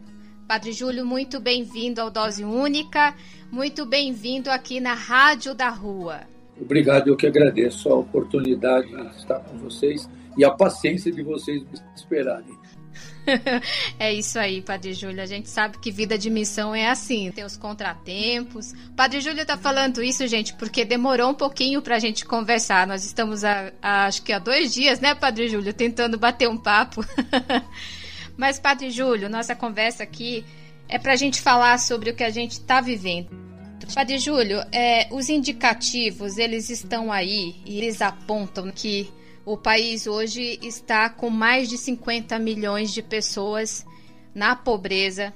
Padre 0.46 0.70
Júlio, 0.70 1.04
muito 1.04 1.40
bem-vindo 1.40 2.00
ao 2.00 2.12
Dose 2.12 2.44
Única. 2.44 3.12
Muito 3.50 3.84
bem-vindo 3.84 4.52
aqui 4.52 4.78
na 4.78 4.94
Rádio 4.94 5.52
da 5.52 5.68
Rua. 5.68 6.20
Obrigado, 6.60 7.08
eu 7.08 7.16
que 7.16 7.26
agradeço 7.26 7.88
a 7.88 7.96
oportunidade 7.96 8.86
de 8.86 9.16
estar 9.16 9.40
com 9.40 9.58
vocês 9.58 10.08
e 10.36 10.44
a 10.44 10.50
paciência 10.52 11.10
de 11.10 11.24
vocês 11.24 11.60
me 11.64 11.80
esperarem. 11.96 12.57
é 13.98 14.12
isso 14.12 14.38
aí, 14.38 14.62
Padre 14.62 14.92
Júlio. 14.92 15.22
A 15.22 15.26
gente 15.26 15.48
sabe 15.48 15.78
que 15.78 15.90
vida 15.90 16.16
de 16.16 16.30
missão 16.30 16.74
é 16.74 16.88
assim, 16.88 17.30
tem 17.30 17.44
os 17.44 17.56
contratempos. 17.56 18.72
Padre 18.96 19.20
Júlio 19.20 19.44
tá 19.44 19.56
falando 19.56 20.02
isso, 20.02 20.26
gente, 20.26 20.54
porque 20.54 20.84
demorou 20.84 21.30
um 21.30 21.34
pouquinho 21.34 21.82
pra 21.82 21.98
gente 21.98 22.24
conversar. 22.24 22.86
Nós 22.86 23.04
estamos, 23.04 23.42
acho 23.82 24.22
que 24.22 24.32
há 24.32 24.38
dois 24.38 24.72
dias, 24.72 25.00
né, 25.00 25.14
Padre 25.14 25.48
Júlio, 25.48 25.72
tentando 25.72 26.18
bater 26.18 26.48
um 26.48 26.56
papo. 26.56 27.04
Mas, 28.36 28.58
Padre 28.58 28.90
Júlio, 28.90 29.28
nossa 29.28 29.54
conversa 29.54 30.02
aqui 30.02 30.44
é 30.88 30.98
para 30.98 31.12
a 31.12 31.16
gente 31.16 31.40
falar 31.40 31.78
sobre 31.78 32.10
o 32.10 32.14
que 32.14 32.24
a 32.24 32.30
gente 32.30 32.52
está 32.52 32.80
vivendo. 32.80 33.28
Padre 33.94 34.18
Júlio, 34.18 34.60
é, 34.70 35.08
os 35.10 35.28
indicativos, 35.28 36.36
eles 36.36 36.68
estão 36.68 37.10
aí 37.10 37.56
e 37.64 37.78
eles 37.78 38.02
apontam 38.02 38.70
que 38.70 39.10
o 39.48 39.56
país 39.56 40.06
hoje 40.06 40.58
está 40.62 41.08
com 41.08 41.30
mais 41.30 41.70
de 41.70 41.78
50 41.78 42.38
milhões 42.38 42.92
de 42.92 43.02
pessoas 43.02 43.86
na 44.34 44.54
pobreza 44.54 45.32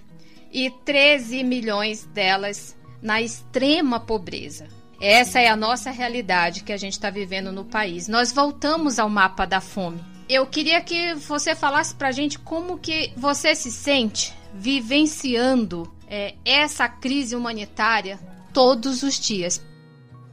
e 0.53 0.69
13 0.85 1.43
milhões 1.43 2.05
delas 2.05 2.77
na 3.01 3.23
extrema 3.23 3.99
pobreza. 3.99 4.69
Essa 5.01 5.41
é 5.41 5.49
a 5.49 5.57
nossa 5.57 5.91
realidade 5.91 6.63
que 6.63 6.75
a 6.75 6.77
gente 6.77 6.93
está 6.93 7.09
vivendo 7.09 7.51
no 7.51 7.65
país. 7.65 8.07
Nós 8.07 8.31
voltamos 8.31 8.99
ao 8.99 9.09
mapa 9.09 9.47
da 9.47 9.63
fome. 9.63 10.05
Eu 10.29 10.47
queria 10.47 10.83
que 10.83 11.15
você 11.15 11.55
falasse 11.55 11.95
para 11.95 12.09
a 12.09 12.13
gente 12.13 12.39
como 12.39 12.79
que 12.79 13.13
você 13.17 13.55
se 13.55 13.73
sente 13.73 14.35
vivenciando 14.53 15.91
é, 16.07 16.35
essa 16.45 16.87
crise 16.87 17.35
humanitária 17.35 18.21
todos 18.53 19.03
os 19.03 19.19
dias? 19.19 19.65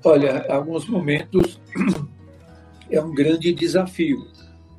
Olha, 0.03 0.45
alguns 0.49 0.85
momentos 0.85 1.57
é 2.89 3.01
um 3.01 3.13
grande 3.13 3.53
desafio, 3.53 4.27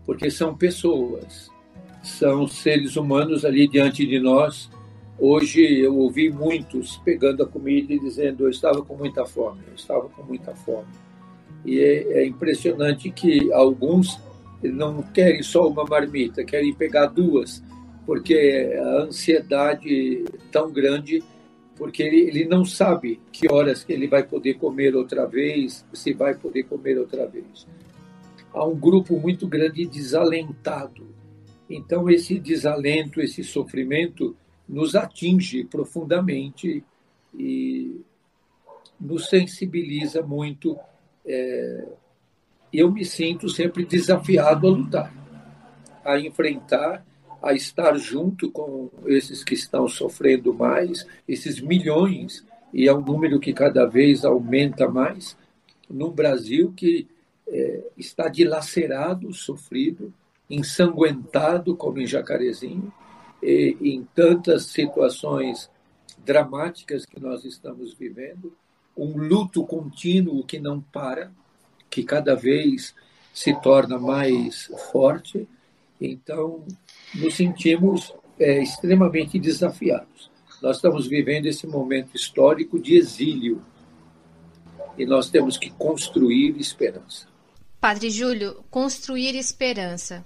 porque 0.05 0.31
são 0.31 0.57
pessoas, 0.57 1.51
são 2.03 2.47
seres 2.47 2.97
humanos 2.97 3.45
ali 3.45 3.69
diante 3.69 4.07
de 4.07 4.19
nós. 4.19 4.71
Hoje 5.19 5.63
eu 5.63 5.97
ouvi 5.97 6.31
muitos 6.31 6.97
pegando 6.99 7.43
a 7.43 7.47
comida 7.47 7.93
e 7.93 7.99
dizendo: 8.01 8.45
Eu 8.45 8.51
estava 8.51 8.83
com 8.83 8.97
muita 8.97 9.25
fome, 9.25 9.61
eu 9.69 9.75
estava 9.75 10.09
com 10.09 10.23
muita 10.23 10.55
fome. 10.55 10.89
E 11.65 11.79
é, 11.79 12.21
é 12.21 12.27
impressionante 12.27 13.11
que 13.11 13.53
alguns 13.53 14.19
não 14.63 15.03
querem 15.03 15.43
só 15.43 15.69
uma 15.69 15.85
marmita, 15.85 16.45
querem 16.45 16.73
pegar 16.73 17.07
duas 17.07 17.63
porque 18.11 18.77
a 18.77 19.03
ansiedade 19.03 20.25
tão 20.51 20.73
grande, 20.73 21.23
porque 21.77 22.03
ele, 22.03 22.23
ele 22.23 22.45
não 22.45 22.65
sabe 22.65 23.21
que 23.31 23.47
horas 23.49 23.85
que 23.85 23.93
ele 23.93 24.09
vai 24.09 24.25
poder 24.25 24.55
comer 24.55 24.97
outra 24.97 25.27
vez, 25.27 25.85
se 25.93 26.13
vai 26.13 26.35
poder 26.35 26.65
comer 26.65 26.99
outra 26.99 27.27
vez. 27.29 27.69
Há 28.53 28.65
um 28.65 28.77
grupo 28.77 29.19
muito 29.19 29.47
grande 29.47 29.87
desalentado. 29.87 31.07
Então 31.69 32.11
esse 32.11 32.39
desalento, 32.39 33.21
esse 33.21 33.45
sofrimento 33.45 34.37
nos 34.69 34.95
atinge 34.95 35.65
profundamente 35.65 36.85
e 37.35 38.01
nos 39.01 39.29
sensibiliza 39.29 40.23
muito. 40.23 40.77
É, 41.25 41.87
eu 42.73 42.91
me 42.91 43.05
sinto 43.05 43.49
sempre 43.49 43.85
desafiado 43.85 44.67
a 44.67 44.71
lutar, 44.71 45.15
a 46.05 46.19
enfrentar 46.19 47.05
a 47.43 47.55
estar 47.55 47.97
junto 47.97 48.51
com 48.51 48.91
esses 49.07 49.43
que 49.43 49.55
estão 49.55 49.89
sofrendo 49.89 50.53
mais, 50.53 51.07
esses 51.27 51.61
milhões, 51.61 52.45
e 52.73 52.87
é 52.87 52.95
um 52.95 53.01
número 53.01 53.41
que 53.41 53.53
cada 53.53 53.87
vez 53.87 54.25
aumenta 54.25 54.89
mais, 54.89 55.37
no 55.89 56.11
Brasil 56.11 56.73
que 56.77 57.09
é, 57.51 57.83
está 57.97 58.29
dilacerado, 58.29 59.33
sofrido, 59.35 60.13
ensanguentado, 60.49 61.77
como 61.77 62.01
em 62.01 62.07
Jacarezinho, 62.07 62.93
e, 63.43 63.77
em 63.81 64.07
tantas 64.15 64.67
situações 64.67 65.71
dramáticas 66.25 67.05
que 67.05 67.19
nós 67.21 67.45
estamos 67.45 67.95
vivendo, 67.95 68.53
um 68.97 69.17
luto 69.17 69.65
contínuo 69.65 70.45
que 70.45 70.59
não 70.59 70.81
para, 70.81 71.33
que 71.89 72.05
cada 72.05 72.35
vez 72.35 72.95
se 73.33 73.55
torna 73.61 73.99
mais 73.99 74.71
forte. 74.93 75.49
Então, 76.01 76.65
nos 77.15 77.35
sentimos 77.35 78.15
é, 78.39 78.63
extremamente 78.63 79.39
desafiados. 79.39 80.31
Nós 80.63 80.77
estamos 80.77 81.07
vivendo 81.07 81.47
esse 81.47 81.67
momento 81.67 82.15
histórico 82.15 82.79
de 82.79 82.97
exílio 82.97 83.63
e 84.99 85.07
nós 85.07 85.31
temos 85.31 85.57
que 85.57 85.71
construir 85.71 86.59
esperança. 86.59 87.30
Padre 87.81 88.11
Júlio, 88.11 88.63
construir 88.71 89.35
esperança. 89.35 90.23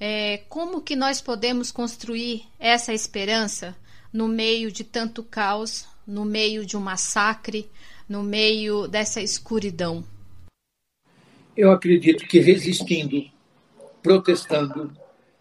É, 0.00 0.38
como 0.48 0.80
que 0.80 0.96
nós 0.96 1.20
podemos 1.20 1.70
construir 1.70 2.44
essa 2.58 2.94
esperança 2.94 3.76
no 4.10 4.26
meio 4.26 4.72
de 4.72 4.82
tanto 4.82 5.22
caos, 5.22 5.86
no 6.06 6.24
meio 6.24 6.64
de 6.64 6.74
um 6.74 6.80
massacre, 6.80 7.68
no 8.08 8.22
meio 8.22 8.88
dessa 8.88 9.20
escuridão? 9.20 10.02
Eu 11.54 11.70
acredito 11.70 12.26
que 12.26 12.40
resistindo, 12.40 13.26
protestando, 14.02 14.90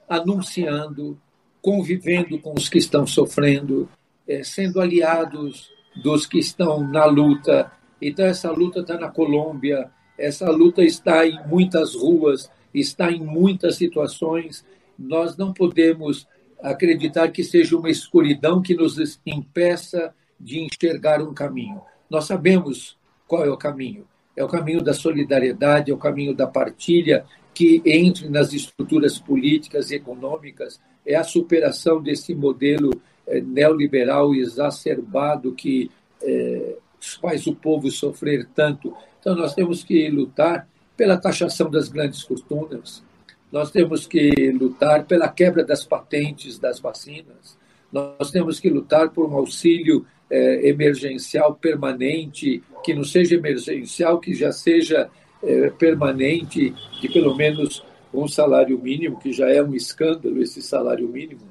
anunciando, 0.10 1.18
convivendo 1.62 2.38
com 2.38 2.54
os 2.54 2.68
que 2.68 2.80
estão 2.80 3.08
sofrendo, 3.08 3.90
é, 4.28 4.44
sendo 4.44 4.82
aliados 4.82 5.70
dos 5.96 6.26
que 6.26 6.38
estão 6.38 6.86
na 6.86 7.06
luta. 7.06 7.72
Então, 8.02 8.26
essa 8.26 8.52
luta 8.52 8.82
está 8.82 8.98
na 8.98 9.10
Colômbia, 9.10 9.90
essa 10.18 10.50
luta 10.50 10.84
está 10.84 11.26
em 11.26 11.40
muitas 11.48 11.96
ruas, 11.96 12.50
está 12.74 13.12
em 13.12 13.22
muitas 13.22 13.76
situações. 13.76 14.66
Nós 14.98 15.36
não 15.38 15.54
podemos 15.54 16.28
acreditar 16.62 17.30
que 17.30 17.44
seja 17.44 17.78
uma 17.78 17.90
escuridão 17.90 18.62
que 18.62 18.74
nos 18.74 19.20
impeça 19.26 20.14
de 20.40 20.60
enxergar 20.60 21.22
um 21.22 21.34
caminho. 21.34 21.82
Nós 22.10 22.26
sabemos 22.26 22.98
qual 23.28 23.46
é 23.46 23.50
o 23.50 23.58
caminho. 23.58 24.08
É 24.36 24.44
o 24.44 24.48
caminho 24.48 24.82
da 24.82 24.94
solidariedade, 24.94 25.92
é 25.92 25.94
o 25.94 25.98
caminho 25.98 26.34
da 26.34 26.46
partilha, 26.46 27.26
que 27.54 27.82
entre 27.86 28.28
nas 28.28 28.52
estruturas 28.52 29.18
políticas 29.18 29.90
e 29.90 29.96
econômicas, 29.96 30.80
é 31.06 31.16
a 31.16 31.24
superação 31.24 32.02
desse 32.02 32.36
modelo 32.36 32.92
é, 33.26 33.40
neoliberal 33.40 34.36
exacerbado 34.36 35.54
que 35.54 35.90
é, 36.22 36.76
faz 37.22 37.48
o 37.48 37.56
povo 37.56 37.90
sofrer 37.90 38.48
tanto. 38.54 38.94
Então, 39.26 39.36
nós 39.36 39.56
temos 39.56 39.84
que 39.84 40.08
lutar 40.08 40.70
pela 40.96 41.18
taxação 41.18 41.68
das 41.68 41.90
grandes 41.90 42.22
fortunas, 42.22 43.04
nós 43.52 43.72
temos 43.72 44.06
que 44.06 44.52
lutar 44.52 45.06
pela 45.06 45.28
quebra 45.28 45.66
das 45.66 45.84
patentes 45.84 46.60
das 46.60 46.80
vacinas, 46.80 47.58
nós 47.92 48.30
temos 48.30 48.60
que 48.60 48.70
lutar 48.70 49.10
por 49.10 49.28
um 49.28 49.36
auxílio 49.36 50.06
é, 50.30 50.70
emergencial 50.70 51.56
permanente, 51.56 52.62
que 52.84 52.94
não 52.94 53.04
seja 53.04 53.34
emergencial, 53.34 54.20
que 54.20 54.36
já 54.36 54.52
seja 54.52 55.10
é, 55.42 55.72
permanente, 55.72 56.76
de 57.02 57.10
pelo 57.10 57.36
menos 57.36 57.84
um 58.14 58.28
salário 58.28 58.78
mínimo, 58.78 59.20
que 59.20 59.34
já 59.34 59.50
é 59.50 59.60
um 59.60 59.74
escândalo 59.74 60.40
esse 60.40 60.62
salário 60.62 61.08
mínimo. 61.08 61.48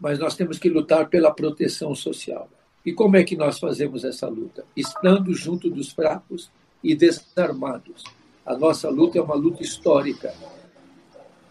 Mas 0.00 0.18
nós 0.18 0.34
temos 0.34 0.58
que 0.58 0.68
lutar 0.68 1.08
pela 1.08 1.32
proteção 1.32 1.94
social. 1.94 2.48
E 2.88 2.92
como 2.94 3.18
é 3.18 3.22
que 3.22 3.36
nós 3.36 3.58
fazemos 3.58 4.02
essa 4.02 4.26
luta? 4.26 4.64
Estando 4.74 5.34
junto 5.34 5.68
dos 5.68 5.92
fracos 5.92 6.50
e 6.82 6.94
desarmados. 6.94 8.02
A 8.46 8.56
nossa 8.56 8.88
luta 8.88 9.18
é 9.18 9.20
uma 9.20 9.34
luta 9.34 9.62
histórica. 9.62 10.32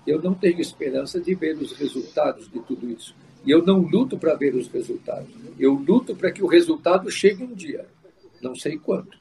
Eu 0.07 0.19
não 0.19 0.33
tenho 0.33 0.59
esperança 0.59 1.21
de 1.21 1.35
ver 1.35 1.55
os 1.57 1.73
resultados 1.73 2.49
de 2.51 2.59
tudo 2.61 2.89
isso. 2.89 3.13
E 3.45 3.51
eu 3.51 3.63
não 3.63 3.81
luto 3.81 4.17
para 4.17 4.33
ver 4.33 4.55
os 4.55 4.67
resultados. 4.67 5.29
Eu 5.59 5.75
luto 5.75 6.15
para 6.15 6.31
que 6.31 6.41
o 6.41 6.47
resultado 6.47 7.11
chegue 7.11 7.43
um 7.43 7.53
dia. 7.53 7.85
Não 8.41 8.55
sei 8.55 8.79
quando. 8.79 9.11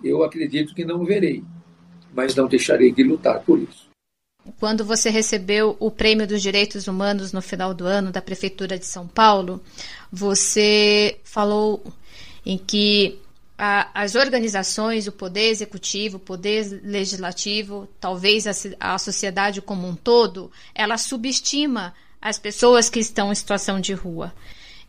Eu 0.00 0.22
acredito 0.22 0.76
que 0.76 0.84
não 0.84 1.04
verei, 1.04 1.42
mas 2.14 2.36
não 2.36 2.46
deixarei 2.46 2.92
de 2.92 3.02
lutar 3.02 3.42
por 3.42 3.58
isso. 3.58 3.87
Quando 4.58 4.84
você 4.84 5.10
recebeu 5.10 5.76
o 5.78 5.90
Prêmio 5.90 6.26
dos 6.26 6.42
Direitos 6.42 6.86
Humanos 6.88 7.32
no 7.32 7.42
final 7.42 7.74
do 7.74 7.86
ano 7.86 8.10
da 8.10 8.22
Prefeitura 8.22 8.78
de 8.78 8.86
São 8.86 9.06
Paulo, 9.06 9.62
você 10.10 11.18
falou 11.24 11.82
em 12.44 12.56
que 12.56 13.18
a, 13.58 13.90
as 13.92 14.14
organizações, 14.14 15.06
o 15.06 15.12
poder 15.12 15.48
executivo, 15.48 16.16
o 16.16 16.20
poder 16.20 16.80
legislativo, 16.84 17.88
talvez 18.00 18.46
a, 18.46 18.52
a 18.94 18.98
sociedade 18.98 19.60
como 19.60 19.86
um 19.86 19.96
todo, 19.96 20.50
ela 20.74 20.96
subestima 20.96 21.92
as 22.22 22.38
pessoas 22.38 22.88
que 22.88 23.00
estão 23.00 23.32
em 23.32 23.34
situação 23.34 23.80
de 23.80 23.92
rua. 23.92 24.32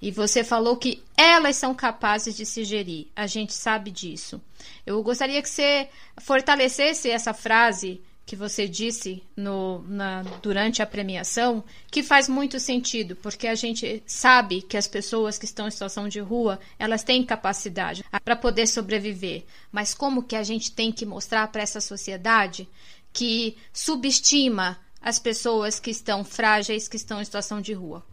E 0.02 0.12
você 0.12 0.44
falou 0.44 0.78
que 0.78 1.04
elas 1.18 1.58
são 1.58 1.76
capazes 1.76 2.36
de 2.36 2.46
se 2.46 2.64
gerir. 2.64 3.08
A 3.16 3.28
gente 3.28 3.54
sabe 3.54 3.92
disso. 3.92 4.42
Eu 4.86 5.02
gostaria 5.04 5.42
que 5.42 5.50
você 5.50 5.90
fortalecesse 6.18 7.10
essa 7.10 7.34
frase 7.34 8.02
que 8.30 8.36
você 8.36 8.68
disse 8.68 9.24
no, 9.36 9.82
na, 9.88 10.22
durante 10.40 10.84
a 10.84 10.86
premiação, 10.86 11.64
que 11.90 12.04
faz 12.04 12.30
muito 12.30 12.60
sentido, 12.60 13.16
porque 13.16 13.48
a 13.48 13.56
gente 13.56 14.04
sabe 14.06 14.62
que 14.62 14.78
as 14.78 14.88
pessoas 14.88 15.40
que 15.40 15.46
estão 15.46 15.68
em 15.68 15.72
situação 15.72 16.08
de 16.08 16.20
rua, 16.20 16.60
elas 16.78 17.04
têm 17.04 17.26
capacidade 17.26 18.06
para 18.24 18.36
poder 18.36 18.68
sobreviver. 18.68 19.46
Mas 19.72 19.96
como 19.96 20.22
que 20.22 20.36
a 20.36 20.44
gente 20.44 20.72
tem 20.72 20.92
que 20.92 21.08
mostrar 21.08 21.48
para 21.48 21.64
essa 21.64 21.82
sociedade 21.82 22.70
que 23.12 23.58
subestima 23.74 24.78
as 25.02 25.18
pessoas 25.18 25.80
que 25.80 25.90
estão 25.90 26.24
frágeis, 26.24 26.88
que 26.88 26.98
estão 26.98 27.20
em 27.20 27.26
situação 27.26 27.60
de 27.60 27.74
rua? 27.74 28.06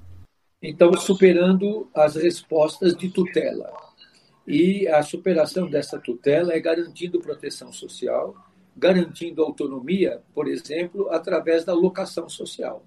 Então, 0.63 0.95
superando 0.95 1.91
as 1.95 2.17
respostas 2.17 2.97
de 2.97 3.11
tutela. 3.11 3.71
E 4.49 4.89
a 4.89 5.03
superação 5.03 5.69
dessa 5.69 5.99
tutela 5.99 6.55
é 6.55 6.61
garantindo 6.61 7.21
proteção 7.21 7.71
social, 7.71 8.35
garantindo 8.77 9.43
autonomia, 9.43 10.21
por 10.35 10.47
exemplo, 10.47 11.09
através 11.11 11.65
da 11.65 11.73
locação 11.73 12.29
social. 12.29 12.85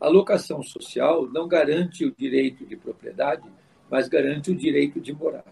A 0.00 0.08
locação 0.08 0.62
social 0.62 1.26
não 1.30 1.46
garante 1.46 2.04
o 2.04 2.14
direito 2.14 2.64
de 2.64 2.76
propriedade, 2.76 3.48
mas 3.90 4.08
garante 4.08 4.50
o 4.50 4.56
direito 4.56 5.00
de 5.00 5.12
morar. 5.12 5.44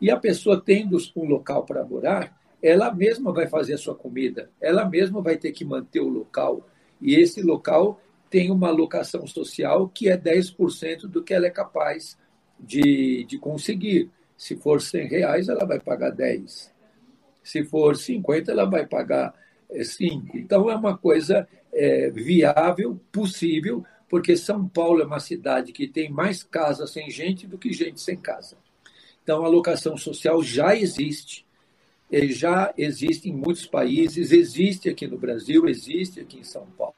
E 0.00 0.10
a 0.10 0.16
pessoa 0.16 0.60
tendo 0.60 0.96
um 1.16 1.24
local 1.24 1.64
para 1.64 1.84
morar, 1.84 2.38
ela 2.62 2.92
mesma 2.94 3.32
vai 3.32 3.46
fazer 3.46 3.74
a 3.74 3.78
sua 3.78 3.94
comida, 3.94 4.50
ela 4.60 4.84
mesma 4.84 5.20
vai 5.20 5.36
ter 5.36 5.52
que 5.52 5.64
manter 5.64 6.00
o 6.00 6.08
local. 6.08 6.66
E 7.00 7.14
esse 7.14 7.42
local 7.42 8.00
tem 8.30 8.50
uma 8.50 8.70
locação 8.70 9.26
social 9.26 9.88
que 9.88 10.08
é 10.08 10.16
10% 10.16 11.02
do 11.02 11.22
que 11.22 11.34
ela 11.34 11.46
é 11.46 11.50
capaz 11.50 12.18
de, 12.58 13.24
de 13.24 13.38
conseguir. 13.38 14.10
Se 14.36 14.56
for 14.56 14.80
100 14.80 15.08
reais, 15.08 15.48
ela 15.48 15.64
vai 15.64 15.80
pagar 15.80 16.10
10. 16.10 16.75
Se 17.46 17.62
for 17.62 17.96
50, 17.96 18.50
ela 18.50 18.64
vai 18.64 18.84
pagar 18.84 19.32
5. 19.70 20.36
É, 20.36 20.40
então, 20.40 20.68
é 20.68 20.74
uma 20.74 20.98
coisa 20.98 21.46
é, 21.72 22.10
viável, 22.10 23.00
possível, 23.12 23.84
porque 24.08 24.36
São 24.36 24.68
Paulo 24.68 25.00
é 25.00 25.06
uma 25.06 25.20
cidade 25.20 25.70
que 25.70 25.86
tem 25.86 26.10
mais 26.10 26.42
casas 26.42 26.90
sem 26.90 27.08
gente 27.08 27.46
do 27.46 27.56
que 27.56 27.72
gente 27.72 28.00
sem 28.00 28.16
casa. 28.16 28.56
Então, 29.22 29.44
a 29.44 29.48
locação 29.48 29.96
social 29.96 30.42
já 30.42 30.74
existe, 30.74 31.46
já 32.10 32.74
existe 32.76 33.28
em 33.28 33.32
muitos 33.32 33.64
países, 33.64 34.32
existe 34.32 34.88
aqui 34.88 35.06
no 35.06 35.16
Brasil, 35.16 35.68
existe 35.68 36.18
aqui 36.18 36.40
em 36.40 36.44
São 36.44 36.66
Paulo. 36.76 36.94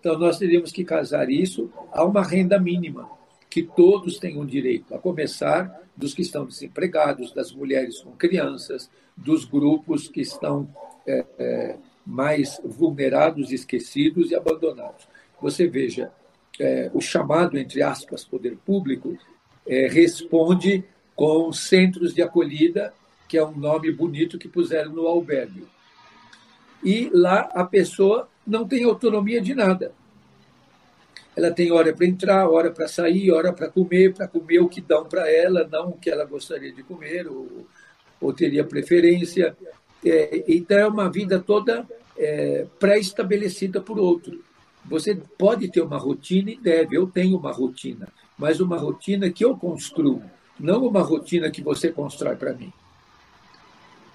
Então, 0.00 0.18
nós 0.18 0.38
teríamos 0.38 0.72
que 0.72 0.84
casar 0.84 1.30
isso 1.30 1.70
a 1.92 2.04
uma 2.04 2.24
renda 2.24 2.58
mínima, 2.58 3.08
que 3.52 3.62
todos 3.62 4.18
tenham 4.18 4.46
direito, 4.46 4.94
a 4.94 4.98
começar 4.98 5.82
dos 5.94 6.14
que 6.14 6.22
estão 6.22 6.46
desempregados, 6.46 7.34
das 7.34 7.52
mulheres 7.52 8.00
com 8.00 8.12
crianças, 8.12 8.90
dos 9.14 9.44
grupos 9.44 10.08
que 10.08 10.22
estão 10.22 10.74
é, 11.06 11.26
é, 11.38 11.76
mais 12.06 12.58
vulnerados, 12.64 13.52
esquecidos 13.52 14.30
e 14.30 14.34
abandonados. 14.34 15.06
Você 15.38 15.66
veja, 15.66 16.10
é, 16.58 16.90
o 16.94 17.00
chamado, 17.02 17.58
entre 17.58 17.82
aspas, 17.82 18.24
poder 18.24 18.56
público, 18.56 19.18
é, 19.66 19.86
responde 19.86 20.82
com 21.14 21.52
centros 21.52 22.14
de 22.14 22.22
acolhida, 22.22 22.94
que 23.28 23.36
é 23.36 23.44
um 23.44 23.54
nome 23.54 23.92
bonito 23.92 24.38
que 24.38 24.48
puseram 24.48 24.94
no 24.94 25.06
albergue. 25.06 25.66
E 26.82 27.10
lá 27.12 27.50
a 27.52 27.64
pessoa 27.66 28.30
não 28.46 28.66
tem 28.66 28.84
autonomia 28.84 29.42
de 29.42 29.54
nada. 29.54 29.92
Ela 31.36 31.50
tem 31.50 31.72
hora 31.72 31.94
para 31.94 32.06
entrar, 32.06 32.48
hora 32.48 32.70
para 32.70 32.86
sair, 32.86 33.30
hora 33.30 33.52
para 33.52 33.68
comer, 33.68 34.12
para 34.12 34.28
comer 34.28 34.60
o 34.60 34.68
que 34.68 34.80
dão 34.80 35.04
para 35.04 35.30
ela, 35.30 35.66
não 35.70 35.90
o 35.90 35.98
que 35.98 36.10
ela 36.10 36.24
gostaria 36.24 36.72
de 36.72 36.82
comer, 36.82 37.26
ou, 37.26 37.66
ou 38.20 38.32
teria 38.32 38.64
preferência. 38.64 39.56
É, 40.04 40.44
então, 40.46 40.78
é 40.78 40.86
uma 40.86 41.10
vida 41.10 41.40
toda 41.40 41.86
é, 42.18 42.66
pré-estabelecida 42.78 43.80
por 43.80 43.98
outro. 43.98 44.44
Você 44.84 45.14
pode 45.38 45.70
ter 45.70 45.80
uma 45.80 45.96
rotina 45.96 46.50
e 46.50 46.56
deve, 46.58 46.96
eu 46.96 47.06
tenho 47.06 47.38
uma 47.38 47.52
rotina, 47.52 48.08
mas 48.36 48.60
uma 48.60 48.76
rotina 48.76 49.30
que 49.30 49.44
eu 49.44 49.56
construo, 49.56 50.22
não 50.58 50.86
uma 50.86 51.02
rotina 51.02 51.50
que 51.50 51.62
você 51.62 51.90
constrói 51.90 52.36
para 52.36 52.52
mim. 52.52 52.72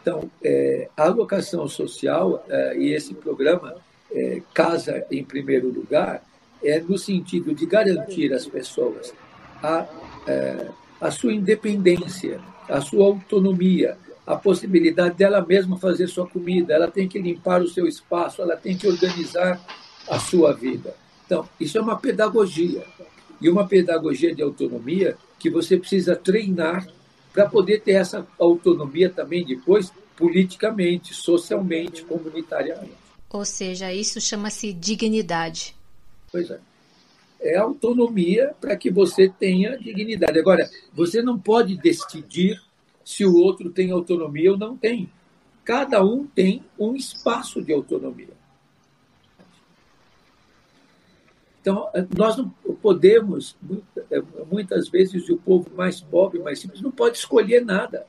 Então, 0.01 0.29
é, 0.43 0.89
a 0.95 1.05
alocação 1.05 1.67
social 1.67 2.45
é, 2.47 2.77
e 2.77 2.93
esse 2.93 3.13
programa 3.13 3.75
é, 4.11 4.41
casa 4.53 5.05
em 5.11 5.23
primeiro 5.23 5.69
lugar 5.69 6.23
é 6.63 6.79
no 6.79 6.97
sentido 6.97 7.53
de 7.53 7.65
garantir 7.65 8.33
às 8.33 8.45
pessoas 8.45 9.13
a, 9.61 9.85
é, 10.27 10.67
a 10.99 11.11
sua 11.11 11.33
independência, 11.33 12.39
a 12.67 12.81
sua 12.81 13.05
autonomia, 13.05 13.97
a 14.25 14.35
possibilidade 14.35 15.15
dela 15.15 15.45
mesma 15.45 15.77
fazer 15.77 16.07
sua 16.07 16.27
comida, 16.27 16.73
ela 16.73 16.91
tem 16.91 17.07
que 17.07 17.17
limpar 17.17 17.61
o 17.61 17.67
seu 17.67 17.87
espaço, 17.87 18.41
ela 18.41 18.57
tem 18.57 18.75
que 18.75 18.87
organizar 18.87 19.61
a 20.09 20.19
sua 20.19 20.53
vida. 20.53 20.93
Então, 21.25 21.47
isso 21.59 21.77
é 21.77 21.81
uma 21.81 21.97
pedagogia. 21.97 22.83
E 23.39 23.49
uma 23.49 23.67
pedagogia 23.67 24.33
de 24.33 24.41
autonomia 24.41 25.15
que 25.39 25.49
você 25.49 25.77
precisa 25.77 26.15
treinar 26.15 26.87
para 27.31 27.47
poder 27.47 27.81
ter 27.81 27.91
essa 27.91 28.25
autonomia 28.39 29.09
também 29.09 29.45
depois 29.45 29.93
politicamente, 30.17 31.13
socialmente, 31.13 32.03
comunitariamente. 32.03 32.97
Ou 33.29 33.45
seja, 33.45 33.93
isso 33.93 34.19
chama-se 34.19 34.73
dignidade. 34.73 35.76
Pois 36.31 36.49
é. 36.49 36.59
É 37.39 37.57
autonomia 37.57 38.55
para 38.59 38.75
que 38.75 38.89
você 38.89 39.29
tenha 39.29 39.77
dignidade. 39.77 40.39
Agora, 40.39 40.69
você 40.93 41.21
não 41.21 41.37
pode 41.37 41.77
decidir 41.77 42.61
se 43.05 43.25
o 43.25 43.35
outro 43.35 43.69
tem 43.69 43.91
autonomia 43.91 44.51
ou 44.51 44.57
não 44.57 44.75
tem. 44.75 45.09
Cada 45.63 46.03
um 46.03 46.25
tem 46.25 46.63
um 46.79 46.95
espaço 46.95 47.61
de 47.61 47.73
autonomia. 47.73 48.35
Então, 51.61 51.89
nós 52.17 52.37
não 52.37 52.49
podemos, 52.81 53.55
muitas 54.49 54.87
vezes, 54.87 55.29
o 55.29 55.37
povo 55.37 55.69
mais 55.75 55.99
pobre, 55.99 56.39
mais 56.39 56.59
simples, 56.59 56.81
não 56.81 56.91
pode 56.91 57.17
escolher 57.17 57.63
nada. 57.63 58.07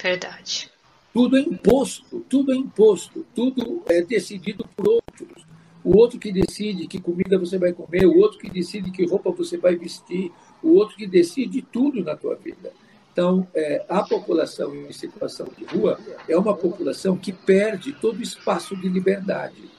Verdade. 0.00 0.70
Tudo 1.12 1.36
é 1.36 1.40
imposto, 1.40 2.20
tudo 2.28 2.52
é 2.52 2.56
imposto, 2.56 3.26
tudo 3.34 3.82
é 3.86 4.02
decidido 4.02 4.68
por 4.76 4.88
outros. 4.88 5.44
O 5.84 5.96
outro 5.96 6.18
que 6.18 6.32
decide 6.32 6.86
que 6.86 7.00
comida 7.00 7.38
você 7.38 7.58
vai 7.58 7.72
comer, 7.72 8.06
o 8.06 8.18
outro 8.18 8.38
que 8.38 8.50
decide 8.50 8.90
que 8.90 9.04
roupa 9.04 9.30
você 9.30 9.56
vai 9.56 9.76
vestir, 9.76 10.30
o 10.62 10.74
outro 10.74 10.96
que 10.96 11.06
decide 11.06 11.62
tudo 11.62 12.02
na 12.02 12.16
tua 12.16 12.36
vida. 12.36 12.72
Então, 13.12 13.46
é, 13.54 13.84
a 13.88 14.02
população 14.02 14.74
em 14.74 14.90
situação 14.92 15.46
de 15.56 15.64
rua 15.64 16.00
é 16.26 16.36
uma 16.36 16.56
população 16.56 17.16
que 17.16 17.32
perde 17.32 17.92
todo 17.92 18.18
o 18.18 18.22
espaço 18.22 18.74
de 18.74 18.88
liberdade, 18.88 19.70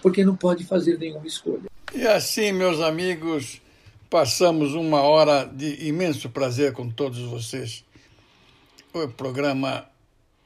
porque 0.00 0.24
não 0.24 0.36
pode 0.36 0.64
fazer 0.64 0.98
nenhuma 0.98 1.26
escolha. 1.26 1.64
E 1.92 2.06
assim, 2.06 2.52
meus 2.52 2.80
amigos, 2.80 3.60
passamos 4.08 4.74
uma 4.74 5.00
hora 5.00 5.44
de 5.44 5.86
imenso 5.88 6.30
prazer 6.30 6.72
com 6.72 6.88
todos 6.88 7.18
vocês. 7.22 7.84
O 8.94 9.08
programa 9.08 9.86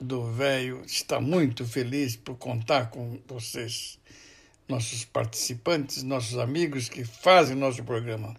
do 0.01 0.33
Velho 0.33 0.83
está 0.87 1.21
muito 1.21 1.65
feliz 1.67 2.17
por 2.17 2.37
contar 2.37 2.91
com 2.91 3.19
vocês, 3.29 3.99
nossos 4.71 5.05
participantes, 5.05 6.03
nossos 6.03 6.39
amigos 6.39 6.89
que 6.89 7.05
fazem 7.05 7.57
nosso 7.57 7.83
programa, 7.83 8.35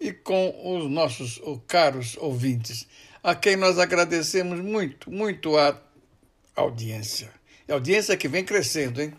e 0.00 0.12
com 0.12 0.54
os 0.64 0.90
nossos 0.90 1.40
caros 1.66 2.16
ouvintes, 2.18 2.86
a 3.22 3.34
quem 3.34 3.56
nós 3.56 3.78
agradecemos 3.78 4.60
muito, 4.60 5.10
muito 5.10 5.58
a 5.58 5.78
audiência. 6.54 7.30
A 7.68 7.74
audiência 7.74 8.16
que 8.16 8.28
vem 8.28 8.44
crescendo, 8.44 9.02
hein? 9.02 9.12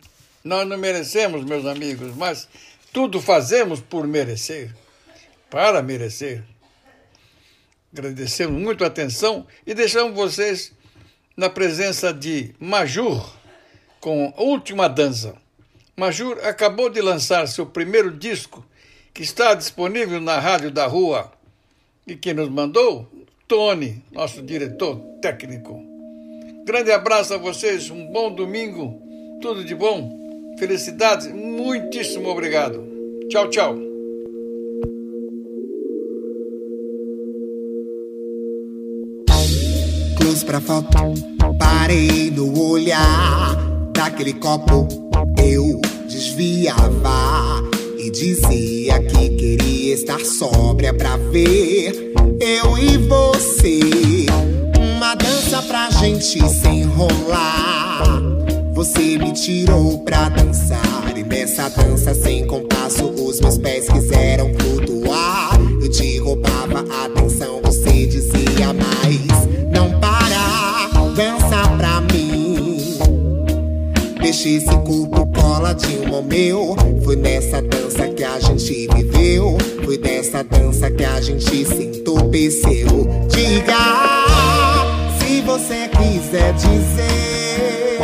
Nós 0.43 0.67
não 0.67 0.77
merecemos, 0.77 1.43
meus 1.43 1.65
amigos, 1.65 2.15
mas 2.15 2.47
tudo 2.93 3.21
fazemos 3.21 3.81
por 3.81 4.07
merecer, 4.07 4.73
para 5.49 5.83
merecer. 5.83 6.43
Agradecemos 7.91 8.59
muito 8.59 8.83
a 8.83 8.87
atenção 8.87 9.45
e 9.67 9.73
deixamos 9.73 10.15
vocês 10.15 10.71
na 11.35 11.49
presença 11.49 12.13
de 12.13 12.55
Majur 12.59 13.37
com 13.99 14.33
a 14.35 14.41
última 14.41 14.87
dança. 14.87 15.35
Majur 15.99 16.39
acabou 16.43 16.89
de 16.89 17.01
lançar 17.01 17.45
seu 17.45 17.65
primeiro 17.65 18.09
disco, 18.09 18.65
que 19.13 19.21
está 19.21 19.53
disponível 19.53 20.21
na 20.21 20.39
Rádio 20.39 20.71
da 20.71 20.87
Rua. 20.87 21.29
E 22.07 22.15
quem 22.15 22.33
nos 22.33 22.47
mandou? 22.47 23.05
Tony, 23.45 24.01
nosso 24.09 24.41
diretor 24.41 24.95
técnico. 25.21 25.83
Grande 26.65 26.93
abraço 26.93 27.33
a 27.33 27.37
vocês, 27.37 27.89
um 27.89 28.05
bom 28.13 28.33
domingo, 28.33 28.97
tudo 29.41 29.65
de 29.65 29.75
bom. 29.75 30.55
Felicidades, 30.57 31.27
muitíssimo 31.27 32.29
obrigado. 32.29 32.81
Tchau, 33.29 33.49
tchau. 33.49 33.89
Pra 40.45 40.59
foto, 40.59 41.13
parei 41.59 42.33
olhar 42.57 43.55
daquele 43.93 44.33
copo. 44.33 44.87
Eu 45.37 45.78
desviava 46.19 47.63
e 47.97 48.09
dizia 48.09 49.01
que 49.03 49.29
queria 49.29 49.93
estar 49.93 50.19
sóbria 50.19 50.93
pra 50.93 51.15
ver 51.15 52.11
eu 52.41 52.77
e 52.77 52.97
você. 52.97 53.79
Uma 54.77 55.15
dança 55.15 55.61
pra 55.61 55.89
gente 55.91 56.45
se 56.49 56.67
enrolar. 56.67 58.03
Você 58.73 59.17
me 59.17 59.31
tirou 59.31 59.99
pra 59.99 60.27
dançar 60.27 61.13
e 61.15 61.23
nessa 61.23 61.69
dança 61.69 62.13
sem 62.13 62.45
compasso 62.45 63.05
os 63.05 63.39
meus 63.39 63.57
pés 63.57 63.87
quiseram 63.87 64.51
flutuar. 64.59 65.57
Eu 65.81 65.89
te 65.89 66.17
roubava 66.17 66.83
a 66.91 67.05
atenção, 67.05 67.61
você 67.63 68.05
dizia 68.05 68.28
Deixa 74.29 74.47
esse 74.47 74.77
corpo 74.85 75.25
coladinho 75.25 76.13
ao 76.13 76.21
meu. 76.21 76.75
Foi 77.03 77.15
nessa 77.15 77.63
dança 77.63 78.07
que 78.09 78.23
a 78.23 78.39
gente 78.39 78.87
viveu, 78.93 79.57
foi 79.83 79.97
dessa 79.97 80.43
dança 80.43 80.91
que 80.91 81.03
a 81.03 81.19
gente 81.19 81.65
se 81.65 81.83
entorpeceu. 81.83 83.07
Diga 83.27 83.73
se 85.17 85.41
você 85.41 85.87
quiser 85.87 86.53
dizer. 86.53 88.01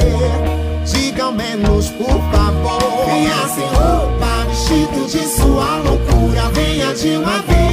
Diga 0.91 1.25
ao 1.25 1.31
menos, 1.31 1.91
por 1.91 2.07
favor. 2.07 3.05
Venha 3.05 3.47
sem 3.47 3.67
roupa, 3.67 4.47
vestido 4.49 5.05
de 5.07 5.27
sua 5.27 5.77
loucura. 5.77 6.49
Venha 6.55 6.91
de 6.95 7.17
uma 7.17 7.39
vez, 7.43 7.64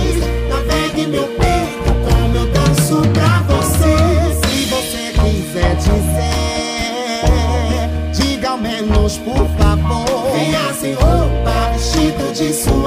vestido 12.35 12.82